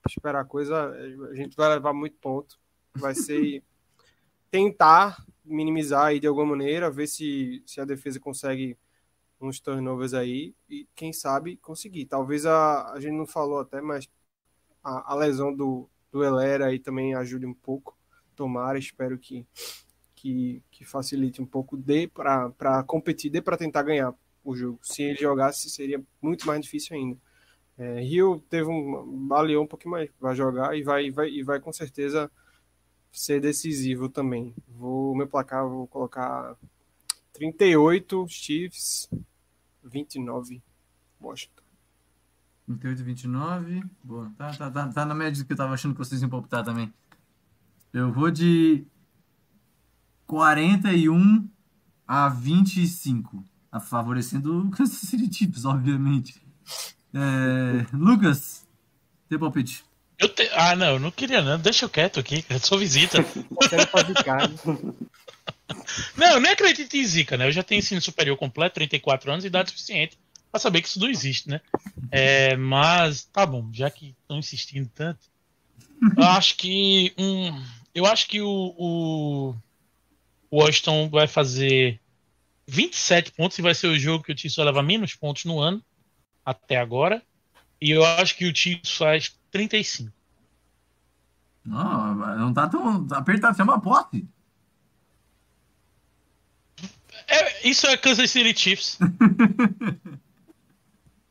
Esperar 0.08 0.42
a 0.42 0.46
coisa, 0.46 0.92
a 1.32 1.34
gente 1.34 1.56
vai 1.56 1.68
levar 1.70 1.94
muito 1.94 2.16
ponto. 2.18 2.60
Vai 2.96 3.16
ser 3.16 3.64
tentar 4.52 5.26
minimizar 5.44 6.06
aí 6.06 6.20
de 6.20 6.28
alguma 6.28 6.46
maneira, 6.46 6.92
ver 6.92 7.08
se, 7.08 7.64
se 7.66 7.82
a 7.82 7.86
defesa 7.86 8.20
consegue 8.20 8.78
uns 9.42 9.60
turnovers 9.60 10.14
aí 10.14 10.54
e 10.70 10.88
quem 10.94 11.12
sabe 11.12 11.58
conseguir. 11.58 12.06
Talvez 12.06 12.46
a, 12.46 12.92
a 12.92 13.00
gente 13.00 13.18
não 13.18 13.26
falou 13.26 13.60
até, 13.60 13.82
mas 13.82 14.08
a, 14.84 15.12
a 15.12 15.16
lesão 15.16 15.52
do, 15.52 15.90
do 16.12 16.24
Helera 16.24 16.68
aí 16.68 16.78
também 16.78 17.16
ajude 17.16 17.48
um 17.48 17.54
pouco. 17.54 17.98
Tomara, 18.36 18.78
espero 18.78 19.18
que, 19.18 19.44
que, 20.14 20.62
que 20.70 20.86
facilite 20.86 21.42
um 21.42 21.48
pouco, 21.48 21.76
dê 21.76 22.08
para 22.08 22.84
competir, 22.84 23.32
dê 23.32 23.42
para 23.42 23.58
tentar 23.58 23.82
ganhar 23.82 24.14
o 24.44 24.56
jogo. 24.56 24.80
Se 24.82 25.04
ele 25.04 25.20
jogasse, 25.20 25.70
seria 25.70 26.04
muito 26.22 26.46
mais 26.46 26.62
difícil 26.62 26.96
ainda. 26.96 27.18
É, 27.78 28.02
Rio 28.02 28.44
teve 28.50 28.70
um. 28.70 29.28
baleou 29.28 29.64
um 29.64 29.68
pouquinho 29.68 29.92
mais, 29.92 30.10
vai 30.20 30.36
jogar 30.36 30.78
e 30.78 30.84
vai, 30.84 31.10
vai, 31.12 31.30
e 31.30 31.44
vai 31.44 31.60
com 31.60 31.74
certeza 31.74 32.30
ser 33.12 33.40
decisivo 33.40 34.10
também. 34.10 34.54
Vou 34.68 35.16
meu 35.16 35.28
placar, 35.28 35.68
vou 35.68 35.88
colocar 35.88 36.56
38 37.34 38.28
Chiefs, 38.28 39.10
29 39.84 40.62
Washington. 41.22 41.64
28 42.68 43.04
29. 43.04 43.84
Boa. 44.04 44.32
Tá, 44.38 44.54
tá, 44.54 44.72
tá, 44.72 44.88
tá 44.88 45.06
na 45.06 45.16
média 45.16 45.42
do 45.42 45.46
que 45.46 45.54
eu 45.54 45.58
tava 45.58 45.74
achando 45.74 45.94
que 45.94 46.00
vocês 46.00 46.22
iam 46.22 46.30
palpitar 46.30 46.64
também. 46.64 46.94
Eu 47.92 48.12
vou 48.12 48.32
de 48.32 48.86
41 50.26 51.48
a 52.08 52.30
25. 52.30 53.44
Favorecendo 53.80 54.68
o 54.68 54.72
Kansas 54.72 54.98
City 54.98 55.34
Chiefs, 55.36 55.66
obviamente. 55.66 56.42
É, 57.14 57.86
Lucas, 57.94 58.66
teu 59.30 59.40
palpite. 59.40 59.84
Eu 60.20 60.30
te... 60.30 60.50
Ah, 60.54 60.76
não, 60.76 60.94
eu 60.94 61.00
não 61.00 61.12
queria 61.12 61.42
não. 61.42 61.60
Deixa 61.60 61.86
eu 61.86 61.90
quieto 61.90 62.20
aqui, 62.20 62.42
cara. 62.42 62.60
Eu 62.60 62.66
sou 62.66 62.78
visita. 62.78 63.18
Não, 66.18 66.34
eu 66.34 66.40
nem 66.40 66.52
acredito 66.52 66.96
em 66.96 67.04
zica, 67.04 67.38
né? 67.38 67.48
Eu 67.48 67.52
já 67.52 67.64
tenho 67.64 67.80
ensino 67.80 68.02
superior 68.02 68.38
completo, 68.38 68.76
34 68.76 69.32
anos, 69.32 69.46
idade 69.46 69.72
suficiente 69.72 70.18
pra 70.52 70.60
saber 70.60 70.82
que 70.82 70.88
isso 70.88 71.00
não 71.00 71.10
existe, 71.10 71.50
né? 71.50 71.62
É, 72.12 72.56
mas, 72.56 73.24
tá 73.26 73.46
bom, 73.46 73.70
já 73.74 73.90
que 73.90 74.16
estão 74.22 74.38
insistindo 74.38 74.90
tanto, 74.94 75.20
eu 76.16 76.24
acho 76.24 76.58
que 76.58 77.12
um, 77.18 77.60
eu 77.94 78.06
acho 78.06 78.28
que 78.28 78.40
o, 78.40 78.76
o 78.78 79.56
Washington 80.52 81.10
vai 81.10 81.28
fazer 81.28 82.00
27 82.68 83.32
pontos 83.32 83.58
e 83.58 83.62
vai 83.62 83.76
ser 83.76 83.88
o 83.88 84.00
jogo 84.00 84.24
que 84.24 84.32
o 84.32 84.38
Chiefs 84.38 84.56
vai 84.56 84.66
levar 84.66 84.84
menos 84.84 85.16
pontos 85.16 85.46
no 85.46 85.60
ano 85.60 85.84
até 86.46 86.78
agora. 86.78 87.22
E 87.82 87.92
eu 87.92 88.06
acho 88.06 88.38
que 88.38 88.46
o 88.46 88.56
Chiefs 88.56 88.92
faz 88.92 89.36
35. 89.52 90.12
Não, 91.66 92.16
não 92.16 92.54
tá 92.54 92.68
tão 92.68 93.08
apertado, 93.12 93.60
é 93.60 93.64
uma 93.64 93.80
posse. 93.80 94.28
É, 97.28 97.68
isso 97.68 97.88
é 97.88 97.96
Kansas 97.96 98.32
City 98.32 98.58
Chiefs. 98.58 99.00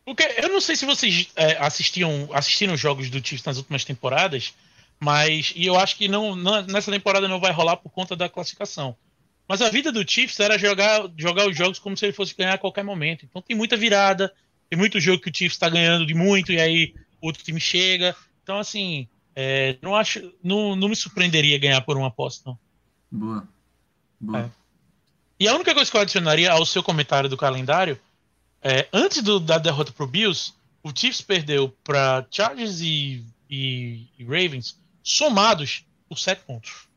Porque 0.05 0.23
eu 0.43 0.49
não 0.49 0.61
sei 0.61 0.75
se 0.75 0.85
vocês 0.85 1.31
é, 1.37 1.57
assistiam 1.59 2.29
assistiram 2.33 2.77
jogos 2.77 3.09
do 3.09 3.25
Chiefs 3.25 3.45
nas 3.45 3.57
últimas 3.57 3.85
temporadas, 3.85 4.53
mas 4.99 5.53
e 5.55 5.65
eu 5.67 5.79
acho 5.79 5.97
que 5.97 6.09
não, 6.09 6.35
não, 6.35 6.63
nessa 6.63 6.91
temporada 6.91 7.29
não 7.29 7.39
vai 7.41 7.53
rolar 7.53 7.77
por 7.77 7.91
conta 7.91 8.17
da 8.17 8.29
classificação. 8.29 8.97
Mas 9.53 9.61
a 9.61 9.69
vida 9.69 9.93
do 9.93 10.03
Chiefs 10.11 10.41
era 10.41 10.59
jogar, 10.59 11.11
jogar 11.15 11.47
os 11.47 11.55
jogos 11.55 11.79
como 11.79 11.95
se 11.95 12.07
ele 12.07 12.15
fosse 12.15 12.35
ganhar 12.35 12.55
a 12.55 12.59
qualquer 12.59 12.83
momento. 12.83 13.27
Então 13.27 13.43
tem 13.43 13.55
muita 13.55 13.77
virada, 13.77 14.33
tem 14.71 14.79
muito 14.79 14.99
jogo 14.99 15.21
que 15.21 15.29
o 15.29 15.37
Chiefs 15.37 15.57
está 15.57 15.69
ganhando 15.69 16.07
de 16.07 16.15
muito 16.15 16.51
e 16.51 16.59
aí 16.59 16.95
o 17.21 17.27
outro 17.27 17.45
time 17.45 17.61
chega. 17.61 18.17
Então 18.43 18.59
assim, 18.59 19.07
é, 19.37 19.77
não 19.83 19.95
acho, 19.95 20.33
não, 20.43 20.75
não 20.75 20.89
me 20.89 20.97
surpreenderia 20.97 21.59
ganhar 21.59 21.83
por 21.83 21.99
uma 21.99 22.07
aposta 22.07 22.49
não. 22.49 22.59
Boa. 23.11 23.47
Boa. 24.19 24.41
É. 24.41 24.51
E 25.39 25.47
a 25.47 25.55
única 25.55 25.75
coisa 25.75 25.91
que 25.91 25.99
eu 25.99 26.01
adicionaria 26.01 26.51
ao 26.51 26.65
seu 26.65 26.83
comentário 26.83 27.29
do 27.29 27.37
calendário 27.37 28.01
é, 28.63 28.89
antes 28.91 29.23
do, 29.23 29.39
da 29.39 29.59
derrota 29.59 29.93
pro 29.93 30.07
Bills, 30.07 30.55
o 30.83 30.91
Chiefs 30.99 31.21
perdeu 31.21 31.69
para 31.85 32.27
Chargers 32.31 32.81
e, 32.81 33.23
e, 33.51 34.07
e, 34.19 34.25
Ravens 34.25 34.81
somados 35.03 35.85
por 36.09 36.19
7 36.19 36.43
pontos. 36.47 36.91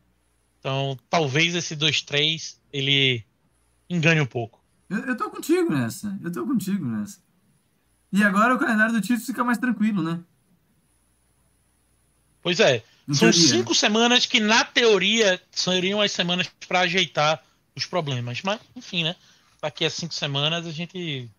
Então, 0.66 0.98
talvez 1.12 1.54
esse 1.54 1.76
2-3 1.76 2.56
ele 2.74 3.24
engane 3.88 4.20
um 4.20 4.26
pouco. 4.26 4.66
Eu, 4.90 4.98
eu 4.98 5.16
tô 5.16 5.30
contigo 5.30 5.72
nessa. 5.72 6.18
Eu 6.24 6.32
tô 6.32 6.44
contigo 6.44 6.84
nessa. 6.84 7.20
E 8.12 8.24
agora 8.24 8.56
o 8.56 8.58
calendário 8.58 9.00
do 9.00 9.06
Chiefs 9.06 9.28
fica 9.28 9.44
mais 9.44 9.60
tranquilo, 9.60 10.02
né? 10.02 10.20
Pois 12.42 12.60
é. 12.60 12.84
Em 13.08 13.14
São 13.14 13.30
teoria. 13.30 13.48
cinco 13.48 13.76
semanas 13.76 14.26
que, 14.26 14.40
na 14.40 14.66
teoria, 14.66 15.40
seriam 15.52 16.02
as 16.02 16.12
semanas 16.12 16.50
para 16.68 16.80
ajeitar 16.80 17.44
os 17.76 17.86
problemas. 17.86 18.42
Mas, 18.42 18.60
enfim, 18.76 19.04
né? 19.04 19.16
Daqui 19.62 19.86
a 19.86 19.90
cinco 19.92 20.16
semanas 20.16 20.66
a 20.66 20.72
gente 20.72 21.30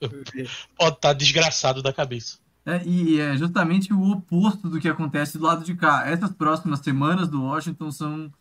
pode 0.02 0.42
estar 0.42 0.96
tá 0.96 1.12
desgraçado 1.12 1.80
da 1.80 1.92
cabeça. 1.92 2.38
É, 2.66 2.84
e 2.84 3.20
é 3.20 3.36
justamente 3.36 3.92
o 3.92 4.10
oposto 4.10 4.68
do 4.68 4.80
que 4.80 4.88
acontece 4.88 5.38
do 5.38 5.44
lado 5.44 5.64
de 5.64 5.76
cá. 5.76 6.08
Essas 6.08 6.32
próximas 6.32 6.80
semanas 6.80 7.28
do 7.28 7.40
Washington 7.40 7.92
são 7.92 8.32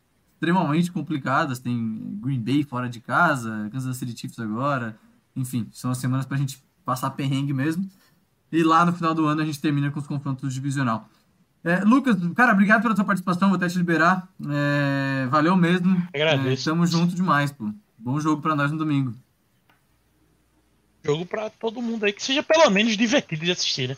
extremamente 0.44 0.92
complicadas. 0.92 1.60
Tem 1.60 2.18
Green 2.22 2.40
Bay 2.40 2.64
fora 2.64 2.90
de 2.90 3.00
casa, 3.00 3.70
Kansas 3.72 3.98
City 3.98 4.20
Chiefs 4.20 4.40
agora. 4.40 4.98
Enfim, 5.36 5.68
são 5.72 5.92
as 5.92 5.98
semanas 5.98 6.26
para 6.26 6.36
a 6.36 6.40
gente 6.40 6.62
passar 6.86 7.10
perrengue 7.12 7.54
mesmo. 7.54 7.90
E 8.52 8.62
lá 8.62 8.86
no 8.86 8.94
final 8.94 9.14
do 9.14 9.26
ano 9.26 9.42
a 9.42 9.46
gente 9.46 9.60
termina 9.60 9.90
com 9.90 10.00
os 10.00 10.08
confrontos 10.08 10.54
divisional. 10.54 11.10
É, 11.64 11.80
Lucas, 11.80 12.18
cara, 12.36 12.52
obrigado 12.52 12.82
pela 12.82 12.96
sua 12.96 13.06
participação. 13.06 13.50
Vou 13.50 13.56
até 13.56 13.68
te 13.68 13.78
liberar. 13.78 14.28
É, 14.50 15.28
valeu 15.28 15.56
mesmo. 15.56 15.96
Agradeço. 16.14 16.70
É, 16.70 16.74
tamo 16.74 16.86
junto 16.86 17.16
demais, 17.16 17.52
pô. 17.52 17.70
Bom 17.98 18.20
jogo 18.20 18.42
para 18.42 18.56
nós 18.56 18.70
no 18.70 18.78
domingo 18.78 19.16
jogo 21.04 21.26
para 21.26 21.50
todo 21.50 21.82
mundo 21.82 22.06
aí, 22.06 22.14
que 22.14 22.24
seja 22.24 22.42
pelo 22.42 22.70
menos 22.70 22.96
divertido 22.96 23.44
de 23.44 23.52
assistir, 23.52 23.90
né? 23.90 23.98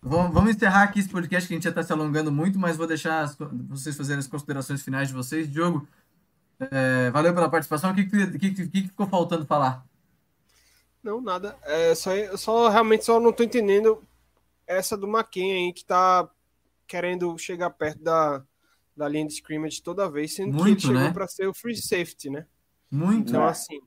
Vamos 0.00 0.54
encerrar 0.54 0.84
aqui 0.84 1.00
esse 1.00 1.08
podcast 1.08 1.46
que 1.46 1.54
a 1.54 1.56
gente 1.56 1.64
já 1.64 1.70
está 1.70 1.82
se 1.82 1.92
alongando 1.92 2.30
muito, 2.30 2.58
mas 2.58 2.76
vou 2.76 2.86
deixar 2.86 3.22
as, 3.22 3.36
vocês 3.68 3.96
fazerem 3.96 4.20
as 4.20 4.28
considerações 4.28 4.82
finais 4.82 5.08
de 5.08 5.14
vocês. 5.14 5.50
Diogo, 5.50 5.86
é, 6.60 7.10
valeu 7.10 7.34
pela 7.34 7.50
participação. 7.50 7.90
O 7.90 7.94
que, 7.94 8.04
que, 8.04 8.38
que, 8.38 8.68
que, 8.68 8.82
ficou 8.82 9.06
faltando 9.06 9.44
falar? 9.44 9.84
Não, 11.02 11.20
nada. 11.20 11.56
É, 11.64 11.94
só, 11.94 12.10
só 12.36 12.68
realmente 12.68 13.04
só 13.04 13.18
não 13.18 13.30
estou 13.30 13.44
entendendo 13.44 14.02
essa 14.66 14.96
do 14.96 15.08
McKen 15.08 15.52
aí 15.52 15.72
que 15.72 15.80
está 15.80 16.28
querendo 16.86 17.36
chegar 17.36 17.70
perto 17.70 18.02
da, 18.02 18.42
da 18.96 19.08
linha 19.08 19.26
de 19.26 19.34
scrimmage 19.34 19.82
toda 19.82 20.10
vez, 20.10 20.34
sendo 20.34 20.52
muito, 20.54 20.64
que 20.64 20.70
ele 20.70 20.80
chegou 20.80 21.00
né? 21.00 21.12
para 21.12 21.26
ser 21.26 21.46
o 21.48 21.54
free 21.54 21.76
safety, 21.76 22.30
né? 22.30 22.46
Muito. 22.90 23.30
Então, 23.30 23.44
assim, 23.44 23.80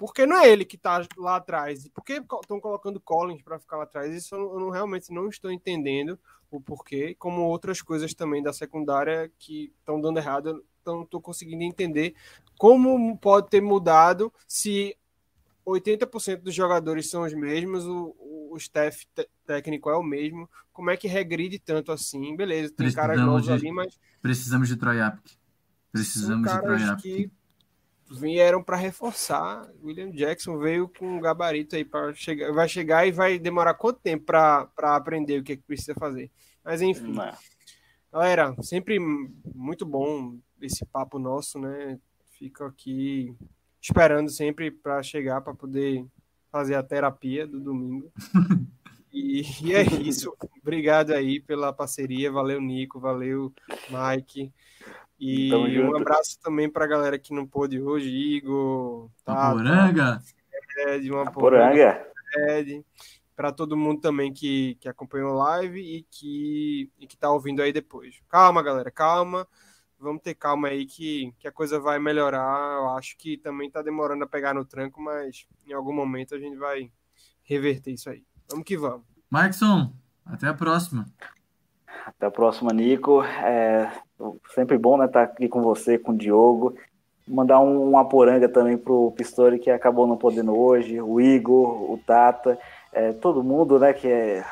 porque 0.00 0.24
não 0.24 0.38
é 0.38 0.48
ele 0.48 0.64
que 0.64 0.78
tá 0.78 1.06
lá 1.18 1.36
atrás. 1.36 1.86
Por 1.88 2.02
que 2.02 2.14
estão 2.14 2.58
colocando 2.58 2.98
Collins 2.98 3.42
para 3.42 3.58
ficar 3.58 3.76
lá 3.76 3.82
atrás? 3.82 4.10
Isso 4.14 4.34
eu, 4.34 4.58
não, 4.58 4.70
realmente 4.70 5.12
não 5.12 5.28
estou 5.28 5.52
entendendo 5.52 6.18
o 6.50 6.58
porquê, 6.58 7.14
como 7.18 7.42
outras 7.42 7.82
coisas 7.82 8.14
também 8.14 8.42
da 8.42 8.50
secundária 8.50 9.30
que 9.38 9.70
estão 9.78 10.00
dando 10.00 10.16
errado, 10.16 10.64
não 10.86 11.02
estou 11.02 11.20
conseguindo 11.20 11.62
entender 11.62 12.14
como 12.56 13.14
pode 13.18 13.50
ter 13.50 13.60
mudado 13.60 14.32
se 14.48 14.96
80% 15.66 16.44
dos 16.44 16.54
jogadores 16.54 17.10
são 17.10 17.24
os 17.24 17.34
mesmos, 17.34 17.84
o, 17.84 18.16
o 18.52 18.56
staff 18.56 19.06
técnico 19.46 19.90
é 19.90 19.96
o 19.98 20.02
mesmo, 20.02 20.48
como 20.72 20.88
é 20.88 20.96
que 20.96 21.08
regride 21.08 21.58
tanto 21.58 21.92
assim? 21.92 22.34
Beleza, 22.34 22.72
tem 22.74 22.90
caras 22.90 23.20
novos 23.20 23.44
de, 23.44 23.52
ali, 23.52 23.70
mas. 23.70 24.00
Precisamos 24.22 24.66
de 24.66 24.76
Troy 24.76 24.98
Apke. 24.98 25.36
Precisamos 25.92 26.50
de 26.50 26.58
Troy 26.58 26.82
Apke 26.84 27.30
vieram 28.10 28.62
para 28.62 28.76
reforçar. 28.76 29.70
William 29.82 30.10
Jackson 30.10 30.58
veio 30.58 30.88
com 30.88 31.06
um 31.06 31.20
gabarito 31.20 31.76
aí 31.76 31.84
para 31.84 32.12
chegar, 32.14 32.52
vai 32.52 32.68
chegar 32.68 33.06
e 33.06 33.12
vai 33.12 33.38
demorar 33.38 33.74
quanto 33.74 34.00
tempo 34.00 34.24
para 34.24 34.68
aprender 34.78 35.40
o 35.40 35.44
que, 35.44 35.52
é 35.52 35.56
que 35.56 35.62
precisa 35.62 35.94
fazer. 35.94 36.30
Mas 36.64 36.82
enfim. 36.82 37.12
Não. 37.12 37.32
Galera, 38.12 38.54
sempre 38.60 38.98
muito 39.54 39.86
bom 39.86 40.36
esse 40.60 40.84
papo 40.84 41.18
nosso, 41.18 41.58
né? 41.58 41.98
Fico 42.30 42.64
aqui 42.64 43.34
esperando 43.80 44.28
sempre 44.28 44.70
para 44.70 45.02
chegar 45.02 45.40
para 45.40 45.54
poder 45.54 46.04
fazer 46.50 46.74
a 46.74 46.82
terapia 46.82 47.46
do 47.46 47.60
domingo. 47.60 48.12
e, 49.12 49.42
e 49.62 49.74
é 49.74 49.82
isso. 49.82 50.34
Obrigado 50.60 51.12
aí 51.12 51.40
pela 51.40 51.72
parceria. 51.72 52.32
Valeu, 52.32 52.60
Nico. 52.60 52.98
Valeu, 52.98 53.52
Mike. 53.88 54.52
E 55.20 55.52
um 55.78 55.94
abraço 55.94 56.40
também 56.40 56.66
para 56.66 56.86
a 56.86 56.88
galera 56.88 57.18
que 57.18 57.34
não 57.34 57.46
pôde 57.46 57.78
hoje, 57.78 58.08
Igor, 58.08 59.10
Poranga, 59.22 60.22
Ed, 60.88 61.10
uma 61.12 61.30
Poranga, 61.30 62.06
para 63.36 63.52
todo 63.52 63.76
mundo 63.76 64.00
também 64.00 64.32
que, 64.32 64.76
que 64.80 64.88
acompanhou 64.88 65.32
a 65.32 65.44
live 65.44 65.78
e 65.78 66.06
que 66.10 66.90
e 66.98 67.06
que 67.06 67.18
tá 67.18 67.30
ouvindo 67.30 67.60
aí 67.60 67.70
depois. 67.70 68.18
Calma, 68.30 68.62
galera, 68.62 68.90
calma. 68.90 69.46
Vamos 69.98 70.22
ter 70.22 70.34
calma 70.34 70.68
aí 70.68 70.86
que, 70.86 71.34
que 71.38 71.46
a 71.46 71.52
coisa 71.52 71.78
vai 71.78 71.98
melhorar. 71.98 72.78
Eu 72.78 72.88
acho 72.96 73.14
que 73.18 73.36
também 73.36 73.70
tá 73.70 73.82
demorando 73.82 74.24
a 74.24 74.26
pegar 74.26 74.54
no 74.54 74.64
tranco, 74.64 75.02
mas 75.02 75.46
em 75.66 75.74
algum 75.74 75.92
momento 75.92 76.34
a 76.34 76.38
gente 76.38 76.56
vai 76.56 76.90
reverter 77.42 77.92
isso 77.92 78.08
aí. 78.08 78.24
Vamos 78.48 78.64
que 78.64 78.78
vamos. 78.78 79.04
Markson, 79.28 79.92
até 80.24 80.46
a 80.46 80.54
próxima. 80.54 81.04
Até 82.06 82.24
a 82.24 82.30
próxima, 82.30 82.72
Nico. 82.72 83.22
É 83.22 83.92
sempre 84.54 84.78
bom 84.78 84.96
né, 84.96 85.06
estar 85.06 85.22
aqui 85.22 85.48
com 85.48 85.62
você, 85.62 85.98
com 85.98 86.12
o 86.12 86.16
Diogo. 86.16 86.74
Mandar 87.26 87.60
um, 87.60 87.88
uma 87.88 88.04
poranga 88.04 88.48
também 88.48 88.76
pro 88.76 89.12
Pistori, 89.12 89.58
que 89.58 89.70
acabou 89.70 90.06
não 90.06 90.16
podendo 90.16 90.58
hoje, 90.58 91.00
o 91.00 91.20
Igor, 91.20 91.90
o 91.90 91.98
Tata, 92.04 92.58
é, 92.92 93.12
todo 93.12 93.44
mundo 93.44 93.78
né, 93.78 93.92
que 93.92 94.08
é, 94.08 94.44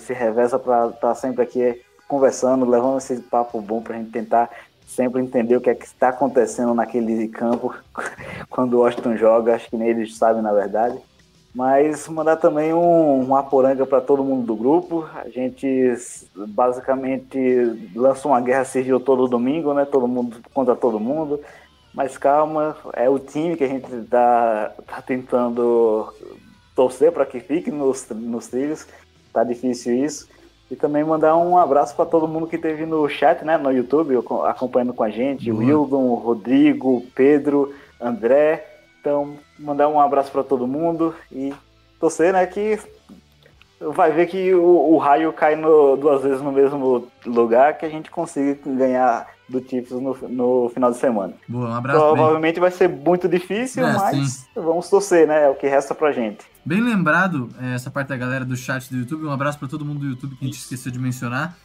se 0.00 0.12
reveza 0.12 0.58
para 0.58 0.86
estar 0.86 1.08
tá 1.08 1.14
sempre 1.14 1.42
aqui 1.42 1.80
conversando, 2.06 2.68
levando 2.68 2.98
esse 2.98 3.16
papo 3.20 3.60
bom 3.60 3.80
para 3.80 3.94
a 3.94 3.98
gente 3.98 4.10
tentar 4.10 4.50
sempre 4.86 5.20
entender 5.20 5.56
o 5.56 5.60
que 5.60 5.70
é 5.70 5.74
que 5.74 5.84
está 5.84 6.10
acontecendo 6.10 6.72
naquele 6.72 7.26
campo 7.28 7.74
quando 8.48 8.74
o 8.74 8.80
Washington 8.80 9.16
joga, 9.16 9.54
acho 9.54 9.68
que 9.68 9.76
nem 9.76 9.88
eles 9.88 10.16
sabem 10.16 10.42
na 10.42 10.52
verdade. 10.52 10.98
Mas 11.56 12.06
mandar 12.06 12.36
também 12.36 12.74
um, 12.74 13.22
uma 13.22 13.42
poranga 13.42 13.86
para 13.86 13.98
todo 13.98 14.22
mundo 14.22 14.44
do 14.44 14.54
grupo. 14.54 15.08
A 15.14 15.26
gente 15.30 15.66
basicamente 16.34 17.38
lança 17.94 18.28
uma 18.28 18.42
guerra 18.42 18.66
civil 18.66 19.00
todo 19.00 19.26
domingo, 19.26 19.72
né? 19.72 19.86
Todo 19.86 20.06
mundo 20.06 20.36
contra 20.52 20.76
todo 20.76 21.00
mundo. 21.00 21.40
Mas 21.94 22.18
calma, 22.18 22.76
é 22.92 23.08
o 23.08 23.18
time 23.18 23.56
que 23.56 23.64
a 23.64 23.68
gente 23.68 23.90
está 23.90 24.70
tá 24.86 25.00
tentando 25.00 26.12
torcer 26.74 27.10
para 27.10 27.24
que 27.24 27.40
fique 27.40 27.70
nos, 27.70 28.06
nos 28.10 28.48
trilhos. 28.48 28.86
Tá 29.32 29.42
difícil 29.42 30.04
isso. 30.04 30.28
E 30.70 30.76
também 30.76 31.02
mandar 31.04 31.38
um 31.38 31.56
abraço 31.56 31.96
para 31.96 32.04
todo 32.04 32.28
mundo 32.28 32.46
que 32.46 32.56
esteve 32.56 32.84
no 32.84 33.08
chat, 33.08 33.42
né? 33.42 33.56
No 33.56 33.72
YouTube, 33.72 34.22
acompanhando 34.44 34.92
com 34.92 35.04
a 35.04 35.08
gente. 35.08 35.50
Uhum. 35.50 35.60
Wildon, 35.60 36.14
Rodrigo, 36.16 37.02
Pedro, 37.14 37.72
André. 37.98 38.62
Então, 39.00 39.38
mandar 39.58 39.88
um 39.88 40.00
abraço 40.00 40.30
para 40.30 40.42
todo 40.42 40.66
mundo 40.66 41.14
e 41.30 41.52
torcer, 41.98 42.32
né, 42.32 42.46
que 42.46 42.78
vai 43.80 44.10
ver 44.12 44.26
que 44.26 44.54
o, 44.54 44.94
o 44.94 44.98
raio 44.98 45.32
cai 45.32 45.56
no, 45.56 45.96
duas 45.96 46.22
vezes 46.22 46.42
no 46.42 46.52
mesmo 46.52 47.06
lugar 47.24 47.76
que 47.76 47.84
a 47.84 47.88
gente 47.88 48.10
consiga 48.10 48.58
ganhar 48.64 49.26
do 49.48 49.60
Chiefs 49.60 49.92
no, 49.92 50.16
no 50.28 50.70
final 50.70 50.90
de 50.90 50.98
semana. 50.98 51.34
Boa, 51.48 51.68
um 51.68 51.74
abraço. 51.74 52.00
Provavelmente 52.00 52.54
bem. 52.54 52.62
vai 52.62 52.70
ser 52.70 52.88
muito 52.88 53.28
difícil, 53.28 53.86
é, 53.86 53.92
mas 53.92 54.28
sim. 54.28 54.46
vamos 54.54 54.88
torcer, 54.88 55.26
né? 55.26 55.44
É 55.44 55.48
o 55.48 55.54
que 55.54 55.68
resta 55.68 55.94
pra 55.94 56.10
gente. 56.12 56.44
Bem 56.64 56.80
lembrado, 56.80 57.48
é, 57.62 57.74
essa 57.74 57.90
parte 57.90 58.08
da 58.08 58.16
galera 58.16 58.44
do 58.44 58.56
chat 58.56 58.90
do 58.90 58.98
YouTube. 58.98 59.24
Um 59.24 59.30
abraço 59.30 59.58
para 59.58 59.68
todo 59.68 59.84
mundo 59.84 60.00
do 60.00 60.06
YouTube 60.06 60.34
que 60.36 60.44
a 60.44 60.48
gente 60.48 60.58
esqueceu 60.58 60.90
de 60.90 60.98
mencionar. 60.98 61.56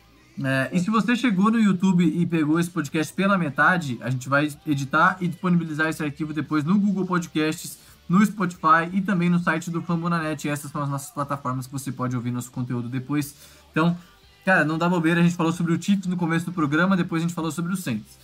É, 0.43 0.69
e 0.71 0.79
se 0.79 0.89
você 0.89 1.15
chegou 1.15 1.51
no 1.51 1.59
YouTube 1.59 2.03
e 2.03 2.25
pegou 2.25 2.59
esse 2.59 2.69
podcast 2.69 3.13
pela 3.13 3.37
metade, 3.37 3.97
a 4.01 4.09
gente 4.09 4.27
vai 4.29 4.49
editar 4.65 5.17
e 5.19 5.27
disponibilizar 5.27 5.89
esse 5.89 6.03
arquivo 6.03 6.33
depois 6.33 6.63
no 6.63 6.79
Google 6.79 7.05
Podcasts, 7.05 7.77
no 8.07 8.25
Spotify 8.25 8.89
e 8.91 9.01
também 9.01 9.29
no 9.29 9.39
site 9.39 9.69
do 9.69 9.81
Fambonanet. 9.81 10.47
Essas 10.49 10.71
são 10.71 10.81
as 10.81 10.89
nossas 10.89 11.11
plataformas 11.11 11.67
que 11.67 11.73
você 11.73 11.91
pode 11.91 12.15
ouvir 12.15 12.31
nosso 12.31 12.51
conteúdo 12.51 12.89
depois. 12.89 13.35
Então, 13.71 13.97
cara, 14.45 14.65
não 14.65 14.77
dá 14.77 14.89
bobeira, 14.89 15.19
a 15.19 15.23
gente 15.23 15.35
falou 15.35 15.51
sobre 15.51 15.73
o 15.73 15.81
Chiefs 15.81 16.07
no 16.07 16.17
começo 16.17 16.45
do 16.45 16.51
programa, 16.51 16.97
depois 16.97 17.21
a 17.21 17.25
gente 17.27 17.35
falou 17.35 17.51
sobre 17.51 17.73
o 17.73 17.77
Saints. 17.77 18.19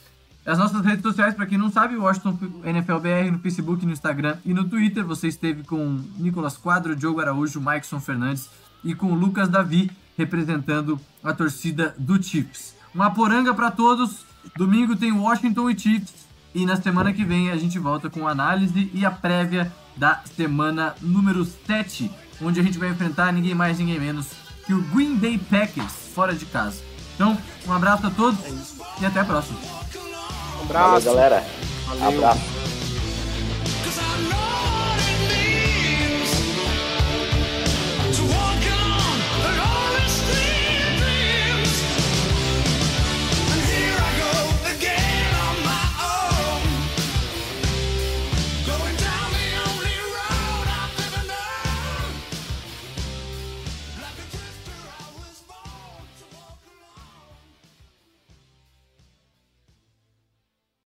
As 0.46 0.58
nossas 0.58 0.82
redes 0.84 1.02
sociais, 1.02 1.36
para 1.36 1.46
quem 1.46 1.58
não 1.58 1.70
sabe, 1.70 1.98
Washington 1.98 2.40
NFLBR 2.64 3.30
no 3.32 3.40
Facebook, 3.40 3.86
no 3.86 3.92
Instagram 3.92 4.38
e 4.46 4.54
no 4.54 4.64
Twitter. 4.64 5.06
Você 5.06 5.28
esteve 5.28 5.64
com 5.64 6.02
Nicolas 6.18 6.56
Quadro, 6.56 6.96
Diogo 6.96 7.20
Araújo, 7.20 7.60
Maikson 7.60 8.00
Fernandes 8.00 8.50
e 8.82 8.96
com 8.96 9.14
Lucas 9.14 9.50
Davi 9.50 9.92
representando 10.18 11.00
a 11.24 11.34
torcida 11.34 11.96
do 11.98 12.22
Chiefs. 12.22 12.76
Uma 12.94 13.12
poranga 13.12 13.54
para 13.54 13.70
todos. 13.70 14.26
Domingo 14.56 14.96
tem 14.96 15.12
Washington 15.12 15.70
e 15.70 15.80
Chiefs. 15.80 16.28
E 16.56 16.66
na 16.66 16.76
semana 16.76 17.14
que 17.14 17.24
vem 17.24 17.52
a 17.52 17.58
gente 17.58 17.78
volta 17.78 18.10
com 18.10 18.28
a 18.28 18.32
análise 18.32 18.90
e 18.94 19.06
a 19.06 19.12
prévia 19.12 19.72
da 19.96 20.22
semana 20.36 20.96
número 21.02 21.46
7, 21.46 22.10
onde 22.42 22.60
a 22.60 22.64
gente 22.64 22.78
vai 22.78 22.90
enfrentar 22.90 23.32
ninguém 23.32 23.54
mais, 23.54 23.78
ninguém 23.78 24.00
menos 24.00 24.28
que 24.66 24.74
o 24.74 24.82
Green 24.82 25.16
Bay 25.16 25.38
Packers 25.38 25.94
fora 26.14 26.34
de 26.34 26.46
casa. 26.46 26.82
Então, 27.16 27.38
um 27.68 27.74
abraço 27.74 28.08
a 28.08 28.12
todos 28.12 28.40
e 29.00 29.06
até 29.06 29.20
a 29.20 29.26
próxima. 29.26 29.58
Um 30.60 30.64
abraço, 30.64 31.06
Valeu, 31.06 31.16
galera. 31.16 31.46
Valeu. 31.88 32.08
Abraço. 32.08 32.42